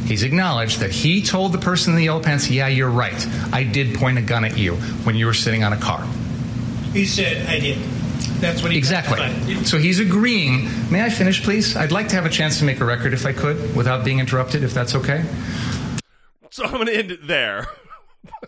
he's 0.06 0.24
acknowledged 0.24 0.80
that 0.80 0.92
he 0.92 1.22
told 1.22 1.54
the 1.54 1.58
person 1.60 1.94
in 1.94 1.98
the 1.98 2.06
yellow 2.06 2.22
pants, 2.22 2.50
Yeah, 2.50 2.68
you're 2.68 2.90
right. 2.90 3.26
I 3.54 3.64
did 3.64 3.96
point 3.96 4.18
a 4.18 4.22
gun 4.22 4.44
at 4.44 4.58
you 4.58 4.76
when 5.06 5.16
you 5.16 5.26
were 5.28 5.34
sitting 5.34 5.64
on 5.64 5.74
a 5.74 5.78
car. 5.78 6.06
He 6.92 7.06
said, 7.06 7.48
I 7.48 7.60
did. 7.60 7.78
That's 8.42 8.62
what 8.64 8.72
he 8.72 8.78
Exactly. 8.78 9.18
testified. 9.18 9.68
So 9.68 9.78
he's 9.78 10.00
agreeing. 10.00 10.70
May 10.92 11.04
I 11.04 11.10
finish, 11.10 11.44
please? 11.44 11.76
I'd 11.76 11.92
like 11.92 12.08
to 12.10 12.16
have 12.16 12.26
a 12.26 12.30
chance 12.30 12.58
to 12.60 12.66
make 12.66 12.80
a 12.80 12.86
record 12.86 13.14
if 13.14 13.26
I 13.26 13.34
could 13.34 13.76
without 13.76 14.04
being 14.04 14.20
interrupted, 14.20 14.64
if 14.64 14.74
that's 14.74 14.96
okay. 14.96 15.24
So 16.50 16.66
I'm 16.66 16.72
going 16.72 16.88
to 16.88 16.96
end 16.96 17.12
it 17.12 17.28
there. 17.28 17.68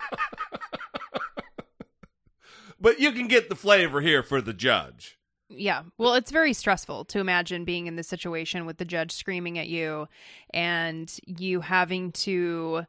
but 2.80 3.00
you 3.00 3.12
can 3.12 3.28
get 3.28 3.50
the 3.50 3.56
flavor 3.56 4.02
here 4.02 4.24
for 4.24 4.42
the 4.42 4.54
judge. 4.54 5.18
Yeah. 5.52 5.84
Well, 5.98 6.14
it's 6.14 6.32
very 6.32 6.54
stressful 6.54 7.06
to 7.06 7.20
imagine 7.20 7.66
being 7.66 7.88
in 7.88 7.96
this 7.96 8.08
situation 8.08 8.66
with 8.66 8.78
the 8.78 8.86
judge 8.86 9.12
screaming 9.12 9.60
at 9.60 9.68
you 9.68 10.08
and 10.54 11.14
you 11.26 11.62
having 11.62 12.12
to 12.12 12.84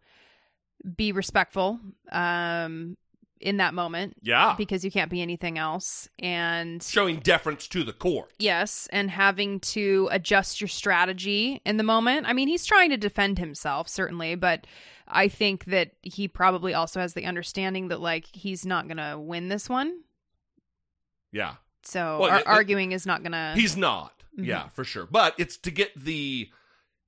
be 0.97 1.13
respectful 1.13 1.79
um 2.11 2.97
in 3.43 3.57
that 3.57 3.75
moment. 3.75 4.15
Yeah. 4.23 4.55
Because 4.57 4.85
you 4.85 4.91
can't 4.91 5.11
be 5.11 5.21
anything 5.21 5.59
else 5.59 6.09
and 6.19 6.83
Showing 6.83 7.19
deference 7.19 7.67
to 7.69 7.83
the 7.83 7.93
court. 7.93 8.31
Yes, 8.39 8.89
and 8.93 9.11
having 9.11 9.61
to 9.61 10.09
adjust 10.13 10.61
your 10.61 10.69
strategy 10.69 11.61
in 11.67 11.77
the 11.77 11.83
moment. 11.83 12.27
I 12.29 12.33
mean, 12.33 12.49
he's 12.49 12.65
trying 12.65 12.91
to 12.91 12.97
defend 12.97 13.39
himself, 13.39 13.89
certainly, 13.89 14.37
but 14.37 14.67
I 15.09 15.29
think 15.29 15.65
that 15.67 15.91
he 16.03 16.29
probably 16.29 16.73
also 16.73 17.01
has 17.01 17.15
the 17.15 17.25
understanding 17.25 17.89
that, 17.89 18.01
like, 18.01 18.27
he's 18.33 18.65
not 18.65 18.87
going 18.87 18.99
to 18.99 19.19
win 19.19 19.49
this 19.49 19.69
one. 19.69 20.03
Yeah. 21.33 21.55
So 21.85 22.21
Well, 22.21 22.31
ar- 22.31 22.39
yeah, 22.39 22.43
arguing 22.47 22.93
is 22.93 23.07
not 23.07 23.23
going 23.23 23.33
to. 23.33 23.53
He's 23.55 23.77
not. 23.77 24.23
Mhm. 24.39 24.47
Yeah, 24.47 24.69
for 24.69 24.85
sure. 24.85 25.07
But 25.07 25.35
it's 25.39 25.57
to 25.59 25.71
get 25.71 25.91
the 25.97 26.51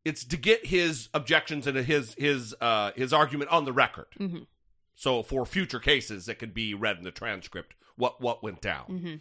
it's 0.05 0.25
to 0.25 0.37
get 0.37 0.67
his 0.67 1.09
objections 1.15 1.67
and 1.67 1.77
his 1.79 2.15
his 2.19 2.55
uh 2.61 2.91
his 2.97 3.13
argument 3.13 3.51
on 3.51 3.65
the 3.65 3.73
record. 3.73 4.09
Mhm. 4.19 4.47
So 4.95 5.23
for 5.23 5.47
future 5.47 5.81
cases 5.81 6.29
it 6.29 6.39
could 6.39 6.53
be 6.53 6.75
read 6.75 6.99
in 6.99 7.05
the 7.05 7.11
transcript 7.11 7.75
what 7.97 8.21
what 8.21 8.43
went 8.43 8.61
down. 8.61 8.85
Mhm. 8.89 9.21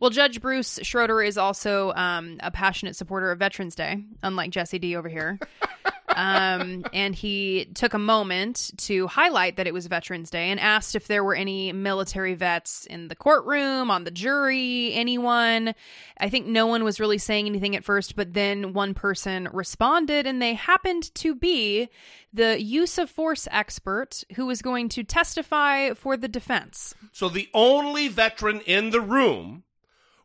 Well, 0.00 0.10
Judge 0.10 0.40
Bruce 0.40 0.78
Schroeder 0.82 1.22
is 1.22 1.36
also 1.36 1.92
um, 1.94 2.38
a 2.40 2.50
passionate 2.50 2.94
supporter 2.94 3.32
of 3.32 3.38
Veterans 3.40 3.74
Day, 3.74 4.04
unlike 4.22 4.50
Jesse 4.50 4.78
D 4.78 4.94
over 4.94 5.08
here. 5.08 5.40
um, 6.14 6.84
and 6.92 7.16
he 7.16 7.66
took 7.74 7.94
a 7.94 7.98
moment 7.98 8.70
to 8.78 9.08
highlight 9.08 9.56
that 9.56 9.66
it 9.66 9.74
was 9.74 9.88
Veterans 9.88 10.30
Day 10.30 10.50
and 10.50 10.60
asked 10.60 10.94
if 10.94 11.08
there 11.08 11.24
were 11.24 11.34
any 11.34 11.72
military 11.72 12.34
vets 12.34 12.86
in 12.86 13.08
the 13.08 13.16
courtroom, 13.16 13.90
on 13.90 14.04
the 14.04 14.12
jury, 14.12 14.92
anyone. 14.94 15.74
I 16.20 16.28
think 16.28 16.46
no 16.46 16.66
one 16.66 16.84
was 16.84 17.00
really 17.00 17.18
saying 17.18 17.46
anything 17.46 17.74
at 17.74 17.84
first, 17.84 18.14
but 18.14 18.34
then 18.34 18.72
one 18.74 18.94
person 18.94 19.48
responded, 19.52 20.26
and 20.26 20.40
they 20.40 20.54
happened 20.54 21.12
to 21.16 21.34
be 21.34 21.88
the 22.32 22.62
use 22.62 22.98
of 22.98 23.10
force 23.10 23.48
expert 23.50 24.22
who 24.36 24.46
was 24.46 24.62
going 24.62 24.88
to 24.90 25.02
testify 25.02 25.92
for 25.94 26.16
the 26.16 26.28
defense. 26.28 26.94
So 27.12 27.28
the 27.28 27.48
only 27.52 28.06
veteran 28.06 28.60
in 28.60 28.90
the 28.90 29.00
room 29.00 29.64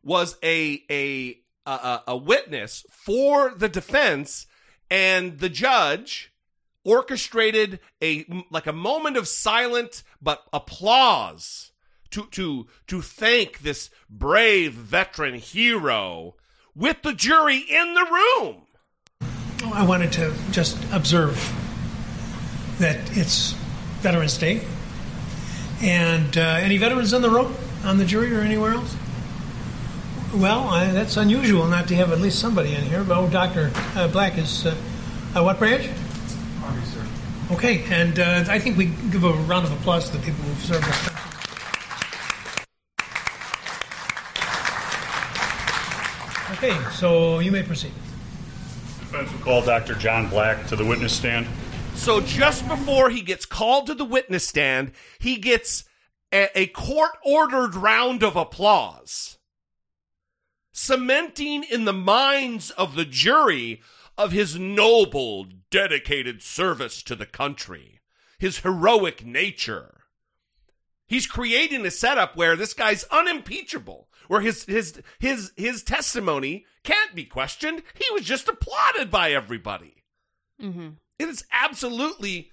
was 0.03 0.37
a 0.43 0.83
a 0.89 1.37
a, 1.65 2.01
a 2.07 2.17
witness 2.17 2.85
for 2.89 3.53
the 3.55 3.69
defense, 3.69 4.47
and 4.89 5.39
the 5.39 5.49
judge 5.49 6.31
orchestrated 6.85 7.79
a 8.01 8.25
like 8.51 8.67
a 8.67 8.73
moment 8.73 9.17
of 9.17 9.27
silent 9.27 10.03
but 10.21 10.43
applause 10.51 11.71
to 12.11 12.25
to 12.31 12.67
to 12.87 13.01
thank 13.01 13.59
this 13.59 13.89
brave 14.09 14.73
veteran 14.73 15.35
hero 15.35 16.35
with 16.75 17.01
the 17.01 17.13
jury 17.13 17.57
in 17.57 17.93
the 17.93 18.05
room. 18.11 18.63
I 19.73 19.85
wanted 19.85 20.11
to 20.13 20.33
just 20.51 20.77
observe 20.91 21.35
that 22.79 22.99
it's 23.17 23.53
Veterans 24.01 24.37
Day. 24.37 24.61
And 25.81 26.37
uh, 26.37 26.57
any 26.59 26.77
veterans 26.77 27.13
in 27.13 27.21
the 27.21 27.29
room, 27.29 27.55
on 27.83 27.97
the 27.97 28.05
jury, 28.05 28.33
or 28.35 28.41
anywhere 28.41 28.73
else? 28.73 28.95
Well, 30.35 30.67
I, 30.67 30.91
that's 30.91 31.15
unusual 31.17 31.67
not 31.67 31.87
to 31.89 31.95
have 31.95 32.11
at 32.11 32.19
least 32.19 32.39
somebody 32.39 32.73
in 32.73 32.81
here. 32.81 33.03
But 33.03 33.19
oh, 33.19 33.29
Dr. 33.29 33.71
Uh, 33.95 34.07
Black 34.07 34.37
is 34.37 34.65
uh, 34.65 34.75
uh, 35.35 35.43
what 35.43 35.59
branch? 35.59 35.87
Army, 36.63 36.81
sir. 36.85 37.05
Okay, 37.51 37.83
and 37.91 38.17
uh, 38.17 38.45
I 38.47 38.57
think 38.57 38.75
we 38.75 38.85
give 39.11 39.23
a 39.23 39.33
round 39.33 39.65
of 39.65 39.71
applause 39.73 40.09
to 40.09 40.17
the 40.17 40.23
people 40.23 40.43
who've 40.43 40.63
served 40.63 40.85
us. 40.85 41.09
Okay, 46.57 46.91
so 46.93 47.39
you 47.39 47.51
may 47.51 47.61
proceed. 47.61 47.91
Defense 48.99 49.31
will 49.31 49.39
call 49.39 49.61
Dr. 49.61 49.93
John 49.93 50.29
Black 50.29 50.65
to 50.67 50.75
the 50.75 50.85
witness 50.85 51.13
stand. 51.13 51.45
So 51.93 52.21
just 52.21 52.67
before 52.67 53.11
he 53.11 53.21
gets 53.21 53.45
called 53.45 53.85
to 53.87 53.93
the 53.93 54.05
witness 54.05 54.47
stand, 54.47 54.93
he 55.19 55.37
gets 55.37 55.83
a, 56.31 56.49
a 56.57 56.67
court 56.67 57.11
ordered 57.23 57.75
round 57.75 58.23
of 58.23 58.35
applause, 58.35 59.37
cementing 60.73 61.63
in 61.63 61.85
the 61.85 61.93
minds 61.93 62.71
of 62.71 62.95
the 62.95 63.05
jury 63.05 63.81
of 64.17 64.31
his 64.31 64.59
noble, 64.59 65.47
dedicated 65.71 66.41
service 66.41 67.01
to 67.03 67.15
the 67.15 67.25
country, 67.25 68.01
his 68.39 68.59
heroic 68.59 69.25
nature. 69.25 70.01
He's 71.07 71.27
creating 71.27 71.85
a 71.85 71.91
setup 71.91 72.35
where 72.35 72.55
this 72.55 72.73
guy's 72.73 73.03
unimpeachable, 73.05 74.09
where 74.27 74.41
his 74.41 74.65
his 74.65 75.01
his 75.19 75.51
his 75.55 75.83
testimony 75.83 76.65
can't 76.83 77.15
be 77.15 77.25
questioned. 77.25 77.83
He 77.93 78.05
was 78.13 78.23
just 78.23 78.47
applauded 78.47 79.11
by 79.11 79.31
everybody. 79.31 80.03
Mm-hmm. 80.61 80.89
It 81.19 81.29
is 81.29 81.45
absolutely 81.51 82.51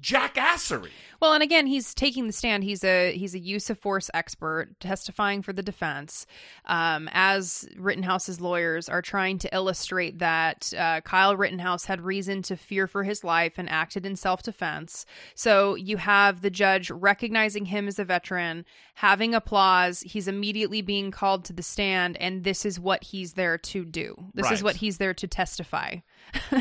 jackassery. 0.00 0.90
Well, 1.20 1.32
and 1.32 1.42
again, 1.42 1.66
he's 1.66 1.94
taking 1.94 2.26
the 2.26 2.32
stand. 2.32 2.64
He's 2.64 2.84
a 2.84 3.16
he's 3.16 3.34
a 3.34 3.38
use 3.38 3.70
of 3.70 3.78
force 3.78 4.10
expert 4.14 4.78
testifying 4.80 5.42
for 5.42 5.52
the 5.52 5.62
defense. 5.62 6.26
Um, 6.66 7.08
as 7.12 7.68
Rittenhouse's 7.76 8.40
lawyers 8.40 8.88
are 8.88 9.02
trying 9.02 9.38
to 9.38 9.54
illustrate 9.54 10.18
that 10.18 10.72
uh, 10.76 11.00
Kyle 11.02 11.36
Rittenhouse 11.36 11.84
had 11.86 12.00
reason 12.00 12.42
to 12.42 12.56
fear 12.56 12.86
for 12.86 13.04
his 13.04 13.24
life 13.24 13.54
and 13.58 13.68
acted 13.68 14.06
in 14.06 14.16
self 14.16 14.42
defense. 14.42 15.06
So 15.34 15.74
you 15.74 15.96
have 15.98 16.42
the 16.42 16.50
judge 16.50 16.90
recognizing 16.90 17.66
him 17.66 17.88
as 17.88 17.98
a 17.98 18.04
veteran, 18.04 18.64
having 18.94 19.34
applause. 19.34 20.00
He's 20.00 20.28
immediately 20.28 20.82
being 20.82 21.10
called 21.10 21.44
to 21.46 21.52
the 21.52 21.62
stand, 21.62 22.16
and 22.18 22.44
this 22.44 22.64
is 22.64 22.80
what 22.80 23.04
he's 23.04 23.34
there 23.34 23.58
to 23.58 23.84
do. 23.84 24.16
This 24.34 24.50
is 24.50 24.62
what 24.62 24.76
he's 24.76 24.98
there 24.98 25.14
to 25.14 25.26
testify. 25.26 25.96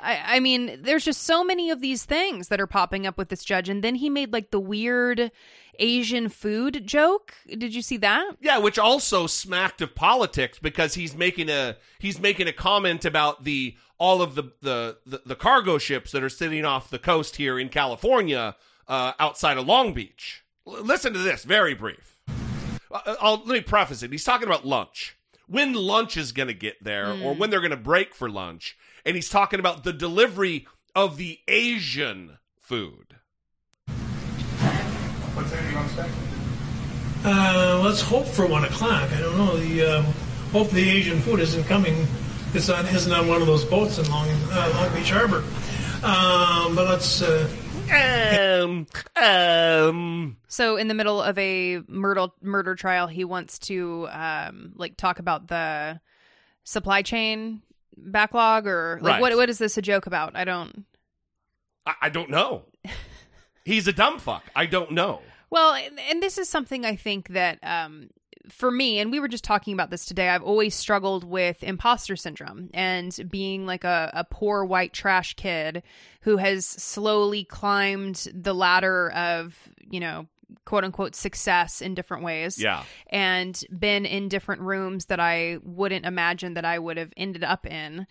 I, 0.00 0.36
I 0.36 0.40
mean, 0.40 0.82
there's 0.82 1.04
just 1.04 1.22
so 1.22 1.44
many 1.44 1.70
of 1.70 1.80
these 1.80 2.04
things 2.04 2.48
that 2.48 2.60
are 2.60 2.66
popping 2.66 3.06
up 3.06 3.16
with 3.16 3.28
this 3.28 3.44
judge. 3.44 3.68
And 3.68 3.82
then 3.84 3.96
he 3.96 4.08
made 4.10 4.32
like 4.32 4.50
the 4.50 4.60
weird 4.60 5.30
Asian 5.78 6.28
food 6.28 6.86
joke. 6.86 7.34
Did 7.48 7.74
you 7.74 7.82
see 7.82 7.96
that? 7.98 8.36
Yeah, 8.40 8.58
which 8.58 8.78
also 8.78 9.26
smacked 9.26 9.80
of 9.82 9.94
politics 9.94 10.58
because 10.58 10.94
he's 10.94 11.14
making 11.16 11.48
a 11.50 11.76
he's 11.98 12.20
making 12.20 12.48
a 12.48 12.52
comment 12.52 13.04
about 13.04 13.44
the 13.44 13.76
all 13.98 14.22
of 14.22 14.34
the 14.34 14.44
the 14.62 14.98
the, 15.04 15.22
the 15.26 15.36
cargo 15.36 15.78
ships 15.78 16.12
that 16.12 16.22
are 16.22 16.28
sitting 16.28 16.64
off 16.64 16.90
the 16.90 16.98
coast 16.98 17.36
here 17.36 17.58
in 17.58 17.68
California 17.68 18.56
uh, 18.88 19.12
outside 19.18 19.56
of 19.58 19.66
Long 19.66 19.92
Beach. 19.92 20.44
L- 20.66 20.82
listen 20.82 21.12
to 21.12 21.18
this, 21.18 21.44
very 21.44 21.74
brief. 21.74 22.20
Uh, 22.90 23.16
I'll, 23.20 23.36
let 23.38 23.48
me 23.48 23.60
preface 23.60 24.02
it. 24.02 24.12
He's 24.12 24.24
talking 24.24 24.46
about 24.46 24.64
lunch. 24.66 25.16
When 25.46 25.74
lunch 25.74 26.16
is 26.16 26.32
going 26.32 26.48
to 26.48 26.54
get 26.54 26.82
there, 26.82 27.10
or 27.10 27.34
Mm. 27.34 27.38
when 27.38 27.50
they're 27.50 27.60
going 27.60 27.70
to 27.70 27.76
break 27.76 28.14
for 28.14 28.30
lunch, 28.30 28.76
and 29.04 29.14
he's 29.16 29.28
talking 29.28 29.58
about 29.60 29.84
the 29.84 29.92
delivery 29.92 30.66
of 30.94 31.16
the 31.16 31.40
Asian 31.48 32.38
food. 32.60 33.16
What's 35.34 35.50
that 35.50 35.70
you 35.70 35.76
on 35.76 35.88
spec? 35.88 36.10
Uh, 37.24 37.80
let's 37.84 38.00
hope 38.00 38.26
for 38.26 38.46
one 38.46 38.64
o'clock. 38.64 39.10
I 39.12 39.20
don't 39.20 39.36
know. 39.38 39.56
The 39.56 39.98
um, 39.98 40.04
hope 40.52 40.70
the 40.70 40.88
Asian 40.88 41.20
food 41.20 41.40
isn't 41.40 41.64
coming. 41.64 42.06
It's 42.52 42.68
on 42.68 42.86
isn't 42.86 43.12
on 43.12 43.26
one 43.28 43.40
of 43.40 43.46
those 43.46 43.64
boats 43.64 43.98
in 43.98 44.08
Long 44.10 44.28
uh, 44.52 44.72
Long 44.76 44.94
Beach 44.94 45.10
Harbor. 45.10 45.42
Um, 46.04 46.76
but 46.76 46.86
let's. 46.88 47.22
Uh, 47.22 47.48
um, 47.92 48.86
um. 49.22 50.36
So 50.48 50.76
in 50.76 50.88
the 50.88 50.94
middle 50.94 51.20
of 51.22 51.36
a 51.38 51.80
murder 51.88 52.28
murder 52.42 52.74
trial, 52.74 53.06
he 53.06 53.24
wants 53.24 53.58
to 53.60 54.06
um 54.10 54.72
like 54.76 54.96
talk 54.96 55.18
about 55.18 55.48
the 55.48 56.00
supply 56.64 57.02
chain 57.02 57.62
backlog 57.96 58.66
or 58.66 58.98
like 59.02 59.12
Right. 59.14 59.20
what 59.20 59.36
what 59.36 59.50
is 59.50 59.58
this 59.58 59.76
a 59.78 59.82
joke 59.82 60.06
about? 60.06 60.36
I 60.36 60.44
don't 60.44 60.84
I, 61.86 61.94
I 62.02 62.08
don't 62.10 62.30
know. 62.30 62.62
He's 63.64 63.88
a 63.88 63.92
dumb 63.92 64.18
fuck. 64.18 64.44
I 64.54 64.66
don't 64.66 64.92
know. 64.92 65.22
Well, 65.50 65.74
and, 65.74 65.98
and 66.10 66.22
this 66.22 66.38
is 66.38 66.48
something 66.48 66.84
I 66.84 66.96
think 66.96 67.28
that 67.28 67.58
um, 67.62 68.10
for 68.48 68.70
me, 68.70 68.98
and 68.98 69.10
we 69.10 69.20
were 69.20 69.28
just 69.28 69.44
talking 69.44 69.72
about 69.72 69.90
this 69.90 70.04
today, 70.04 70.28
I've 70.28 70.42
always 70.42 70.74
struggled 70.74 71.24
with 71.24 71.62
imposter 71.62 72.16
syndrome 72.16 72.70
and 72.74 73.16
being 73.30 73.66
like 73.66 73.84
a, 73.84 74.10
a 74.12 74.24
poor 74.24 74.64
white 74.64 74.92
trash 74.92 75.34
kid 75.34 75.82
who 76.22 76.36
has 76.36 76.66
slowly 76.66 77.44
climbed 77.44 78.28
the 78.34 78.54
ladder 78.54 79.10
of, 79.12 79.56
you 79.90 80.00
know, 80.00 80.26
quote 80.64 80.84
unquote 80.84 81.14
success 81.14 81.80
in 81.80 81.94
different 81.94 82.22
ways. 82.22 82.60
Yeah. 82.60 82.84
And 83.08 83.62
been 83.76 84.06
in 84.06 84.28
different 84.28 84.62
rooms 84.62 85.06
that 85.06 85.20
I 85.20 85.58
wouldn't 85.62 86.04
imagine 86.04 86.54
that 86.54 86.64
I 86.64 86.78
would 86.78 86.96
have 86.96 87.12
ended 87.16 87.44
up 87.44 87.66
in. 87.66 88.06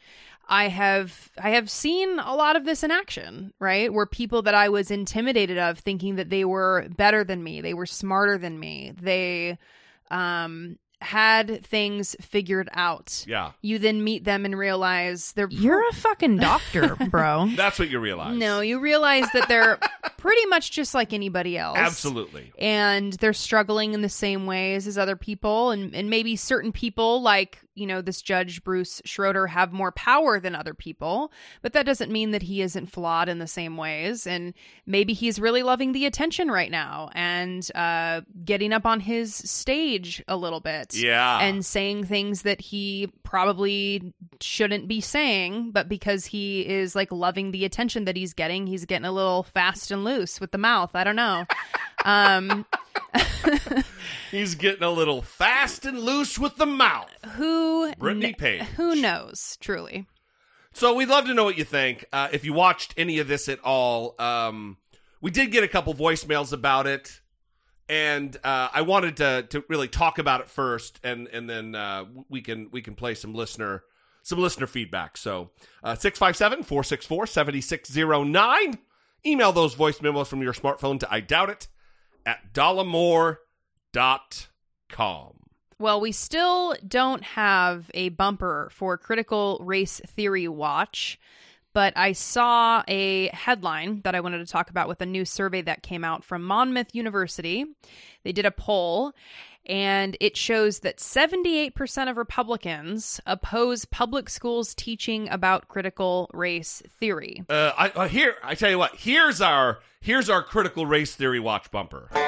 I 0.48 0.68
have 0.68 1.32
I 1.41 1.52
have 1.52 1.70
seen 1.70 2.20
a 2.20 2.36
lot 2.36 2.56
of 2.56 2.66
this 2.66 2.84
in 2.84 2.91
action, 2.91 3.54
right? 3.60 3.91
Where 3.91 4.06
people 4.06 4.41
that 4.44 4.54
I 4.54 4.70
was 4.70 4.91
intimidated 4.91 5.58
of 5.58 5.80
thinking 5.80 6.16
that 6.18 6.30
they 6.30 6.46
were 6.46 6.88
better 6.98 7.24
than 7.24 7.44
me, 7.44 7.62
they 7.62 7.74
were 7.74 7.86
smarter 7.86 8.38
than 8.38 8.60
me, 8.60 8.94
they 9.00 9.58
um 10.12 10.78
had 11.04 11.64
things 11.66 12.16
figured 12.22 12.70
out. 12.74 13.26
Yeah. 13.28 13.52
You 13.62 13.78
then 13.78 14.04
meet 14.04 14.24
them 14.24 14.46
and 14.46 14.58
realize 14.58 15.34
they're 15.34 15.50
You're 15.50 15.88
a 15.89 15.94
fucking 15.94 16.38
doctor, 16.38 16.96
bro. 17.10 17.50
That's 17.56 17.78
what 17.78 17.89
you 17.89 18.00
realize. 18.00 18.36
No, 18.38 18.62
you 18.62 18.80
realize 18.80 19.26
that 19.34 19.48
they're 19.48 19.78
pretty 20.18 20.46
much 20.48 20.72
just 20.72 20.94
like 20.94 21.14
anybody 21.14 21.58
else. 21.58 21.78
Absolutely. 21.78 22.54
And 22.58 23.14
they're 23.14 23.34
struggling 23.34 23.94
in 23.94 24.02
the 24.02 24.10
same 24.10 24.46
ways 24.46 24.88
as 24.88 24.98
other 24.98 25.16
people. 25.16 25.72
And, 25.72 25.94
and 25.94 26.10
maybe 26.10 26.36
certain 26.36 26.72
people, 26.72 27.22
like, 27.22 27.60
you 27.76 27.88
know, 27.88 28.02
this 28.02 28.22
judge, 28.22 28.64
Bruce 28.64 29.02
Schroeder, 29.06 29.48
have 29.48 29.74
more 29.74 29.92
power 29.92 30.40
than 30.40 30.56
other 30.56 30.74
people. 30.74 31.32
But 31.62 31.74
that 31.74 31.86
doesn't 31.86 32.12
mean 32.12 32.32
that 32.32 32.44
he 32.44 32.62
isn't 32.62 32.88
flawed 32.88 33.30
in 33.30 33.40
the 33.40 33.48
same 33.48 33.78
ways. 33.78 34.28
And 34.28 34.54
maybe 34.86 35.14
he's 35.14 35.40
really 35.40 35.64
loving 35.64 35.92
the 35.92 36.06
attention 36.06 36.50
right 36.50 36.72
now 36.72 37.10
and 37.14 37.70
uh, 37.76 38.22
getting 38.46 38.74
up 38.74 38.86
on 38.86 39.00
his 39.00 39.34
stage 39.36 40.24
a 40.28 40.38
little 40.38 40.60
bit. 40.60 40.96
Yeah. 40.96 41.40
And 41.40 41.66
saying 41.66 42.06
things 42.06 42.44
that 42.44 42.62
he 42.62 43.10
probably 43.24 44.14
shouldn't 44.42 44.88
be 44.88 45.02
saying, 45.02 45.72
but 45.72 45.90
because 45.90 46.26
he 46.26 46.68
is 46.68 46.96
like 46.96 47.12
loving 47.12 47.52
the 47.52 47.66
attention 47.66 48.06
that 48.06 48.16
he's 48.16 48.34
getting, 48.34 48.68
he's 48.68 48.86
getting 48.86 49.06
a 49.06 49.12
little 49.12 49.44
fast 49.44 49.92
and 49.92 50.04
loose 50.04 50.40
with 50.40 50.52
the 50.52 50.58
mouth. 50.58 50.92
I 50.94 51.04
don't 51.04 51.16
know. 51.16 51.46
Um, 52.04 52.66
He's 54.32 54.56
getting 54.56 54.84
a 54.84 54.89
little 54.89 55.22
fast 55.22 55.86
and 55.86 55.99
loose 55.99 56.39
with 56.39 56.56
the 56.58 56.66
mouth. 56.66 57.10
who 57.36 57.93
Brittany 57.95 58.34
kn- 58.34 58.60
Page. 58.60 58.62
Who 58.76 58.95
knows? 58.95 59.58
Truly. 59.62 60.08
So 60.74 60.95
we'd 60.95 61.10
love 61.10 61.26
to 61.26 61.34
know 61.34 61.43
what 61.43 61.58
you 61.58 61.64
think. 61.64 62.06
Uh, 62.12 62.30
if 62.32 62.43
you 62.43 62.54
watched 62.54 62.95
any 62.97 63.20
of 63.20 63.28
this 63.28 63.47
at 63.47 63.60
all, 63.64 64.16
um, 64.20 64.78
we 65.22 65.30
did 65.30 65.51
get 65.51 65.64
a 65.64 65.68
couple 65.68 65.93
voicemails 65.93 66.51
about 66.51 66.88
it, 66.88 67.22
and 67.88 68.36
uh, 68.43 68.70
I 68.74 68.82
wanted 68.82 69.18
to 69.18 69.43
to 69.49 69.64
really 69.70 69.88
talk 69.88 70.18
about 70.18 70.41
it 70.41 70.49
first, 70.49 70.99
and 71.04 71.28
and 71.28 71.47
then 71.47 71.76
uh, 71.76 72.06
we 72.28 72.41
can 72.41 72.70
we 72.72 72.82
can 72.82 72.95
play 72.95 73.14
some 73.14 73.36
listener 73.36 73.84
some 74.24 74.39
listener 74.39 74.66
feedback. 74.68 75.18
So 75.18 75.51
uh, 75.84 75.95
657-464-7609. 75.95 78.78
Email 79.26 79.51
those 79.51 79.74
voice 79.74 80.01
memos 80.01 80.28
from 80.28 80.41
your 80.41 80.54
smartphone 80.54 80.99
to 81.01 81.14
I 81.14 81.20
doubt 81.20 81.49
it 81.49 81.68
at 82.26 82.54
dollemore.com. 82.54 83.40
Well, 85.80 86.00
we 86.00 86.12
still 86.12 86.76
don't 86.88 87.24
have 87.24 87.90
a 87.94 88.10
bumper 88.10 88.70
for 88.72 88.98
Critical 88.98 89.60
Race 89.62 90.00
Theory 90.08 90.48
Watch, 90.48 91.20
but 91.74 91.92
I 91.98 92.14
saw 92.14 92.84
a 92.88 93.28
headline 93.30 94.02
that 94.04 94.16
I 94.16 94.20
wanted 94.20 94.38
to 94.38 94.46
talk 94.46 94.70
about 94.70 94.88
with 94.88 95.02
a 95.02 95.06
new 95.06 95.26
survey 95.26 95.62
that 95.64 95.84
came 95.84 96.04
out 96.04 96.24
from 96.24 96.44
Monmouth 96.44 96.94
University. 96.94 97.66
They 98.24 98.32
did 98.32 98.46
a 98.46 98.52
poll, 98.52 99.14
and 99.66 100.18
it 100.20 100.36
shows 100.36 100.80
that 100.80 100.97
78% 100.97 102.09
of 102.09 102.18
Republicans 102.18 103.22
oppose 103.26 103.86
public 103.86 104.30
schools 104.30 104.76
teaching 104.76 105.30
about 105.30 105.68
critical 105.68 106.30
race 106.34 106.82
theory. 106.99 107.43
Uh, 107.49 107.72
I, 107.78 107.89
uh, 107.89 108.07
here, 108.07 108.36
I 108.43 108.55
tell 108.55 108.70
you 108.70 108.78
what. 108.78 108.95
Here's 108.95 109.41
our 109.41 109.80
here's 110.01 110.30
our 110.30 110.43
critical 110.43 110.86
race 110.86 111.16
theory 111.16 111.39
watch 111.39 111.72
bumper. 111.72 112.09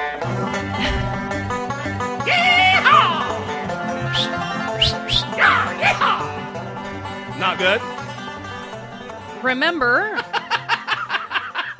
Not 7.38 7.58
good. 7.58 7.82
Remember, 9.44 10.20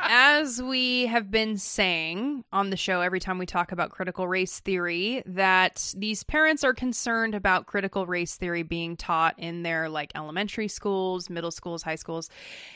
as 0.08 0.62
we 0.62 1.06
have 1.06 1.30
been 1.30 1.56
saying 1.56 2.44
on 2.52 2.70
the 2.70 2.76
show 2.76 3.00
every 3.00 3.20
time 3.20 3.38
we 3.38 3.46
talk 3.46 3.72
about 3.72 3.90
critical 3.90 4.26
race 4.28 4.60
theory, 4.60 5.22
that 5.26 5.94
these 5.96 6.22
parents 6.22 6.64
are 6.64 6.74
concerned 6.74 7.34
about 7.34 7.66
critical 7.66 8.06
race 8.06 8.36
theory 8.36 8.62
being 8.62 8.96
taught 8.96 9.38
in 9.38 9.62
their 9.62 9.88
like 9.88 10.12
elementary 10.14 10.68
schools, 10.68 11.30
middle 11.30 11.50
schools, 11.50 11.82
high 11.82 11.94
schools. 11.94 12.30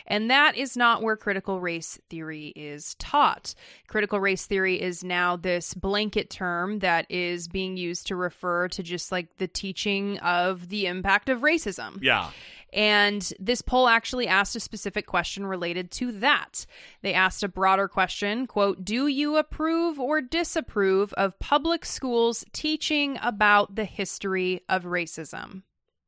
And 0.06 0.30
that 0.30 0.56
is 0.56 0.76
not 0.76 1.02
where 1.02 1.16
critical 1.16 1.60
race 1.60 1.98
theory 2.08 2.48
is 2.56 2.94
taught. 2.96 3.54
Critical 3.86 4.20
race 4.20 4.46
theory 4.46 4.80
is 4.80 5.04
now 5.04 5.36
this 5.36 5.74
blanket 5.74 6.30
term 6.30 6.80
that 6.80 7.06
is 7.10 7.48
being 7.48 7.76
used 7.76 8.06
to 8.08 8.16
refer 8.16 8.68
to 8.68 8.82
just 8.82 9.12
like 9.12 9.36
the 9.38 9.48
teaching 9.48 10.18
of 10.18 10.68
the 10.68 10.86
impact 10.86 11.28
of 11.28 11.40
racism. 11.40 11.98
Yeah. 12.02 12.30
And 12.72 13.32
this 13.38 13.62
poll 13.62 13.88
actually 13.88 14.28
asked 14.28 14.54
a 14.54 14.60
specific 14.60 15.06
question 15.06 15.46
related 15.46 15.90
to 15.92 16.12
that. 16.12 16.66
They 17.02 17.12
asked 17.12 17.42
a 17.42 17.48
broader 17.48 17.88
question, 17.88 18.46
quote, 18.46 18.84
"Do 18.84 19.06
you 19.06 19.36
approve 19.36 19.98
or 19.98 20.20
disapprove 20.20 21.12
of 21.14 21.38
public 21.38 21.84
schools 21.84 22.44
teaching 22.52 23.18
about 23.22 23.74
the 23.74 23.84
history 23.84 24.60
of 24.68 24.84
racism?" 24.84 25.62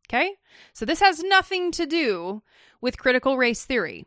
Okay? 0.09 0.37
So 0.73 0.85
this 0.85 1.01
has 1.01 1.23
nothing 1.23 1.73
to 1.73 1.87
do 1.87 2.43
with 2.81 2.99
critical 2.99 3.37
race 3.39 3.65
theory. 3.65 4.07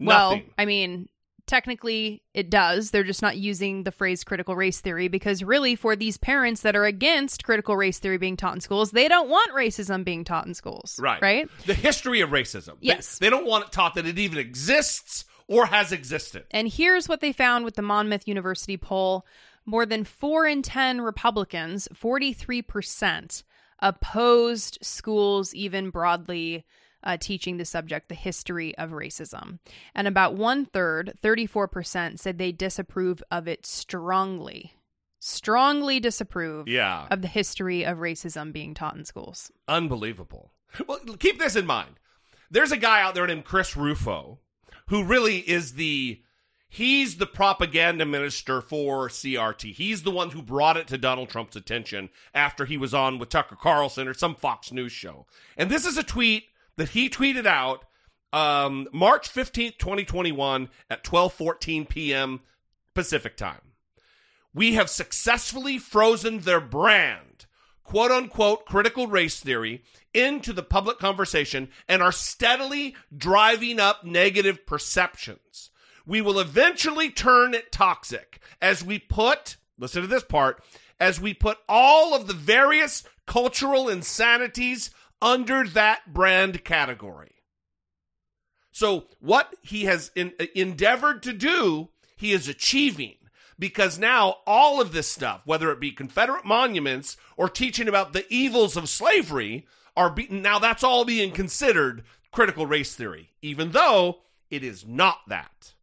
Well, 0.00 0.40
I 0.58 0.64
mean, 0.64 1.08
technically 1.46 2.22
it 2.34 2.50
does. 2.50 2.90
They're 2.90 3.02
just 3.04 3.22
not 3.22 3.36
using 3.36 3.84
the 3.84 3.92
phrase 3.92 4.24
critical 4.24 4.56
race 4.56 4.80
theory 4.80 5.08
because 5.08 5.42
really 5.42 5.74
for 5.74 5.96
these 5.96 6.16
parents 6.16 6.62
that 6.62 6.76
are 6.76 6.84
against 6.84 7.44
critical 7.44 7.76
race 7.76 7.98
theory 7.98 8.18
being 8.18 8.36
taught 8.36 8.54
in 8.54 8.60
schools, 8.60 8.90
they 8.92 9.08
don't 9.08 9.28
want 9.28 9.52
racism 9.52 10.04
being 10.04 10.24
taught 10.24 10.46
in 10.46 10.54
schools. 10.54 10.96
Right. 11.00 11.20
Right? 11.20 11.48
The 11.66 11.74
history 11.74 12.20
of 12.20 12.30
racism. 12.30 12.80
They- 12.80 12.88
Yes. 12.88 13.18
They, 13.18 13.30
don't 13.30 13.46
want 13.46 13.66
it 13.66 13.72
taught 13.72 13.94
that 13.94 14.06
it 14.06 14.18
even 14.18 14.38
exists 14.38 15.24
or 15.48 15.66
has 15.66 15.92
existed. 15.92 16.44
And 16.50 16.68
here's 16.68 17.08
what 17.08 17.20
they 17.20 17.32
found 17.32 17.64
with 17.64 17.74
the 17.74 17.82
Monmouth 17.82 18.26
University 18.28 18.76
poll 18.76 19.26
more 19.64 19.86
than 19.86 20.04
4 20.04 20.46
in 20.46 20.62
10 20.62 21.00
Republicans, 21.00 21.88
43%, 21.94 23.42
opposed 23.78 24.78
schools 24.82 25.54
even 25.54 25.90
broadly 25.90 26.64
uh, 27.04 27.16
teaching 27.20 27.56
the 27.56 27.64
subject, 27.64 28.08
the 28.08 28.14
history 28.14 28.76
of 28.78 28.90
racism. 28.90 29.58
And 29.94 30.06
about 30.08 30.34
one 30.34 30.64
third, 30.66 31.14
34%, 31.22 32.18
said 32.18 32.38
they 32.38 32.52
disapprove 32.52 33.22
of 33.30 33.46
it 33.48 33.66
strongly. 33.66 34.74
Strongly 35.20 36.00
disapprove 36.00 36.66
Yeah. 36.68 37.06
of 37.10 37.22
the 37.22 37.28
history 37.28 37.84
of 37.84 37.98
racism 37.98 38.52
being 38.52 38.74
taught 38.74 38.96
in 38.96 39.04
schools. 39.04 39.52
Unbelievable. 39.68 40.52
Well, 40.86 40.98
keep 41.18 41.38
this 41.38 41.54
in 41.54 41.66
mind. 41.66 42.00
There's 42.50 42.72
a 42.72 42.76
guy 42.76 43.02
out 43.02 43.14
there 43.14 43.26
named 43.26 43.44
Chris 43.44 43.76
Rufo 43.76 44.40
who 44.88 45.04
really 45.04 45.38
is 45.38 45.74
the 45.74 46.22
he's 46.68 47.18
the 47.18 47.26
propaganda 47.26 48.04
minister 48.06 48.60
for 48.60 49.08
CRT. 49.08 49.74
He's 49.74 50.02
the 50.02 50.10
one 50.10 50.30
who 50.30 50.42
brought 50.42 50.76
it 50.78 50.86
to 50.88 50.98
Donald 50.98 51.28
Trump's 51.28 51.56
attention 51.56 52.08
after 52.34 52.64
he 52.64 52.76
was 52.78 52.94
on 52.94 53.18
with 53.18 53.28
Tucker 53.28 53.54
Carlson 53.56 54.08
or 54.08 54.14
some 54.14 54.34
Fox 54.34 54.72
News 54.72 54.92
show. 54.92 55.26
And 55.56 55.70
this 55.70 55.84
is 55.86 55.96
a 55.98 56.02
tweet 56.02 56.44
that 56.76 56.90
he 56.90 57.08
tweeted 57.08 57.46
out 57.46 57.84
um, 58.32 58.88
March 58.92 59.32
15th, 59.32 59.78
2021 59.78 60.68
at 60.88 61.04
12:14 61.04 61.88
p.m. 61.88 62.40
Pacific 62.94 63.36
time. 63.36 63.60
We 64.54 64.74
have 64.74 64.90
successfully 64.90 65.78
frozen 65.78 66.40
their 66.40 66.60
brand, 66.60 67.46
quote 67.84 68.10
unquote, 68.10 68.66
critical 68.66 69.06
race 69.06 69.40
theory 69.40 69.82
into 70.14 70.52
the 70.52 70.62
public 70.62 70.98
conversation 70.98 71.68
and 71.88 72.02
are 72.02 72.12
steadily 72.12 72.94
driving 73.16 73.80
up 73.80 74.04
negative 74.04 74.66
perceptions. 74.66 75.70
We 76.06 76.20
will 76.20 76.38
eventually 76.38 77.10
turn 77.10 77.54
it 77.54 77.72
toxic 77.72 78.40
as 78.60 78.84
we 78.84 78.98
put, 78.98 79.56
listen 79.78 80.02
to 80.02 80.08
this 80.08 80.24
part, 80.24 80.62
as 81.00 81.20
we 81.20 81.32
put 81.32 81.58
all 81.68 82.14
of 82.14 82.26
the 82.26 82.34
various 82.34 83.04
cultural 83.26 83.88
insanities 83.88 84.90
under 85.22 85.66
that 85.68 86.12
brand 86.12 86.64
category. 86.64 87.36
So, 88.72 89.06
what 89.20 89.54
he 89.62 89.84
has 89.84 90.10
in, 90.14 90.32
endeavored 90.54 91.22
to 91.22 91.32
do, 91.32 91.90
he 92.16 92.32
is 92.32 92.48
achieving 92.48 93.16
because 93.58 93.98
now 93.98 94.38
all 94.46 94.80
of 94.80 94.92
this 94.92 95.08
stuff, 95.08 95.42
whether 95.44 95.70
it 95.70 95.80
be 95.80 95.92
Confederate 95.92 96.44
monuments 96.44 97.16
or 97.36 97.48
teaching 97.48 97.86
about 97.86 98.12
the 98.12 98.26
evils 98.32 98.76
of 98.76 98.88
slavery, 98.88 99.66
are 99.96 100.10
be- 100.10 100.26
now 100.28 100.58
that's 100.58 100.82
all 100.82 101.04
being 101.04 101.30
considered 101.30 102.02
critical 102.32 102.66
race 102.66 102.94
theory, 102.94 103.30
even 103.42 103.72
though 103.72 104.22
it 104.50 104.64
is 104.64 104.86
not 104.86 105.18
that. 105.28 105.74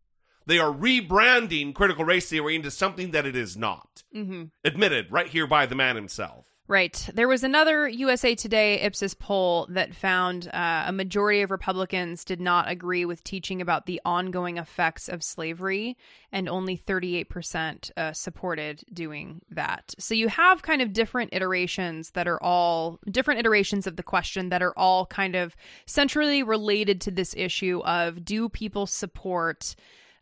They 0.46 0.58
are 0.58 0.74
rebranding 0.74 1.76
critical 1.76 2.04
race 2.06 2.28
theory 2.28 2.56
into 2.56 2.72
something 2.72 3.12
that 3.12 3.28
it 3.28 3.36
is 3.36 3.56
not. 3.56 4.04
Mm-hmm. 4.16 4.46
Admitted 4.64 5.12
right 5.12 5.28
here 5.28 5.46
by 5.46 5.68
the 5.68 5.76
man 5.76 5.96
himself. 5.96 6.48
Right. 6.70 7.09
There 7.15 7.28
was 7.28 7.43
another 7.43 7.88
USA 7.88 8.36
Today 8.36 8.80
Ipsos 8.82 9.15
poll 9.15 9.65
that 9.72 9.95
found 9.95 10.47
uh, 10.53 10.84
a 10.86 10.91
majority 10.91 11.41
of 11.41 11.49
Republicans 11.49 12.24
did 12.24 12.39
not 12.39 12.70
agree 12.70 13.05
with 13.05 13.24
teaching 13.24 13.59
about 13.59 13.88
the 13.88 13.99
ongoing 14.05 14.57
effects 14.57 15.09
of 15.09 15.24
slavery, 15.24 15.97
and 16.32 16.47
only 16.47 16.78
38% 16.78 17.89
uh, 17.97 18.13
supported 18.13 18.84
doing 18.93 19.41
that. 19.49 19.95
So 19.97 20.13
you 20.13 20.28
have 20.28 20.61
kind 20.61 20.84
of 20.84 20.93
different 20.93 21.34
iterations 21.34 22.11
that 22.11 22.28
are 22.28 22.41
all 22.43 22.99
different 23.09 23.39
iterations 23.39 23.88
of 23.88 23.95
the 23.95 24.03
question 24.03 24.49
that 24.49 24.61
are 24.61 24.78
all 24.78 25.07
kind 25.07 25.36
of 25.36 25.55
centrally 25.88 26.43
related 26.43 27.01
to 27.01 27.09
this 27.09 27.34
issue 27.36 27.82
of 27.84 28.24
do 28.24 28.47
people 28.47 28.86
support 28.86 29.76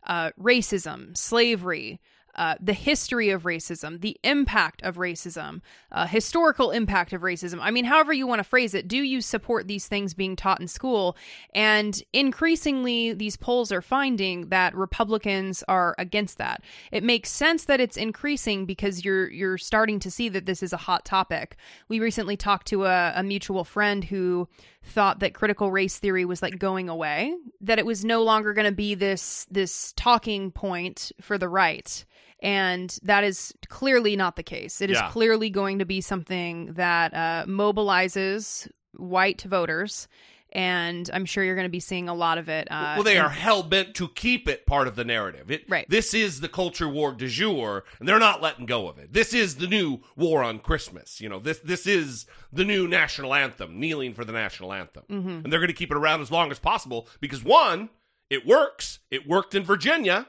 uh, 0.06 0.30
racism, 0.40 1.14
slavery? 1.14 2.00
Uh, 2.38 2.54
the 2.60 2.72
history 2.72 3.30
of 3.30 3.42
racism, 3.42 4.00
the 4.00 4.16
impact 4.22 4.80
of 4.84 4.94
racism, 4.94 5.60
uh, 5.90 6.06
historical 6.06 6.70
impact 6.70 7.12
of 7.12 7.22
racism. 7.22 7.58
I 7.60 7.72
mean, 7.72 7.84
however 7.84 8.12
you 8.12 8.28
want 8.28 8.38
to 8.38 8.44
phrase 8.44 8.74
it, 8.74 8.86
do 8.86 8.98
you 8.98 9.20
support 9.20 9.66
these 9.66 9.88
things 9.88 10.14
being 10.14 10.36
taught 10.36 10.60
in 10.60 10.68
school? 10.68 11.16
And 11.52 12.00
increasingly, 12.12 13.12
these 13.12 13.36
polls 13.36 13.72
are 13.72 13.82
finding 13.82 14.50
that 14.50 14.76
Republicans 14.76 15.64
are 15.66 15.96
against 15.98 16.38
that. 16.38 16.62
It 16.92 17.02
makes 17.02 17.28
sense 17.28 17.64
that 17.64 17.80
it's 17.80 17.96
increasing 17.96 18.66
because 18.66 19.04
you're 19.04 19.28
you're 19.30 19.58
starting 19.58 19.98
to 19.98 20.10
see 20.10 20.28
that 20.28 20.46
this 20.46 20.62
is 20.62 20.72
a 20.72 20.76
hot 20.76 21.04
topic. 21.04 21.56
We 21.88 21.98
recently 21.98 22.36
talked 22.36 22.68
to 22.68 22.84
a, 22.84 23.14
a 23.16 23.24
mutual 23.24 23.64
friend 23.64 24.04
who 24.04 24.48
thought 24.84 25.18
that 25.18 25.34
critical 25.34 25.72
race 25.72 25.98
theory 25.98 26.24
was 26.24 26.40
like 26.40 26.60
going 26.60 26.88
away, 26.88 27.34
that 27.60 27.80
it 27.80 27.84
was 27.84 28.04
no 28.04 28.22
longer 28.22 28.52
going 28.52 28.64
to 28.64 28.72
be 28.72 28.94
this 28.94 29.44
this 29.50 29.92
talking 29.96 30.52
point 30.52 31.10
for 31.20 31.36
the 31.36 31.48
right 31.48 32.04
and 32.40 32.98
that 33.02 33.24
is 33.24 33.52
clearly 33.68 34.16
not 34.16 34.36
the 34.36 34.42
case. 34.42 34.80
It 34.80 34.90
is 34.90 34.96
Yeah. 34.98 35.10
clearly 35.10 35.50
going 35.50 35.78
to 35.80 35.84
be 35.84 36.00
something 36.00 36.72
that 36.74 37.12
uh, 37.14 37.44
mobilizes 37.46 38.68
white 38.96 39.42
voters, 39.42 40.08
and 40.52 41.10
I'm 41.12 41.26
sure 41.26 41.44
you're 41.44 41.54
going 41.56 41.66
to 41.66 41.70
be 41.70 41.80
seeing 41.80 42.08
a 42.08 42.14
lot 42.14 42.38
of 42.38 42.48
it. 42.48 42.68
Uh, 42.70 42.94
well, 42.96 43.02
they 43.02 43.18
are 43.18 43.28
hell 43.28 43.62
bent 43.62 43.94
to 43.96 44.08
keep 44.08 44.48
it 44.48 44.64
part 44.66 44.88
of 44.88 44.96
the 44.96 45.04
narrative. 45.04 45.50
It, 45.50 45.64
Right. 45.68 45.86
This 45.90 46.14
is 46.14 46.40
the 46.40 46.48
culture 46.48 46.88
war 46.88 47.12
du 47.12 47.28
jour, 47.28 47.84
and 47.98 48.08
they're 48.08 48.18
not 48.18 48.40
letting 48.40 48.64
go 48.66 48.88
of 48.88 48.98
it. 48.98 49.12
This 49.12 49.34
is 49.34 49.56
the 49.56 49.66
new 49.66 50.00
war 50.16 50.42
on 50.42 50.58
Christmas. 50.60 51.20
You 51.20 51.28
know, 51.28 51.38
this 51.38 51.58
this 51.58 51.86
is 51.86 52.24
the 52.52 52.64
new 52.64 52.88
national 52.88 53.34
anthem, 53.34 53.78
kneeling 53.78 54.14
for 54.14 54.24
the 54.24 54.32
national 54.32 54.72
anthem, 54.72 55.04
Mhm. 55.10 55.44
and 55.44 55.52
they're 55.52 55.60
going 55.60 55.68
to 55.68 55.74
keep 55.74 55.90
it 55.90 55.96
around 55.98 56.22
as 56.22 56.30
long 56.30 56.50
as 56.50 56.58
possible 56.58 57.08
because 57.20 57.44
one, 57.44 57.90
it 58.30 58.46
works. 58.46 59.00
It 59.10 59.26
worked 59.28 59.54
in 59.54 59.64
Virginia, 59.64 60.28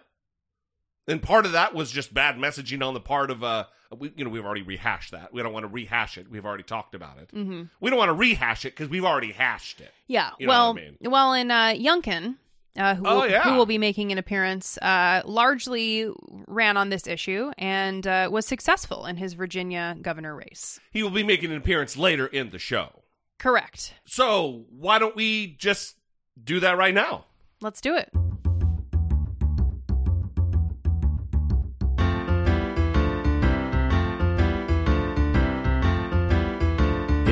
and 1.08 1.22
part 1.22 1.46
of 1.46 1.54
that 1.54 1.74
was 1.74 1.92
just 1.92 2.14
bad 2.14 2.38
messaging 2.38 2.86
on 2.86 2.94
the 2.94 3.00
part 3.00 3.32
of 3.32 3.44
uh, 3.44 3.66
we, 3.98 4.12
you 4.16 4.24
know, 4.24 4.30
we've 4.30 4.46
already 4.46 4.62
rehashed 4.62 5.12
that. 5.12 5.34
We 5.34 5.42
don't 5.42 5.54
want 5.54 5.64
to 5.64 5.68
rehash 5.68 6.18
it. 6.18 6.30
We've 6.30 6.46
already 6.46 6.64
talked 6.64 6.94
about 6.94 7.18
it. 7.18 7.32
Mhm. 7.34 7.70
We 7.80 7.90
don't 7.90 7.98
want 7.98 8.10
to 8.10 8.14
rehash 8.14 8.66
it 8.66 8.70
because 8.76 8.90
we've 8.90 9.06
already 9.06 9.32
hashed 9.32 9.82
it. 9.82 9.92
Yeah. 10.08 10.32
You 10.40 10.46
know 10.48 10.52
well, 10.52 10.74
what 10.74 10.82
I 10.82 10.86
mean? 10.86 10.98
well, 11.12 11.34
in 11.34 11.50
uh, 11.50 11.74
Youngkin, 11.76 12.36
uh, 12.78 12.94
who, 12.94 13.08
Oh, 13.08 13.22
will, 13.22 13.30
yeah. 13.30 13.42
who 13.44 13.56
will 13.56 13.66
be 13.66 13.80
making 13.80 14.12
an 14.12 14.20
appearance, 14.20 14.78
uh, 14.78 15.24
largely 15.26 16.08
ran 16.48 16.78
on 16.78 16.90
this 16.90 17.08
issue 17.08 17.52
and 17.58 18.06
uh, 18.06 18.30
was 18.32 18.46
successful 18.46 19.08
in 19.08 19.18
his 19.18 19.34
Virginia 19.34 19.98
governor 20.00 20.36
race. 20.36 20.80
He 20.92 21.02
will 21.02 21.10
be 21.10 21.24
making 21.24 21.50
an 21.50 21.58
appearance 21.58 21.98
later 21.98 22.28
in 22.28 22.52
the 22.52 22.60
show. 22.60 23.02
Correct. 23.40 23.96
So 24.06 24.66
why 24.70 25.00
don't 25.00 25.16
we 25.16 25.56
just 25.58 25.96
do 26.42 26.60
that 26.60 26.78
right 26.78 26.94
now? 26.94 27.26
Let's 27.60 27.82
do 27.82 27.96
it. 27.96 28.12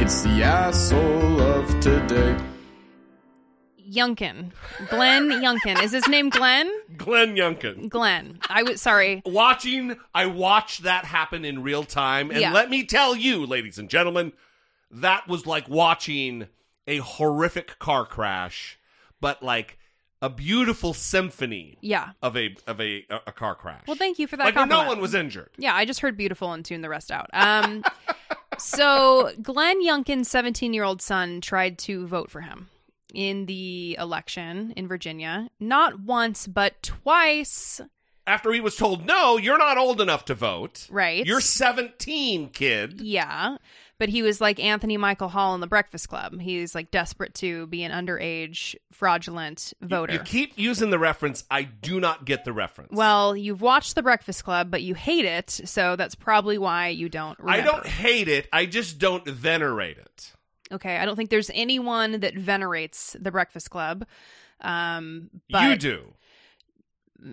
It's 0.08 0.22
the 0.22 0.41
asshole 0.41 1.41
of 1.41 1.68
today. 1.82 2.38
Youngkin, 3.91 4.51
Glenn 4.89 5.30
Youngkin. 5.30 5.84
Is 5.84 5.91
his 5.91 6.08
name 6.08 6.30
Glenn? 6.30 6.72
Glenn 6.95 7.36
Youngkin. 7.36 7.89
Glenn. 7.89 8.39
I 8.49 8.64
was 8.64 8.82
sorry. 8.82 9.22
Watching, 9.26 9.97
I 10.16 10.28
watched 10.28 10.84
that 10.84 11.03
happen 11.03 11.43
in 11.43 11.62
real 11.62 11.84
time, 11.84 12.32
and 12.32 12.39
Yeah. 12.39 12.53
let 12.53 12.70
me 12.70 12.86
tell 12.86 13.18
you, 13.18 13.45
ladies 13.45 13.78
and 13.78 13.89
gentlemen, 13.89 14.32
that 14.91 15.28
was 15.28 15.45
like 15.45 15.68
watching 15.68 16.47
a 16.88 16.99
horrific 16.99 17.78
car 17.78 18.05
crash, 18.05 18.80
but 19.20 19.43
like 19.43 19.78
a 20.22 20.30
beautiful 20.30 20.93
symphony 20.93 21.80
Yeah. 21.82 22.12
of 22.22 22.38
a 22.38 22.55
of 22.66 22.80
a 22.80 23.05
a 23.28 23.34
car 23.34 23.55
crash. 23.55 23.84
Well, 23.86 23.97
thank 23.97 24.20
you 24.20 24.28
for 24.28 24.38
that. 24.38 24.45
like 24.45 24.55
no 24.55 24.62
compliment. 24.62 24.88
one 24.88 25.01
was 25.01 25.14
injured. 25.14 25.49
Yeah, 25.58 25.76
I 25.76 25.84
just 25.84 25.99
heard 25.99 26.16
beautiful 26.16 26.53
and 26.53 26.64
tuned 26.64 26.82
the 26.86 26.89
rest 26.89 27.12
out. 27.12 27.30
Um, 27.34 27.84
so 28.58 29.32
Glenn 29.41 29.86
Youngkin's 29.86 30.30
17 30.30 30.74
year 30.74 30.84
old 30.84 31.01
son 31.01 31.41
tried 31.41 31.78
to 31.80 32.08
vote 32.08 32.30
for 32.32 32.41
him 32.41 32.70
in 33.14 33.45
the 33.45 33.95
election 33.99 34.74
in 34.76 34.88
Virginia, 34.88 35.49
not 35.60 35.99
once 36.01 36.47
but 36.47 36.82
twice. 36.84 37.82
After 38.26 38.51
he 38.51 38.60
was 38.60 38.76
told, 38.76 39.05
"No, 39.05 39.38
you're 39.38 39.58
not 39.58 39.78
old 39.78 40.01
enough 40.01 40.26
to 40.26 40.36
vote. 40.36 40.88
Right. 40.89 41.26
You're 41.26 41.39
17, 41.39 42.49
kid." 42.49 42.99
Yeah, 42.99 43.58
but 43.99 44.09
he 44.09 44.21
was 44.21 44.39
like 44.39 44.59
Anthony 44.59 44.97
Michael 44.97 45.29
Hall 45.29 45.55
in 45.55 45.61
the 45.61 45.67
Breakfast 45.67 46.09
Club. 46.09 46.39
He's 46.39 46.75
like 46.75 46.91
desperate 46.91 47.33
to 47.35 47.67
be 47.67 47.83
an 47.83 47.91
underage, 47.91 48.75
fraudulent 48.91 49.73
voter. 49.81 50.13
You 50.13 50.19
keep 50.19 50.53
using 50.55 50.89
the 50.89 50.99
reference. 50.99 51.43
I 51.49 51.63
do 51.63 51.99
not 51.99 52.25
get 52.25 52.45
the 52.45 52.53
reference. 52.53 52.91
well, 52.93 53.35
you've 53.35 53.61
watched 53.61 53.95
The 53.95 54.03
Breakfast 54.03 54.43
Club, 54.43 54.69
but 54.69 54.81
you 54.81 54.93
hate 54.93 55.25
it, 55.25 55.49
so 55.49 55.95
that's 55.95 56.15
probably 56.15 56.57
why 56.57 56.89
you 56.89 57.09
don't. 57.09 57.37
Remember. 57.39 57.61
I 57.61 57.65
don't 57.65 57.85
hate 57.85 58.27
it. 58.27 58.47
I 58.53 58.65
just 58.65 58.99
don't 58.99 59.25
venerate 59.27 59.97
it. 59.97 60.31
Okay, 60.71 60.97
I 60.97 61.05
don't 61.05 61.15
think 61.15 61.29
there's 61.29 61.51
anyone 61.53 62.19
that 62.19 62.35
venerates 62.35 63.15
the 63.19 63.31
Breakfast 63.31 63.69
Club. 63.69 64.05
Um, 64.61 65.29
but 65.49 65.69
you 65.69 65.75
do. 65.77 66.13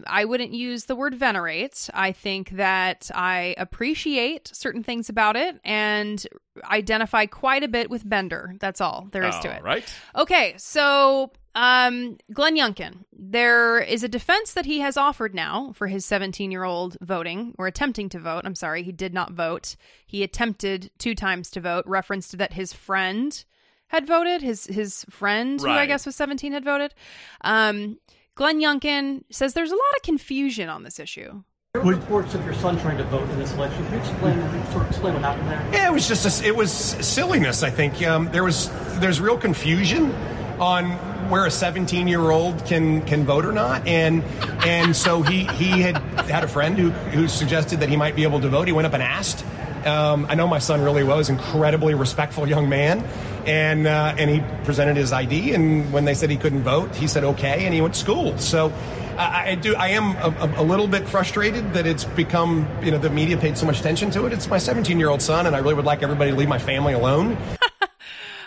I 0.06 0.24
wouldn't 0.24 0.52
use 0.52 0.86
the 0.86 0.96
word 0.96 1.14
venerate. 1.14 1.90
I 1.92 2.12
think 2.12 2.50
that 2.50 3.10
I 3.14 3.54
appreciate 3.58 4.50
certain 4.52 4.82
things 4.82 5.08
about 5.08 5.36
it 5.36 5.60
and 5.64 6.24
identify 6.64 7.26
quite 7.26 7.62
a 7.62 7.68
bit 7.68 7.90
with 7.90 8.08
Bender. 8.08 8.54
That's 8.60 8.80
all 8.80 9.08
there 9.12 9.24
is 9.24 9.38
to 9.40 9.54
it. 9.54 9.62
right. 9.62 9.84
Okay, 10.16 10.54
so 10.56 11.32
um, 11.54 12.16
Glenn 12.32 12.56
Youngkin, 12.56 13.04
there 13.12 13.78
is 13.78 14.02
a 14.02 14.08
defense 14.08 14.54
that 14.54 14.66
he 14.66 14.80
has 14.80 14.96
offered 14.96 15.34
now 15.34 15.72
for 15.74 15.86
his 15.86 16.04
17 16.04 16.50
year 16.50 16.64
old 16.64 16.96
voting 17.00 17.54
or 17.58 17.66
attempting 17.66 18.08
to 18.10 18.18
vote. 18.18 18.42
I'm 18.44 18.54
sorry, 18.54 18.82
he 18.82 18.92
did 18.92 19.14
not 19.14 19.32
vote. 19.32 19.76
He 20.06 20.22
attempted 20.22 20.90
two 20.98 21.14
times 21.14 21.50
to 21.52 21.60
vote, 21.60 21.84
referenced 21.86 22.38
that 22.38 22.54
his 22.54 22.72
friend 22.72 23.44
had 23.88 24.06
voted, 24.06 24.42
his 24.42 24.66
his 24.66 25.04
friend, 25.10 25.60
who 25.60 25.68
I 25.68 25.86
guess 25.86 26.06
was 26.06 26.16
17, 26.16 26.52
had 26.52 26.64
voted. 26.64 26.94
Um, 27.42 27.98
Glenn 28.36 28.60
Youngkin 28.60 29.22
says 29.30 29.54
there's 29.54 29.70
a 29.70 29.76
lot 29.76 29.96
of 29.96 30.02
confusion 30.02 30.68
on 30.68 30.82
this 30.82 30.98
issue. 30.98 31.42
There 31.74 31.82
were 31.82 31.94
reports 31.94 32.34
of 32.34 32.44
your 32.44 32.54
son 32.54 32.78
trying 32.80 32.98
to 32.98 33.04
vote 33.04 33.28
in 33.30 33.38
this 33.38 33.52
election. 33.52 33.84
Can 33.84 33.94
you 33.94 34.00
explain, 34.00 34.40
sort 34.72 34.82
of 34.82 34.88
explain 34.88 35.14
what 35.14 35.22
happened 35.22 35.48
there? 35.48 35.68
Yeah, 35.72 35.88
it 35.88 35.92
was 35.92 36.08
just 36.08 36.42
a, 36.42 36.46
it 36.46 36.54
was 36.54 36.72
silliness. 36.72 37.62
I 37.62 37.70
think 37.70 38.02
um, 38.02 38.30
there 38.32 38.42
was 38.44 38.70
there's 38.98 39.20
real 39.20 39.38
confusion 39.38 40.12
on 40.60 40.90
where 41.30 41.46
a 41.46 41.50
17 41.50 42.08
year 42.08 42.30
old 42.30 42.64
can 42.64 43.02
can 43.02 43.24
vote 43.24 43.44
or 43.44 43.52
not, 43.52 43.86
and 43.86 44.22
and 44.64 44.94
so 44.96 45.22
he 45.22 45.44
he 45.46 45.80
had 45.80 45.98
had 46.28 46.44
a 46.44 46.48
friend 46.48 46.76
who 46.76 46.90
who 46.90 47.28
suggested 47.28 47.80
that 47.80 47.88
he 47.88 47.96
might 47.96 48.16
be 48.16 48.24
able 48.24 48.40
to 48.40 48.48
vote. 48.48 48.66
He 48.66 48.72
went 48.72 48.86
up 48.86 48.94
and 48.94 49.02
asked. 49.02 49.44
Um, 49.84 50.26
I 50.30 50.34
know 50.34 50.46
my 50.46 50.60
son 50.60 50.80
really 50.80 51.04
was 51.04 51.28
incredibly 51.28 51.94
respectful 51.94 52.48
young 52.48 52.68
man, 52.68 53.06
and 53.46 53.86
uh, 53.86 54.14
and 54.18 54.30
he 54.30 54.42
presented 54.64 54.96
his 54.96 55.12
ID. 55.12 55.54
And 55.54 55.92
when 55.92 56.04
they 56.04 56.14
said 56.14 56.30
he 56.30 56.36
couldn't 56.36 56.62
vote, 56.62 56.94
he 56.94 57.06
said 57.06 57.24
okay, 57.24 57.64
and 57.64 57.74
he 57.74 57.80
went 57.80 57.94
to 57.94 58.00
school. 58.00 58.36
So. 58.38 58.72
I 59.16 59.50
I 59.50 59.54
do. 59.54 59.76
I 59.76 59.90
am 59.90 60.16
a, 60.16 60.36
a, 60.40 60.62
a 60.62 60.64
little 60.64 60.88
bit 60.88 61.06
frustrated 61.06 61.72
that 61.74 61.86
it's 61.86 62.02
become, 62.04 62.66
you 62.82 62.90
know, 62.90 62.98
the 62.98 63.10
media 63.10 63.36
paid 63.36 63.56
so 63.56 63.64
much 63.64 63.78
attention 63.78 64.10
to 64.10 64.26
it. 64.26 64.32
It's 64.32 64.48
my 64.48 64.58
17 64.58 64.98
year 64.98 65.08
old 65.08 65.22
son, 65.22 65.46
and 65.46 65.54
I 65.54 65.60
really 65.60 65.74
would 65.74 65.84
like 65.84 66.02
everybody 66.02 66.32
to 66.32 66.36
leave 66.36 66.48
my 66.48 66.58
family 66.58 66.94
alone. 66.94 67.36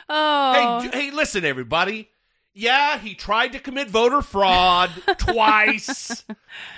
Oh, 0.10 0.80
Hey, 0.82 1.06
hey, 1.06 1.12
listen, 1.12 1.44
everybody. 1.46 2.10
Yeah, 2.54 2.98
he 2.98 3.14
tried 3.14 3.52
to 3.52 3.60
commit 3.60 3.90
voter 3.90 4.22
fraud 4.24 4.90
twice. 5.18 6.26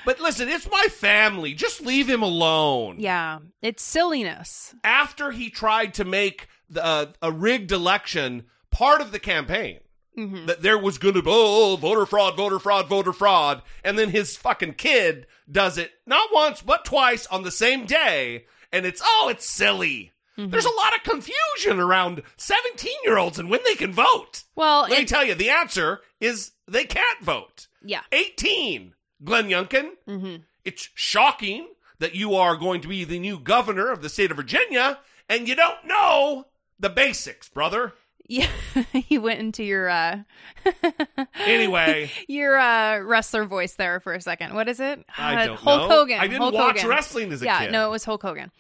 But 0.06 0.20
listen, 0.20 0.50
it's 0.50 0.70
my 0.70 0.88
family. 0.92 1.54
Just 1.54 1.80
leave 1.82 2.10
him 2.10 2.22
alone. 2.22 2.98
Yeah, 3.00 3.40
it's 3.62 3.82
silliness. 3.82 4.76
After 4.84 5.32
he 5.32 5.50
tried 5.50 5.94
to 5.94 6.04
make 6.04 6.48
the, 6.48 6.59
uh, 6.78 7.08
a 7.22 7.32
rigged 7.32 7.72
election 7.72 8.46
part 8.72 9.02
of 9.02 9.12
the 9.12 9.20
campaign, 9.20 9.80
Mhm. 10.18 10.48
that 10.48 10.62
there 10.62 10.78
was 10.78 10.98
going 10.98 11.14
to 11.16 11.22
be 11.22 11.30
oh, 11.32 11.76
voter 11.78 12.06
fraud, 12.06 12.36
voter 12.36 12.60
fraud, 12.60 12.88
voter 12.88 13.14
fraud, 13.14 13.62
and 13.84 13.98
then 13.98 14.10
his 14.10 14.36
fucking 14.38 14.74
kid 14.74 15.26
does 15.52 15.78
it 15.78 15.92
not 16.06 16.30
once 16.34 16.62
but 16.62 16.86
twice 16.86 17.26
on 17.28 17.44
the 17.44 17.52
same 17.52 17.86
day, 17.86 18.46
and 18.72 18.86
it's 18.86 19.02
oh, 19.04 19.28
it's 19.32 19.50
silly. 19.50 20.12
Mm-hmm. 20.38 20.52
There's 20.52 20.66
a 20.66 20.70
lot 20.76 20.96
of 20.96 21.04
confusion 21.04 21.80
around 21.80 22.22
17 22.38 22.92
year 23.04 23.18
olds 23.18 23.40
and 23.40 23.50
when 23.50 23.60
they 23.66 23.76
can 23.76 23.92
vote. 23.92 24.44
Well, 24.56 24.84
let 24.84 24.92
me 25.00 25.06
tell 25.06 25.26
you, 25.26 25.36
the 25.36 25.50
answer 25.50 26.00
is 26.22 26.52
they 26.68 26.86
can't 26.86 27.22
vote. 27.22 27.68
Yeah. 27.84 28.02
18, 28.14 28.94
Glenn 29.24 29.50
Youngkin. 29.50 29.92
Mm-hmm. 30.08 30.36
It's 30.64 30.90
shocking 30.96 31.68
that 32.00 32.16
you 32.16 32.36
are 32.36 32.56
going 32.56 32.80
to 32.82 32.88
be 32.88 33.04
the 33.04 33.20
new 33.20 33.38
governor 33.40 33.90
of 33.92 34.02
the 34.02 34.08
state 34.10 34.32
of 34.32 34.38
Virginia 34.38 35.00
and 35.28 35.48
you 35.48 35.56
don't 35.56 35.84
know 35.86 36.46
the 36.80 36.90
basics, 36.90 37.50
brother. 37.50 37.94
Yeah, 38.28 38.48
he 38.94 39.18
went 39.18 39.40
into 39.40 39.64
your 39.64 39.90
uh 39.90 40.18
Anyway. 41.36 42.12
your 42.28 42.58
uh 42.60 43.00
wrestler 43.00 43.46
voice 43.46 43.74
there 43.74 44.00
for 44.00 44.14
a 44.14 44.22
second. 44.22 44.54
What 44.54 44.70
is 44.70 44.80
it? 44.80 45.04
I 45.18 45.36
Uh, 45.36 45.46
don't 45.48 45.60
Hulk 45.60 45.90
know. 45.90 45.96
Hogan. 45.96 46.20
I 46.20 46.28
didn't 46.28 46.42
Hulk 46.42 46.54
watch 46.54 46.76
Hogan. 46.78 46.90
wrestling 46.90 47.32
as 47.32 47.42
a 47.42 47.46
yeah, 47.46 47.60
kid. 47.62 47.72
no, 47.72 47.88
it 47.88 47.92
was 47.92 48.04
Hulk 48.06 48.22
Hogan. 48.22 48.52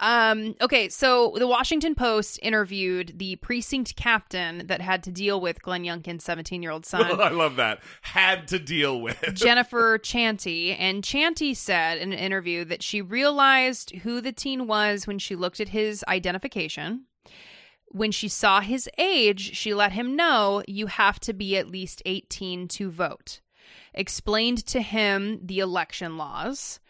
Um, 0.00 0.54
okay, 0.60 0.88
so 0.88 1.34
the 1.36 1.48
Washington 1.48 1.96
Post 1.96 2.38
interviewed 2.40 3.18
the 3.18 3.34
precinct 3.34 3.96
captain 3.96 4.64
that 4.68 4.80
had 4.80 5.02
to 5.02 5.10
deal 5.10 5.40
with 5.40 5.60
Glenn 5.60 5.82
Youngkin's 5.82 6.22
17 6.22 6.62
year 6.62 6.70
old 6.70 6.86
son. 6.86 7.04
I 7.20 7.30
love 7.30 7.56
that. 7.56 7.80
Had 8.02 8.46
to 8.48 8.60
deal 8.60 9.00
with. 9.00 9.20
Jennifer 9.34 9.98
Chanty, 9.98 10.72
and 10.74 11.02
Chanty 11.02 11.52
said 11.52 11.98
in 11.98 12.12
an 12.12 12.18
interview 12.20 12.64
that 12.66 12.84
she 12.84 13.02
realized 13.02 13.90
who 14.04 14.20
the 14.20 14.30
teen 14.30 14.68
was 14.68 15.08
when 15.08 15.18
she 15.18 15.34
looked 15.34 15.58
at 15.58 15.70
his 15.70 16.04
identification. 16.06 17.06
When 17.90 18.12
she 18.12 18.28
saw 18.28 18.60
his 18.60 18.88
age, 18.98 19.56
she 19.56 19.74
let 19.74 19.92
him 19.92 20.14
know 20.16 20.62
you 20.68 20.86
have 20.86 21.18
to 21.20 21.32
be 21.32 21.56
at 21.56 21.68
least 21.68 22.02
18 22.04 22.68
to 22.68 22.90
vote. 22.90 23.40
Explained 23.94 24.64
to 24.66 24.80
him 24.80 25.40
the 25.42 25.58
election 25.60 26.16
laws. 26.16 26.80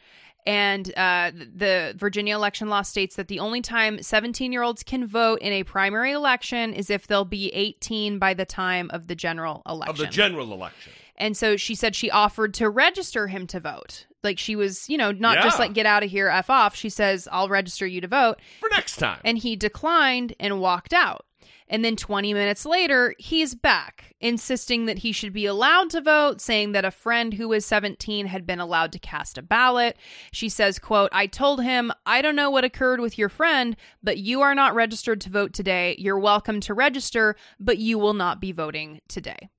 And 0.47 0.91
uh, 0.97 1.31
the 1.35 1.95
Virginia 1.97 2.35
election 2.35 2.69
law 2.69 2.83
states 2.83 3.17
that 3.17 3.29
the 3.29 3.39
only 3.39 3.61
time 3.61 4.03
17 4.03 4.51
year 4.51 4.63
olds 4.63 4.83
can 4.83 5.07
vote 5.07 5.41
in 5.41 5.53
a 5.53 5.63
primary 5.63 6.13
election 6.13 6.73
is 6.73 6.89
if 6.89 7.07
they'll 7.07 7.27
be 7.27 7.49
18 7.51 8.19
by 8.19 8.35
the 8.35 8.47
time 8.47 8.91
of 8.91 9.09
the 9.09 9.15
general 9.15 9.63
election. 9.69 9.91
Of 9.91 9.99
the 9.99 10.07
general 10.07 10.53
election. 10.53 10.93
And 11.17 11.37
so 11.37 11.57
she 11.57 11.75
said 11.75 11.95
she 11.95 12.11
offered 12.11 12.55
to 12.55 12.71
register 12.71 13.27
him 13.27 13.47
to 13.49 13.61
vote. 13.61 14.07
Like 14.25 14.39
she 14.39 14.57
was, 14.57 14.89
you 14.89 14.99
know, 14.99 15.13
not 15.13 15.43
just 15.43 15.59
like 15.59 15.75
get 15.75 15.87
out 15.87 16.03
of 16.03 16.11
here, 16.11 16.29
F 16.29 16.51
off. 16.51 16.75
She 16.75 16.89
says, 16.89 17.29
I'll 17.31 17.49
register 17.49 17.87
you 17.87 18.01
to 18.01 18.09
vote. 18.09 18.41
For 18.61 18.69
next 18.71 18.97
time. 18.97 19.21
And 19.25 19.39
he 19.39 19.55
declined 19.57 20.35
and 20.41 20.61
walked 20.61 20.93
out. 20.93 21.25
And 21.71 21.85
then 21.85 21.97
20 21.97 22.33
minutes 22.33 22.65
later, 22.65 23.15
he's 23.19 23.55
back, 23.55 24.15
insisting 24.21 24.87
that 24.87 24.99
he 24.99 25.13
should 25.13 25.33
be 25.35 25.45
allowed 25.45 25.91
to 25.91 26.01
vote, 26.01 26.41
saying 26.41 26.73
that 26.73 26.85
a 26.85 26.91
friend 26.91 27.35
who 27.35 27.49
was 27.49 27.67
17 27.67 28.27
had 28.27 28.47
been 28.47 28.59
allowed 28.59 28.91
to 28.93 28.99
cast 28.99 29.37
a 29.37 29.43
ballot. 29.43 29.97
She 30.33 30.49
says, 30.49 30.79
quote, 30.79 31.11
I 31.13 31.27
told 31.27 31.63
him, 31.63 31.93
I 32.07 32.23
don't 32.23 32.37
know 32.37 32.51
what 32.51 32.65
occurred 32.65 33.01
with 33.01 33.19
your 33.19 33.29
friend, 33.29 33.77
but 34.03 34.17
you 34.17 34.41
are 34.41 34.55
not 34.55 34.75
registered 34.75 35.21
to 35.23 35.31
vote 35.31 35.53
today. 35.53 35.95
You're 35.99 36.19
welcome 36.19 36.61
to 36.61 36.75
register, 36.75 37.37
but 37.61 37.77
you 37.77 37.99
will 37.99 38.15
not 38.15 38.41
be 38.41 38.53
voting 38.53 39.01
today. 39.07 39.51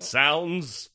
Sounds 0.00 0.90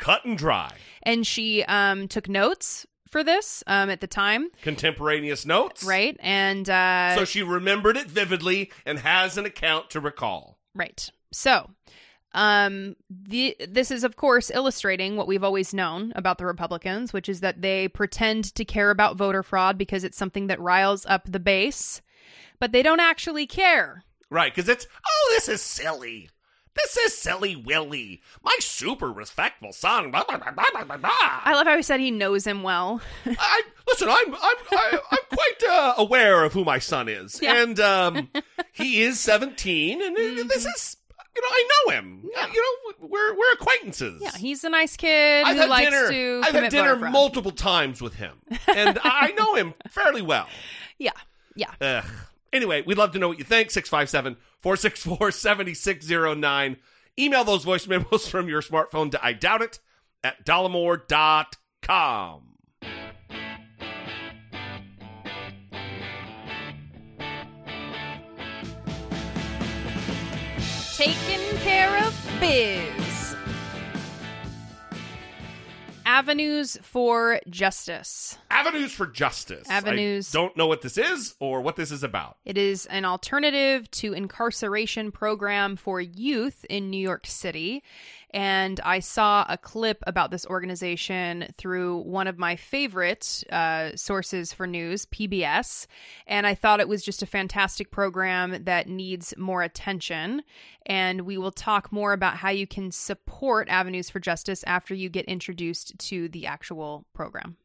cut 0.00 0.24
and 0.24 0.36
dry. 0.36 0.72
and 1.04 1.26
she 1.26 1.62
um, 1.64 2.08
took 2.08 2.28
notes 2.28 2.86
for 3.08 3.22
this 3.24 3.62
um, 3.66 3.90
at 3.90 4.00
the 4.00 4.06
time, 4.06 4.48
Contemporaneous 4.62 5.44
notes. 5.44 5.84
right? 5.84 6.16
And 6.20 6.68
uh, 6.68 7.16
so 7.16 7.24
she 7.24 7.42
remembered 7.42 7.96
it 7.96 8.06
vividly 8.08 8.70
and 8.86 8.98
has 8.98 9.36
an 9.36 9.46
account 9.46 9.90
to 9.90 10.00
recall. 10.00 10.58
right. 10.74 11.08
So, 11.32 11.70
um, 12.32 12.96
the 13.08 13.56
this 13.68 13.90
is 13.90 14.04
of 14.04 14.16
course 14.16 14.50
illustrating 14.52 15.16
what 15.16 15.26
we've 15.26 15.42
always 15.44 15.74
known 15.74 16.12
about 16.14 16.38
the 16.38 16.46
Republicans, 16.46 17.12
which 17.12 17.28
is 17.28 17.40
that 17.40 17.62
they 17.62 17.88
pretend 17.88 18.54
to 18.54 18.64
care 18.64 18.90
about 18.90 19.16
voter 19.16 19.42
fraud 19.42 19.76
because 19.78 20.04
it's 20.04 20.16
something 20.16 20.46
that 20.46 20.60
riles 20.60 21.04
up 21.06 21.22
the 21.30 21.40
base, 21.40 22.00
but 22.60 22.70
they 22.72 22.82
don't 22.82 23.00
actually 23.00 23.46
care. 23.46 24.04
Right, 24.30 24.54
because 24.54 24.68
it's, 24.68 24.86
oh, 25.04 25.32
this 25.34 25.48
is 25.48 25.60
silly. 25.60 26.30
This 26.82 26.96
is 26.98 27.16
silly 27.18 27.56
Willy, 27.56 28.22
My 28.42 28.56
super 28.60 29.10
respectful 29.12 29.72
son. 29.72 30.10
Blah, 30.10 30.24
blah, 30.24 30.38
blah. 30.38 31.10
I 31.12 31.52
love 31.54 31.66
how 31.66 31.76
he 31.76 31.82
said 31.82 32.00
he 32.00 32.10
knows 32.10 32.46
him 32.46 32.62
well. 32.62 33.00
I 33.26 33.62
listen. 33.86 34.08
I'm 34.08 34.34
I'm 34.34 34.56
I, 34.72 34.98
I'm 35.10 35.18
quite 35.36 35.68
uh, 35.70 35.94
aware 35.98 36.44
of 36.44 36.52
who 36.52 36.64
my 36.64 36.78
son 36.78 37.08
is, 37.08 37.40
Yeah. 37.42 37.62
and 37.62 37.78
um, 37.80 38.28
he 38.72 39.02
is 39.02 39.20
17, 39.20 40.00
and 40.02 40.16
uh, 40.16 40.44
this 40.48 40.64
is 40.66 40.96
you 41.36 41.42
know 41.42 41.48
I 41.50 41.68
know 41.86 41.92
him. 41.96 42.30
Uh, 42.36 42.46
you 42.52 42.62
know 42.62 43.08
we're 43.08 43.34
we're 43.36 43.52
acquaintances. 43.52 44.20
yeah, 44.22 44.36
he's 44.36 44.64
a 44.64 44.70
nice 44.70 44.96
kid 44.96 45.44
I've 45.44 45.54
who 45.54 45.60
had 45.60 45.68
likes 45.70 45.90
dinner. 45.90 46.08
to 46.10 46.42
I've 46.44 46.54
had 46.54 46.70
dinner 46.70 46.96
multiple 46.96 47.52
times 47.52 48.00
with 48.00 48.14
him, 48.14 48.36
and 48.74 48.98
I 49.04 49.32
know 49.32 49.54
him 49.54 49.74
fairly 49.90 50.22
well. 50.22 50.48
yeah, 50.98 51.12
yeah. 51.54 51.72
Ugh. 51.80 52.04
Anyway, 52.52 52.82
we'd 52.82 52.98
love 52.98 53.12
to 53.12 53.18
know 53.18 53.28
what 53.28 53.38
you 53.38 53.44
think. 53.44 53.70
657 53.70 54.36
464 54.60 55.30
7609. 55.30 56.76
Email 57.18 57.44
those 57.44 57.64
voice 57.64 57.86
memos 57.86 58.26
from 58.28 58.48
your 58.48 58.62
smartphone 58.62 59.10
to 59.10 59.24
I 59.24 59.32
doubt 59.32 59.62
it 59.62 59.78
at 60.24 60.44
dollemore.com. 60.44 62.42
Taking 70.96 71.56
care 71.62 71.96
of 72.04 72.14
biz. 72.40 72.99
Avenues 76.10 76.76
for 76.82 77.38
justice. 77.48 78.36
Avenues 78.50 78.92
for 78.92 79.06
Justice. 79.06 79.68
Avenues- 79.70 80.34
I 80.34 80.38
don't 80.38 80.56
know 80.56 80.66
what 80.66 80.82
this 80.82 80.98
is 80.98 81.36
or 81.38 81.60
what 81.60 81.76
this 81.76 81.92
is 81.92 82.02
about. 82.02 82.36
It 82.44 82.58
is 82.58 82.84
an 82.86 83.04
alternative 83.04 83.88
to 83.92 84.12
incarceration 84.12 85.12
program 85.12 85.76
for 85.76 86.00
youth 86.00 86.66
in 86.68 86.90
New 86.90 87.00
York 87.00 87.28
City. 87.28 87.84
And 88.32 88.78
I 88.84 89.00
saw 89.00 89.44
a 89.48 89.58
clip 89.58 90.02
about 90.06 90.30
this 90.30 90.46
organization 90.46 91.48
through 91.58 91.98
one 92.02 92.28
of 92.28 92.38
my 92.38 92.54
favorite 92.54 93.42
uh, 93.50 93.96
sources 93.96 94.52
for 94.52 94.66
news, 94.66 95.06
PBS. 95.06 95.86
And 96.26 96.46
I 96.46 96.54
thought 96.54 96.80
it 96.80 96.88
was 96.88 97.04
just 97.04 97.22
a 97.22 97.26
fantastic 97.26 97.90
program 97.90 98.64
that 98.64 98.88
needs 98.88 99.34
more 99.36 99.62
attention. 99.62 100.42
And 100.86 101.22
we 101.22 101.38
will 101.38 101.50
talk 101.50 101.90
more 101.90 102.12
about 102.12 102.36
how 102.36 102.50
you 102.50 102.66
can 102.66 102.92
support 102.92 103.68
Avenues 103.68 104.10
for 104.10 104.20
Justice 104.20 104.62
after 104.64 104.94
you 104.94 105.08
get 105.08 105.24
introduced 105.26 105.98
to 105.98 106.28
the 106.28 106.46
actual 106.46 107.04
program. 107.12 107.56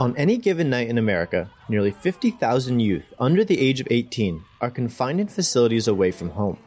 On 0.00 0.16
any 0.16 0.36
given 0.36 0.70
night 0.70 0.88
in 0.88 0.98
America, 0.98 1.48
nearly 1.68 1.92
50,000 1.92 2.80
youth 2.80 3.12
under 3.18 3.44
the 3.44 3.60
age 3.60 3.80
of 3.80 3.86
18 3.90 4.42
are 4.60 4.70
confined 4.70 5.20
in 5.20 5.28
facilities 5.28 5.86
away 5.86 6.10
from 6.10 6.30
home, 6.30 6.58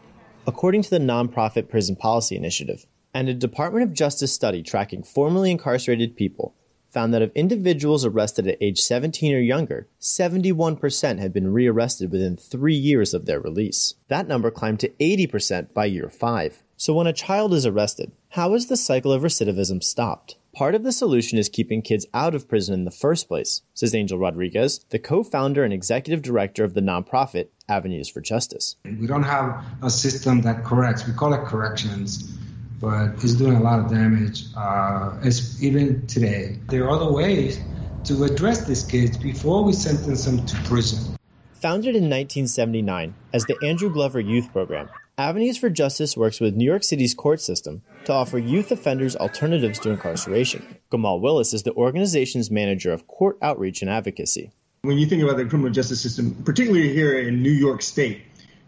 according 0.48 0.82
to 0.84 0.90
the 0.90 1.00
nonprofit 1.00 1.68
Prison 1.68 1.96
Policy 1.96 2.38
Initiative. 2.38 2.86
And 3.14 3.30
a 3.30 3.34
Department 3.34 3.84
of 3.84 3.94
Justice 3.94 4.34
study 4.34 4.64
tracking 4.64 5.04
formerly 5.04 5.52
incarcerated 5.52 6.16
people 6.16 6.56
found 6.94 7.14
that 7.14 7.22
of 7.22 7.32
individuals 7.34 8.06
arrested 8.06 8.48
at 8.48 8.58
age 8.62 8.80
17 8.80 9.34
or 9.34 9.40
younger, 9.40 9.88
71% 10.00 11.20
had 11.20 11.34
been 11.34 11.52
rearrested 11.52 12.12
within 12.12 12.38
three 12.38 12.76
years 12.76 13.14
of 13.14 13.26
their 13.26 13.40
release. 13.40 13.96
That 14.10 14.28
number 14.28 14.52
climbed 14.52 14.80
to 14.82 14.90
80% 14.90 15.74
by 15.74 15.86
year 15.86 16.10
five. 16.10 16.64
So 16.78 16.94
when 16.94 17.08
a 17.08 17.14
child 17.14 17.54
is 17.54 17.66
arrested, 17.66 18.12
how 18.30 18.54
is 18.54 18.68
the 18.68 18.78
cycle 18.78 19.12
of 19.12 19.24
recidivism 19.24 19.84
stopped? 19.84 20.38
Part 20.54 20.76
of 20.76 20.84
the 20.84 20.92
solution 20.92 21.40
is 21.40 21.50
keeping 21.50 21.82
kids 21.82 22.06
out 22.14 22.36
of 22.36 22.48
prison 22.48 22.76
in 22.76 22.86
the 22.86 22.92
first 22.92 23.28
place, 23.28 23.62
says 23.74 23.96
Angel 23.96 24.20
Rodriguez, 24.20 24.86
the 24.90 25.00
co 25.00 25.24
founder 25.24 25.64
and 25.64 25.74
executive 25.74 26.22
director 26.22 26.64
of 26.64 26.76
the 26.76 26.82
nonprofit 26.82 27.48
Avenues 27.68 28.08
for 28.08 28.22
Justice. 28.22 28.76
We 28.86 29.08
don't 29.08 29.24
have 29.24 29.66
a 29.82 29.90
system 29.90 30.42
that 30.42 30.64
corrects. 30.64 31.08
We 31.08 31.14
call 31.14 31.34
it 31.34 31.46
corrections, 31.46 32.38
but 32.84 33.14
it's 33.24 33.34
doing 33.34 33.56
a 33.56 33.62
lot 33.62 33.80
of 33.80 33.90
damage. 33.90 34.48
Uh, 34.58 35.18
it's, 35.24 35.64
even 35.64 36.06
today, 36.06 36.60
there 36.68 36.84
are 36.84 36.90
other 36.90 37.12
ways 37.12 37.62
to 38.04 38.26
address 38.26 38.66
these 38.66 38.84
kids 38.84 39.16
before 39.16 39.64
we 39.64 39.72
sentence 39.72 40.26
them 40.26 40.46
to 40.46 40.56
prison. 40.64 41.16
Founded 41.54 41.96
in 41.96 42.10
1979 42.10 43.16
as 43.32 43.46
the 43.46 43.58
Andrew 43.64 43.90
Glover 43.90 44.20
Youth 44.20 44.52
Program, 44.52 44.90
Avenues 45.18 45.58
for 45.58 45.70
Justice 45.70 46.18
works 46.18 46.42
with 46.42 46.56
New 46.56 46.66
York 46.66 46.84
City's 46.84 47.14
court 47.14 47.40
system 47.40 47.84
to 48.04 48.12
offer 48.12 48.38
youth 48.38 48.70
offenders 48.70 49.16
alternatives 49.16 49.80
to 49.80 49.92
incarceration. 49.92 50.78
Gamal 50.92 51.22
Willis 51.22 51.54
is 51.54 51.64
the 51.64 51.74
organization's 51.74 52.52
manager 52.52 52.92
of 52.92 53.08
court 53.08 53.38
outreach 53.42 53.82
and 53.82 53.90
advocacy. 53.90 54.52
When 54.82 54.98
you 54.98 55.06
think 55.06 55.24
about 55.24 55.38
the 55.38 55.46
criminal 55.46 55.72
justice 55.72 56.02
system, 56.02 56.36
particularly 56.44 56.92
here 56.92 57.18
in 57.18 57.42
New 57.42 57.52
York 57.52 57.82
State, 57.82 58.24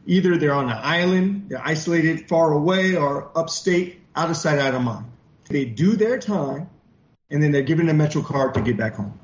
Either 0.08 0.38
they're 0.38 0.54
on 0.54 0.66
an 0.66 0.78
island, 0.82 1.48
they're 1.50 1.66
isolated 1.66 2.28
far 2.28 2.54
away, 2.54 2.96
or 2.96 3.32
upstate, 3.36 4.02
out 4.16 4.30
of 4.30 4.38
sight, 4.38 4.60
out 4.60 4.74
of 4.74 4.82
mind. 4.82 5.06
They 5.50 5.66
do 5.66 5.96
their 5.96 6.18
time, 6.18 6.70
and 7.30 7.42
then 7.42 7.52
they're 7.52 7.62
given 7.62 7.90
a 7.90 7.94
Metro 7.94 8.22
card 8.22 8.54
to 8.56 8.62
get 8.62 8.78
back 8.78 8.96
home. 8.96 9.20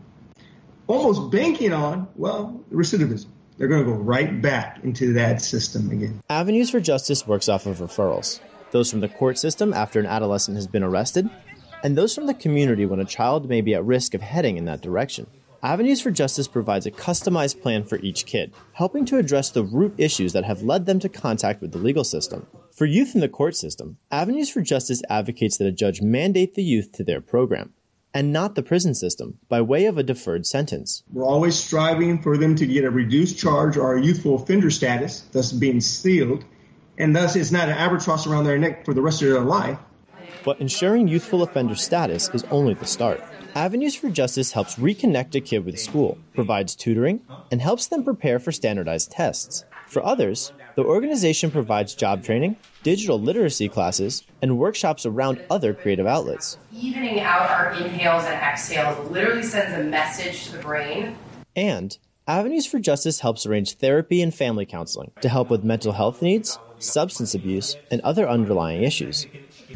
Almost 0.88 1.32
banking 1.32 1.74
on, 1.74 2.08
well, 2.16 2.62
recidivism. 2.72 3.28
They're 3.58 3.68
going 3.68 3.86
to 3.86 3.92
go 3.92 3.98
right 3.98 4.42
back 4.42 4.80
into 4.84 5.14
that 5.14 5.42
system 5.42 5.90
again. 5.92 6.22
Avenues 6.30 6.70
for 6.70 6.80
Justice 6.80 7.28
works 7.28 7.48
off 7.48 7.66
of 7.66 7.78
referrals 7.78 8.40
those 8.72 8.90
from 8.90 9.02
the 9.02 9.10
court 9.10 9.38
system 9.38 9.74
after 9.74 10.00
an 10.00 10.06
adolescent 10.06 10.56
has 10.56 10.68
been 10.68 10.84
arrested, 10.84 11.30
and 11.84 11.98
those 11.98 12.16
from 12.16 12.26
the 12.26 12.34
community 12.34 12.86
when 12.86 13.00
a 13.00 13.06
child 13.06 13.48
may 13.48 13.62
be 13.62 13.76
at 13.76 13.86
risk 13.86 14.14
of 14.14 14.22
heading 14.22 14.58
in 14.58 14.66
that 14.66 14.82
direction. 14.82 15.28
Avenues 15.64 16.02
for 16.02 16.10
Justice 16.10 16.48
provides 16.48 16.88
a 16.88 16.92
customized 16.92 17.62
plan 17.62 17.84
for 17.84 18.00
each 18.00 18.26
kid, 18.26 18.52
helping 18.74 19.06
to 19.06 19.20
address 19.20 19.52
the 19.52 19.64
root 19.64 19.94
issues 19.96 20.34
that 20.34 20.44
have 20.44 20.64
led 20.64 20.88
them 20.88 20.98
to 20.98 21.08
contact 21.08 21.62
with 21.62 21.72
the 21.72 21.78
legal 21.78 22.04
system. 22.04 22.48
For 22.72 22.88
youth 22.88 23.14
in 23.14 23.22
the 23.22 23.30
court 23.30 23.56
system, 23.56 23.98
Avenues 24.10 24.50
for 24.50 24.62
Justice 24.62 25.04
advocates 25.08 25.58
that 25.58 25.68
a 25.68 25.72
judge 25.72 26.02
mandate 26.02 26.56
the 26.56 26.64
youth 26.64 26.92
to 26.94 27.04
their 27.04 27.22
program, 27.22 27.74
and 28.12 28.34
not 28.34 28.56
the 28.56 28.64
prison 28.64 28.96
system, 28.96 29.38
by 29.50 29.62
way 29.62 29.86
of 29.86 30.00
a 30.00 30.04
deferred 30.04 30.48
sentence. 30.48 31.04
We're 31.14 31.28
always 31.28 31.56
striving 31.56 32.24
for 32.24 32.40
them 32.40 32.56
to 32.56 32.66
get 32.66 32.84
a 32.84 32.90
reduced 32.90 33.38
charge 33.38 33.78
or 33.78 33.96
a 33.96 34.04
youthful 34.04 34.42
offender 34.42 34.72
status, 34.72 35.22
thus 35.32 35.52
being 35.52 35.80
sealed, 35.80 36.44
and 36.98 37.16
thus 37.16 37.36
it's 37.36 37.52
not 37.52 37.70
an 37.70 37.78
albatross 37.78 38.26
around 38.26 38.46
their 38.46 38.58
neck 38.58 38.84
for 38.84 38.96
the 38.96 39.02
rest 39.04 39.22
of 39.22 39.30
their 39.30 39.42
life. 39.42 39.78
But 40.44 40.60
ensuring 40.60 41.08
youthful 41.08 41.44
offender 41.44 41.76
status 41.76 42.30
is 42.34 42.44
only 42.46 42.74
the 42.74 42.88
start. 42.88 43.22
Avenues 43.56 43.96
for 43.96 44.10
Justice 44.10 44.54
helps 44.54 44.76
reconnect 44.76 45.36
a 45.36 45.42
kid 45.42 45.66
with 45.66 45.78
school, 45.78 46.18
provides 46.34 46.74
tutoring, 46.74 47.22
and 47.52 47.62
helps 47.62 47.88
them 47.88 48.04
prepare 48.04 48.40
for 48.40 48.52
standardized 48.54 49.12
tests. 49.12 49.66
For 49.88 50.04
others, 50.06 50.54
the 50.76 50.86
organization 50.86 51.52
provides 51.52 51.94
job 51.94 52.24
training, 52.24 52.56
digital 52.82 53.20
literacy 53.20 53.68
classes, 53.68 54.24
and 54.42 54.58
workshops 54.58 55.06
around 55.06 55.42
other 55.50 55.74
creative 55.74 56.08
outlets. 56.08 56.58
Evening 56.72 57.20
out 57.20 57.50
our 57.50 57.74
inhales 57.74 58.24
and 58.24 58.36
exhales 58.36 59.10
literally 59.12 59.44
sends 59.44 59.78
a 59.78 59.84
message 59.84 60.46
to 60.46 60.54
the 60.54 60.60
brain. 60.60 61.18
And 61.54 61.98
Avenues 62.28 62.66
for 62.66 62.80
Justice 62.80 63.20
helps 63.20 63.46
arrange 63.46 63.74
therapy 63.74 64.22
and 64.22 64.34
family 64.34 64.66
counseling 64.66 65.12
to 65.20 65.28
help 65.28 65.50
with 65.50 65.66
mental 65.66 65.92
health 65.92 66.22
needs, 66.22 66.58
substance 66.80 67.36
abuse, 67.36 67.76
and 67.92 68.00
other 68.02 68.30
underlying 68.30 68.84
issues. 68.84 69.28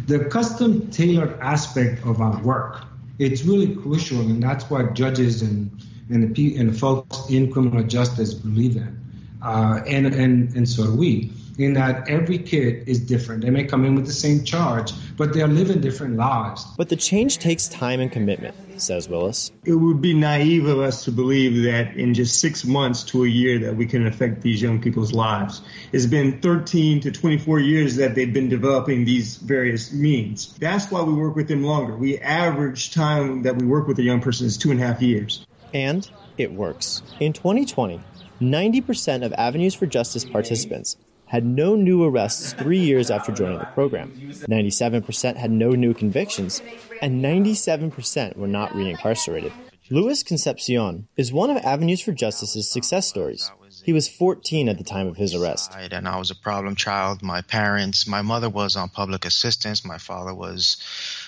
The 0.08 0.26
custom 0.26 0.90
tailored 0.92 1.38
aspect 1.42 2.06
of 2.06 2.22
our 2.22 2.42
work, 2.42 2.86
it's 3.20 3.43
really 3.43 3.76
crucial, 3.76 4.20
and 4.22 4.41
that's 4.41 4.70
what 4.70 4.93
judges 4.93 5.41
and 5.41 5.72
and 6.09 6.36
the, 6.36 6.57
and 6.57 6.70
the 6.70 6.78
folks 6.78 7.30
in 7.30 7.51
criminal 7.51 7.84
justice 7.84 8.34
believe 8.34 8.76
in, 8.76 8.99
uh, 9.41 9.82
and 9.88 10.07
and 10.07 10.55
and 10.55 10.68
so 10.68 10.86
do 10.86 10.95
we. 10.95 11.32
In 11.58 11.74
that 11.74 12.10
every 12.10 12.38
kid 12.38 12.88
is 12.88 12.99
different. 12.99 13.41
They 13.41 13.49
may 13.49 13.64
come 13.64 13.86
in 13.86 13.95
with 13.95 14.06
the 14.06 14.14
same 14.14 14.43
charge, 14.43 14.91
but 15.16 15.34
they're 15.34 15.47
living 15.47 15.80
different 15.80 16.18
lives. 16.18 16.66
But 16.78 16.89
the 16.89 16.97
change 16.97 17.38
takes 17.38 17.68
time 17.70 18.01
and 18.01 18.12
commitment, 18.12 18.56
says 18.82 19.08
Willis. 19.08 19.51
It 19.64 19.74
would 19.74 20.01
be 20.01 20.14
naive 20.14 20.66
of 20.66 20.80
us 20.80 21.06
to 21.06 21.12
believe 21.12 21.64
that 21.64 21.95
in 21.95 22.14
just 22.14 22.41
six 22.41 22.66
months 22.66 23.03
to 23.06 23.24
a 23.24 23.28
year 23.28 23.60
that 23.60 23.76
we 23.76 23.86
can 23.86 24.06
affect 24.06 24.41
these 24.41 24.62
young 24.62 24.82
people's 24.82 25.14
lives. 25.14 25.62
It's 25.93 26.06
been 26.06 26.41
13 26.41 26.99
to 27.01 27.12
24 27.12 27.60
years 27.60 27.95
that 27.95 28.16
they've 28.16 28.34
been 28.34 28.49
developing 28.49 29.06
these 29.06 29.38
various 29.38 29.93
means. 29.93 30.53
That's 30.58 30.91
why 30.91 31.03
we 31.03 31.14
work 31.14 31.36
with 31.36 31.47
them 31.47 31.64
longer. 31.64 31.95
We 31.95 32.20
average 32.20 32.93
time 32.93 33.43
that 33.43 33.56
we 33.56 33.66
work 33.66 33.88
with 33.88 33.97
a 33.99 34.03
young 34.03 34.20
person 34.20 34.45
is 34.47 34.58
two 34.58 34.72
and 34.72 34.82
a 34.82 34.86
half 34.86 35.01
years. 35.01 35.45
And 35.74 36.10
it 36.38 36.51
works. 36.51 37.01
In 37.20 37.34
2020, 37.34 38.01
90% 38.41 39.26
of 39.26 39.34
Avenues 39.34 39.74
for 39.74 39.86
Justice 39.86 40.26
participants 40.26 40.97
had 41.28 41.46
no 41.46 41.76
new 41.76 42.04
arrests 42.04 42.54
three 42.54 42.80
years 42.80 43.10
after 43.10 43.32
joining 43.32 43.60
the 43.60 43.66
program. 43.66 44.12
97% 44.32 45.36
had 45.36 45.52
no 45.52 45.72
new 45.72 45.94
convictions, 45.94 46.62
and 47.02 47.24
97% 47.24 48.36
were 48.38 48.48
not 48.48 48.72
reincarcerated. 48.72 49.52
Luis 49.92 50.24
Concepcion 50.24 51.08
is 51.16 51.32
one 51.32 51.52
of 51.52 51.58
Avenues 51.58 52.02
for 52.02 52.12
Justice's 52.12 52.70
success 52.72 53.08
stories. 53.08 53.52
He 53.84 53.94
was 53.94 54.08
14 54.08 54.68
at 54.68 54.80
the 54.80 54.84
time 54.84 55.06
of 55.06 55.16
his 55.16 55.36
arrest. 55.36 55.72
And 55.76 56.08
I 56.08 56.18
was 56.18 56.32
a 56.32 56.36
problem 56.36 56.76
child. 56.76 57.22
My 57.22 57.42
parents, 57.42 58.08
my 58.08 58.24
mother 58.24 58.50
was 58.50 58.76
on 58.76 58.90
public 58.90 59.26
assistance. 59.26 59.86
My 59.86 60.00
father 60.00 60.34
was 60.34 60.78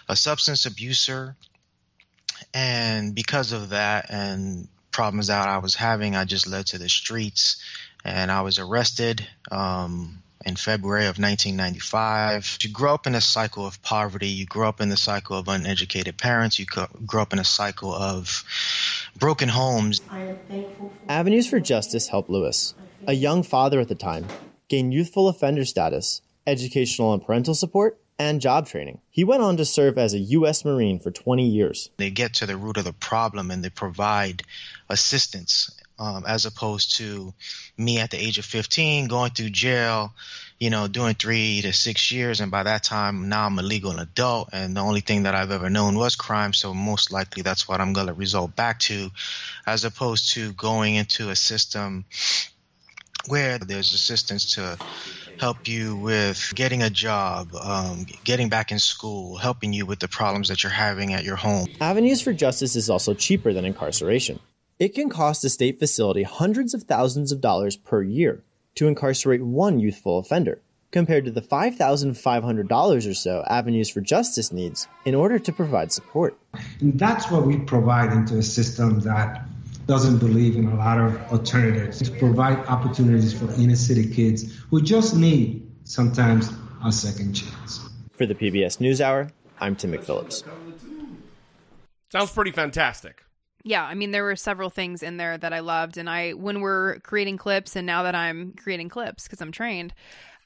a 0.09 0.15
substance 0.15 0.65
abuser. 0.65 1.35
And 2.53 3.13
because 3.13 3.51
of 3.51 3.69
that 3.69 4.09
and 4.09 4.67
problems 4.91 5.27
that 5.27 5.47
I 5.47 5.59
was 5.59 5.75
having, 5.75 6.15
I 6.15 6.25
just 6.25 6.47
led 6.47 6.65
to 6.67 6.79
the 6.79 6.89
streets 6.89 7.61
and 8.03 8.31
I 8.31 8.41
was 8.41 8.59
arrested 8.59 9.27
um, 9.51 10.21
in 10.45 10.55
February 10.55 11.03
of 11.03 11.19
1995. 11.19 12.59
You 12.61 12.71
grow 12.71 12.93
up 12.93 13.07
in 13.07 13.15
a 13.15 13.21
cycle 13.21 13.65
of 13.65 13.81
poverty. 13.81 14.27
You 14.27 14.45
grow 14.45 14.69
up 14.69 14.81
in 14.81 14.89
the 14.89 14.97
cycle 14.97 15.37
of 15.37 15.47
uneducated 15.47 16.17
parents. 16.17 16.59
You 16.59 16.65
grow 17.05 17.21
up 17.21 17.33
in 17.33 17.39
a 17.39 17.43
cycle 17.43 17.93
of 17.93 18.43
broken 19.17 19.49
homes. 19.49 20.01
Avenues 21.09 21.47
for 21.47 21.59
Justice 21.59 22.07
helped 22.07 22.29
Lewis, 22.29 22.75
a 23.05 23.13
young 23.13 23.43
father 23.43 23.79
at 23.79 23.87
the 23.87 23.95
time, 23.95 24.27
gain 24.69 24.91
youthful 24.91 25.27
offender 25.27 25.65
status, 25.65 26.21
educational 26.45 27.13
and 27.13 27.25
parental 27.25 27.53
support, 27.53 27.99
and 28.19 28.41
job 28.41 28.67
training. 28.67 28.99
He 29.09 29.23
went 29.23 29.43
on 29.43 29.57
to 29.57 29.65
serve 29.65 29.97
as 29.97 30.13
a 30.13 30.19
U.S. 30.19 30.65
Marine 30.65 30.99
for 30.99 31.11
20 31.11 31.45
years. 31.45 31.89
They 31.97 32.09
get 32.09 32.33
to 32.35 32.45
the 32.45 32.57
root 32.57 32.77
of 32.77 32.85
the 32.85 32.93
problem 32.93 33.51
and 33.51 33.63
they 33.63 33.69
provide 33.69 34.43
assistance 34.89 35.69
um, 35.99 36.25
as 36.27 36.45
opposed 36.45 36.97
to 36.97 37.33
me 37.77 37.99
at 37.99 38.11
the 38.11 38.17
age 38.17 38.37
of 38.37 38.45
15 38.45 39.07
going 39.07 39.31
through 39.31 39.49
jail, 39.49 40.13
you 40.59 40.69
know, 40.69 40.87
doing 40.87 41.15
three 41.15 41.61
to 41.61 41.73
six 41.73 42.11
years. 42.11 42.39
And 42.39 42.51
by 42.51 42.63
that 42.63 42.83
time, 42.83 43.29
now 43.29 43.45
I'm 43.45 43.59
a 43.59 43.63
legal 43.63 43.97
adult. 43.99 44.49
And 44.53 44.75
the 44.75 44.81
only 44.81 45.01
thing 45.01 45.23
that 45.23 45.35
I've 45.35 45.51
ever 45.51 45.69
known 45.69 45.97
was 45.97 46.15
crime. 46.15 46.53
So 46.53 46.73
most 46.73 47.11
likely 47.11 47.41
that's 47.41 47.67
what 47.67 47.81
I'm 47.81 47.93
going 47.93 48.07
to 48.07 48.13
result 48.13 48.55
back 48.55 48.79
to, 48.81 49.09
as 49.65 49.85
opposed 49.85 50.33
to 50.33 50.53
going 50.53 50.95
into 50.95 51.29
a 51.29 51.35
system 51.35 52.05
where 53.27 53.57
there's 53.57 53.93
assistance 53.93 54.55
to 54.55 54.77
help 55.39 55.67
you 55.67 55.95
with 55.95 56.53
getting 56.55 56.81
a 56.81 56.89
job, 56.89 57.49
um, 57.55 58.05
getting 58.23 58.49
back 58.49 58.71
in 58.71 58.79
school, 58.79 59.35
helping 59.37 59.73
you 59.73 59.85
with 59.85 59.99
the 59.99 60.07
problems 60.07 60.47
that 60.47 60.63
you're 60.63 60.71
having 60.71 61.13
at 61.13 61.23
your 61.23 61.35
home. 61.35 61.67
Avenues 61.81 62.21
for 62.21 62.33
Justice 62.33 62.75
is 62.75 62.89
also 62.89 63.13
cheaper 63.13 63.53
than 63.53 63.65
incarceration. 63.65 64.39
It 64.79 64.93
can 64.93 65.09
cost 65.09 65.43
a 65.43 65.49
state 65.49 65.79
facility 65.79 66.21
hundreds 66.21 66.75
of 66.75 66.83
thousands 66.83 67.31
of 67.31 67.41
dollars 67.41 67.75
per 67.75 68.03
year 68.03 68.43
to 68.75 68.87
incarcerate 68.87 69.41
one 69.41 69.79
youthful 69.79 70.19
offender, 70.19 70.61
compared 70.91 71.25
to 71.25 71.31
the 71.31 71.41
$5,500 71.41 73.09
or 73.09 73.13
so 73.15 73.43
Avenues 73.47 73.89
for 73.89 74.01
Justice 74.01 74.51
needs 74.51 74.87
in 75.03 75.15
order 75.15 75.39
to 75.39 75.51
provide 75.51 75.91
support. 75.91 76.37
And 76.79 76.99
that's 76.99 77.31
what 77.31 77.47
we 77.47 77.57
provide 77.57 78.13
into 78.13 78.37
a 78.37 78.43
system 78.43 78.99
that 78.99 79.47
doesn't 79.87 80.19
believe 80.19 80.55
in 80.55 80.67
a 80.67 80.75
lot 80.75 80.99
of 80.99 81.19
alternatives 81.31 81.99
to 82.03 82.11
provide 82.11 82.59
opportunities 82.67 83.33
for 83.33 83.51
inner 83.53 83.75
city 83.75 84.07
kids 84.07 84.59
who 84.69 84.79
just 84.79 85.15
need 85.15 85.67
sometimes 85.85 86.51
a 86.85 86.91
second 86.91 87.33
chance. 87.33 87.79
For 88.11 88.27
the 88.27 88.35
PBS 88.35 88.77
NewsHour, 88.77 89.31
I'm 89.59 89.75
Tim 89.75 89.93
McPhillips. 89.93 90.43
Sounds 92.11 92.31
pretty 92.31 92.51
fantastic. 92.51 93.23
Yeah, 93.63 93.83
I 93.83 93.95
mean 93.95 94.11
there 94.11 94.23
were 94.23 94.35
several 94.35 94.69
things 94.69 95.03
in 95.03 95.17
there 95.17 95.37
that 95.37 95.53
I 95.53 95.59
loved 95.59 95.97
and 95.97 96.09
I 96.09 96.31
when 96.31 96.61
we're 96.61 96.99
creating 96.99 97.37
clips 97.37 97.75
and 97.75 97.85
now 97.85 98.03
that 98.03 98.15
I'm 98.15 98.53
creating 98.53 98.89
clips 98.89 99.27
cuz 99.27 99.41
I'm 99.41 99.51
trained 99.51 99.93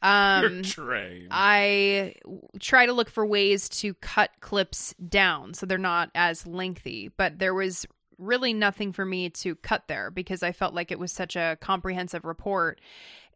um, 0.02 0.64
trained. 0.64 1.28
I 1.32 2.16
try 2.60 2.86
to 2.86 2.94
look 2.94 3.10
for 3.10 3.26
ways 3.26 3.70
to 3.70 3.94
cut 3.96 4.32
clips 4.40 4.96
down 4.96 5.54
so 5.54 5.66
they're 5.66 5.78
not 5.78 6.10
as 6.16 6.48
lengthy, 6.48 7.12
but 7.18 7.40
there 7.40 7.54
was 7.54 7.86
really 8.22 8.54
nothing 8.54 8.94
for 8.94 9.06
me 9.06 9.30
to 9.30 9.56
cut 9.56 9.88
there 9.88 10.12
because 10.12 10.44
I 10.44 10.52
felt 10.52 10.74
like 10.74 10.92
it 10.92 11.00
was 11.00 11.12
such 11.12 11.36
a 11.36 11.58
comprehensive 11.60 12.24
report. 12.24 12.80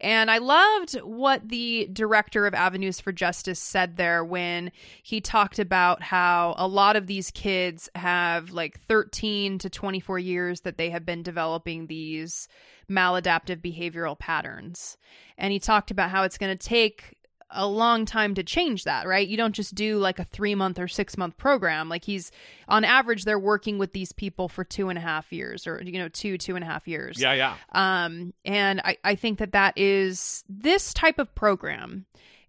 And 0.02 0.30
I 0.30 0.40
loved 0.40 0.96
what 1.02 1.48
the 1.48 1.88
director 1.92 2.46
of 2.46 2.54
Avenues 2.54 3.00
for 3.00 3.12
Justice 3.12 3.60
said 3.60 3.96
there 3.96 4.26
when 4.26 4.72
he 5.02 5.22
talked 5.22 5.58
about 5.58 6.02
how 6.02 6.54
a 6.58 6.68
lot 6.68 6.98
of 6.98 7.08
these 7.08 7.32
kids 7.32 7.90
have 7.96 8.52
like 8.52 8.82
13 8.82 9.58
to 9.60 9.70
24 9.70 10.20
years 10.20 10.62
that 10.62 10.78
they 10.78 10.90
have 10.90 11.06
been 11.06 11.24
developing 11.24 11.88
these 11.88 12.50
maladaptive 12.90 13.62
behavioral 13.62 14.20
patterns. 14.20 14.98
And 15.38 15.54
he 15.54 15.60
talked 15.60 15.92
about 15.92 16.10
how 16.10 16.24
it's 16.24 16.38
going 16.38 16.56
to 16.56 16.68
take 16.68 17.16
a 17.52 17.68
long 17.68 18.06
time 18.06 18.36
to 18.36 18.44
change 18.44 18.84
that, 18.84 19.08
right? 19.08 19.28
You 19.28 19.38
don't 19.38 19.54
just 19.54 19.76
do 19.76 19.98
like 19.98 20.20
a 20.20 20.24
three 20.24 20.56
month 20.56 20.80
or 20.80 20.88
six 20.88 21.18
month 21.18 21.38
program. 21.38 21.90
Like 21.90 22.04
he's 22.04 22.32
on 22.68 22.84
average, 22.84 23.24
they're 23.24 23.40
working 23.40 23.78
with 23.78 23.94
these 23.94 24.12
people 24.12 24.50
for 24.50 24.64
two 24.64 24.90
and 24.90 24.98
a 24.98 25.02
half 25.02 25.32
years 25.32 25.68
or, 25.68 25.82
you 25.84 26.00
know, 26.00 26.10
two, 26.10 26.38
two 26.38 26.56
and 26.56 26.64
a 26.64 26.68
half 26.68 26.88
years. 26.88 27.22
Yeah, 27.22 27.34
yeah. 27.34 27.56
Um, 27.72 28.34
and 28.44 28.82
I, 28.82 28.98
I 29.04 29.16
think 29.16 29.40
that 29.40 29.52
that 29.52 29.78
is 29.78 30.44
this 30.50 30.94
type 30.94 31.20
of 31.20 31.34
program 31.36 32.06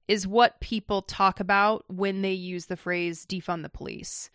is 0.08 0.26
what 0.26 0.60
people 0.60 1.02
talk 1.02 1.40
about 1.40 1.84
when 1.88 2.22
they 2.22 2.32
use 2.32 2.66
the 2.66 2.76
phrase 2.76 3.26
defund 3.26 3.62
the 3.62 3.68
police. 3.68 4.30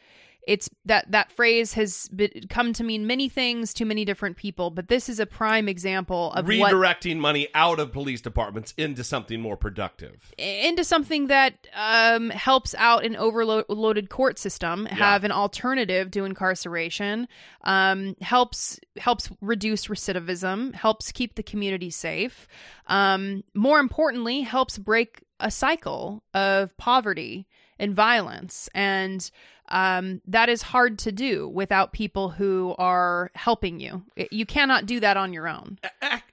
It's 0.47 0.69
that 0.85 1.11
that 1.11 1.31
phrase 1.31 1.73
has 1.73 2.07
been, 2.09 2.31
come 2.49 2.73
to 2.73 2.83
mean 2.83 3.05
many 3.05 3.29
things 3.29 3.73
to 3.75 3.85
many 3.85 4.05
different 4.05 4.37
people, 4.37 4.71
but 4.71 4.87
this 4.87 5.07
is 5.07 5.19
a 5.19 5.25
prime 5.25 5.69
example 5.69 6.31
of 6.33 6.45
what 6.47 6.73
Redirecting 6.73 7.17
money 7.17 7.47
out 7.53 7.79
of 7.79 7.91
police 7.91 8.21
departments 8.21 8.73
into 8.77 9.03
something 9.03 9.39
more 9.39 9.57
productive. 9.57 10.33
into 10.37 10.83
something 10.83 11.27
that 11.27 11.67
um, 11.75 12.29
helps 12.31 12.73
out 12.75 13.05
an 13.05 13.15
overloaded 13.15 14.09
court 14.09 14.39
system 14.39 14.85
have 14.87 15.23
an 15.23 15.31
alternative 15.31 16.11
to 16.11 16.25
incarceration 16.25 17.27
um, 17.63 18.15
helps 18.21 18.79
helps 18.97 19.29
reduce 19.41 19.87
recidivism 19.87 20.73
helps 20.73 21.11
keep 21.11 21.35
the 21.35 21.43
community 21.43 21.89
safe 21.89 22.47
um, 22.87 23.43
more 23.53 23.79
importantly 23.79 24.41
helps 24.41 24.77
break 24.77 25.23
a 25.39 25.51
cycle 25.51 26.23
of 26.33 26.75
poverty 26.77 27.47
and 27.79 27.93
violence 27.95 28.69
and 28.73 29.31
um, 29.71 30.21
that 30.27 30.49
is 30.49 30.61
hard 30.61 30.99
to 30.99 31.11
do 31.11 31.47
without 31.49 31.91
people 31.93 32.29
who 32.29 32.75
are 32.77 33.31
helping 33.33 33.79
you 33.79 34.03
you 34.29 34.45
cannot 34.45 34.85
do 34.85 34.99
that 34.99 35.17
on 35.17 35.33
your 35.33 35.47
own 35.47 35.77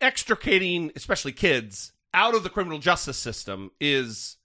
extricating, 0.00 0.92
especially 0.96 1.32
kids, 1.32 1.92
out 2.14 2.34
of 2.34 2.42
the 2.42 2.50
criminal 2.50 2.78
justice 2.78 3.18
system 3.18 3.70
is 3.80 4.36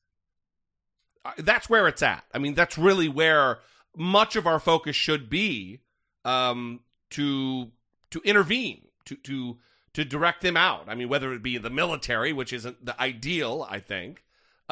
uh, 1.25 1.31
that's 1.37 1.69
where 1.69 1.87
it's 1.87 2.01
at. 2.01 2.23
I 2.33 2.39
mean, 2.39 2.53
that's 2.53 2.77
really 2.77 3.07
where 3.07 3.59
much 3.95 4.35
of 4.35 4.47
our 4.47 4.59
focus 4.59 4.95
should 4.95 5.29
be 5.29 5.79
um, 6.25 6.81
to 7.11 7.71
to 8.11 8.21
intervene, 8.23 8.87
to 9.05 9.15
to 9.15 9.57
to 9.93 10.05
direct 10.05 10.41
them 10.41 10.57
out. 10.57 10.85
I 10.87 10.95
mean, 10.95 11.09
whether 11.09 11.33
it 11.33 11.43
be 11.43 11.57
the 11.57 11.69
military, 11.69 12.33
which 12.33 12.53
isn't 12.53 12.85
the 12.85 12.99
ideal, 13.01 13.65
I 13.69 13.79
think, 13.79 14.23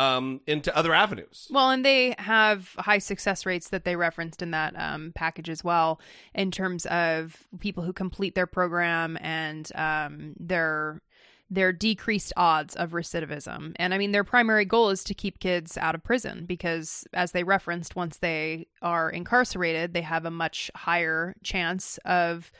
um, 0.02 0.42
into 0.48 0.76
other 0.76 0.94
avenues. 0.94 1.48
Well, 1.52 1.70
and 1.70 1.86
they 1.86 2.16
have 2.18 2.76
high 2.80 2.98
success 2.98 3.46
rates 3.46 3.70
that 3.70 3.84
they 3.84 3.96
referenced 3.96 4.42
in 4.42 4.52
that 4.52 4.74
um, 4.76 5.12
package 5.14 5.50
as 5.50 5.64
well, 5.64 6.00
in 6.34 6.50
terms 6.52 6.86
of 6.88 7.46
people 7.60 7.84
who 7.84 7.94
complete 7.94 8.34
their 8.34 8.48
program 8.48 9.18
and 9.22 9.72
um, 9.76 10.34
their 10.40 11.02
their 11.54 11.74
decreased 11.74 12.32
odds 12.38 12.78
of 12.78 12.92
recidivism. 12.92 13.74
And 13.76 13.94
I 13.94 13.98
mean, 13.98 14.14
their 14.14 14.24
primary 14.24 14.64
goal 14.64 14.90
is 14.90 15.04
to 15.04 15.14
keep 15.14 15.40
kids 15.40 15.78
out 15.78 15.96
of 15.96 16.04
prison 16.04 16.46
because, 16.46 17.06
as 17.14 17.34
they 17.34 17.44
referenced, 17.44 17.96
once 17.96 18.18
they 18.18 18.68
are 18.82 19.10
incarcerated, 19.10 19.94
they 19.94 20.02
have 20.02 20.26
a 20.26 20.32
much 20.32 20.72
higher 20.76 21.36
chance 21.44 22.00
of 22.06 22.52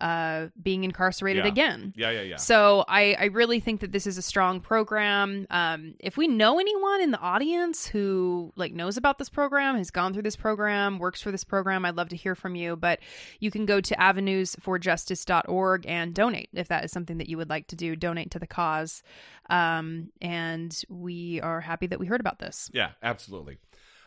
uh, 0.00 0.48
being 0.62 0.84
incarcerated 0.84 1.44
Yeah. 1.44 1.50
again. 1.50 1.92
Yeah, 1.96 2.10
yeah, 2.10 2.22
yeah. 2.22 2.36
So 2.36 2.84
I, 2.88 3.14
I 3.18 3.24
really 3.26 3.60
think 3.60 3.80
that 3.80 3.92
this 3.92 4.06
is 4.06 4.16
a 4.18 4.22
strong 4.22 4.60
program. 4.60 5.46
Um, 5.50 5.94
if 6.00 6.16
we 6.16 6.26
know 6.26 6.58
anyone 6.58 7.00
in 7.02 7.10
the 7.10 7.18
audience 7.20 7.86
who 7.86 8.52
like 8.56 8.72
knows 8.72 8.96
about 8.96 9.18
this 9.18 9.28
program, 9.28 9.76
has 9.76 9.90
gone 9.90 10.12
through 10.12 10.22
this 10.22 10.36
program, 10.36 10.98
works 10.98 11.20
for 11.20 11.30
this 11.30 11.44
program, 11.44 11.84
I'd 11.84 11.96
love 11.96 12.08
to 12.10 12.16
hear 12.16 12.34
from 12.34 12.54
you. 12.54 12.76
But 12.76 13.00
you 13.40 13.50
can 13.50 13.66
go 13.66 13.80
to 13.80 13.94
avenuesforjustice.org 13.96 15.86
and 15.86 16.14
donate 16.14 16.48
if 16.52 16.68
that 16.68 16.84
is 16.84 16.92
something 16.92 17.18
that 17.18 17.28
you 17.28 17.36
would 17.36 17.50
like 17.50 17.66
to 17.68 17.76
do. 17.76 17.96
Donate 17.96 18.30
to 18.32 18.38
the 18.38 18.46
cause. 18.46 19.02
Um, 19.48 20.10
and 20.20 20.76
we 20.88 21.40
are 21.42 21.60
happy 21.60 21.86
that 21.88 21.98
we 21.98 22.06
heard 22.06 22.20
about 22.20 22.38
this. 22.38 22.70
Yeah, 22.72 22.90
absolutely. 23.02 23.58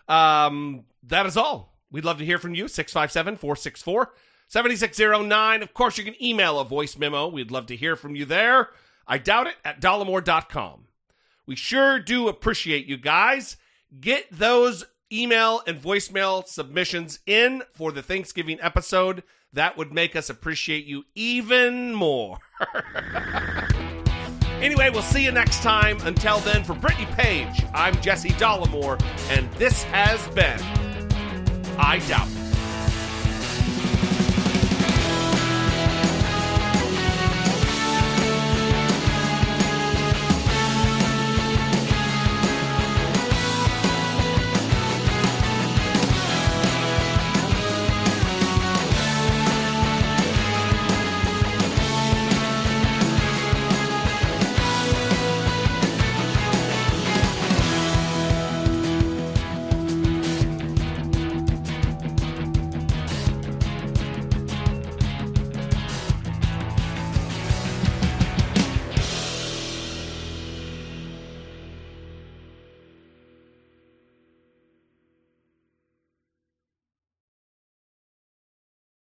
Um, 0.07 0.85
that 1.03 1.25
is 1.25 1.37
all. 1.37 1.77
We'd 1.91 2.05
love 2.05 2.17
to 2.17 2.25
hear 2.25 2.39
from 2.39 2.55
you. 2.55 2.67
657 2.67 3.37
464 3.37 4.13
7609. 4.47 5.63
Of 5.63 5.73
course, 5.73 5.97
you 5.97 6.03
can 6.03 6.21
email 6.21 6.59
a 6.59 6.65
voice 6.65 6.97
memo. 6.97 7.27
We'd 7.27 7.51
love 7.51 7.65
to 7.67 7.75
hear 7.75 7.95
from 7.95 8.15
you 8.15 8.25
there. 8.25 8.69
I 9.07 9.17
doubt 9.17 9.47
it 9.47 9.55
at 9.65 9.81
dollemore.com. 9.81 10.87
We 11.45 11.55
sure 11.55 11.99
do 11.99 12.27
appreciate 12.27 12.85
you 12.85 12.97
guys. 12.97 13.57
Get 13.99 14.27
those 14.31 14.85
email 15.11 15.61
and 15.67 15.81
voicemail 15.81 16.47
submissions 16.47 17.19
in 17.25 17.63
for 17.73 17.91
the 17.91 18.01
Thanksgiving 18.01 18.59
episode. 18.61 19.23
That 19.51 19.77
would 19.77 19.93
make 19.93 20.15
us 20.15 20.29
appreciate 20.29 20.85
you 20.85 21.03
even 21.13 21.93
more. 21.93 22.39
anyway, 24.61 24.89
we'll 24.89 25.03
see 25.03 25.23
you 25.23 25.31
next 25.31 25.61
time. 25.61 25.99
Until 26.01 26.39
then, 26.39 26.63
for 26.63 26.73
Brittany 26.73 27.07
Page, 27.11 27.63
I'm 27.73 27.99
Jesse 28.01 28.31
Dollemore, 28.31 28.99
and 29.29 29.51
this 29.53 29.83
has 29.83 30.25
been 30.29 30.59
I 31.77 32.01
Doubt 32.07 32.42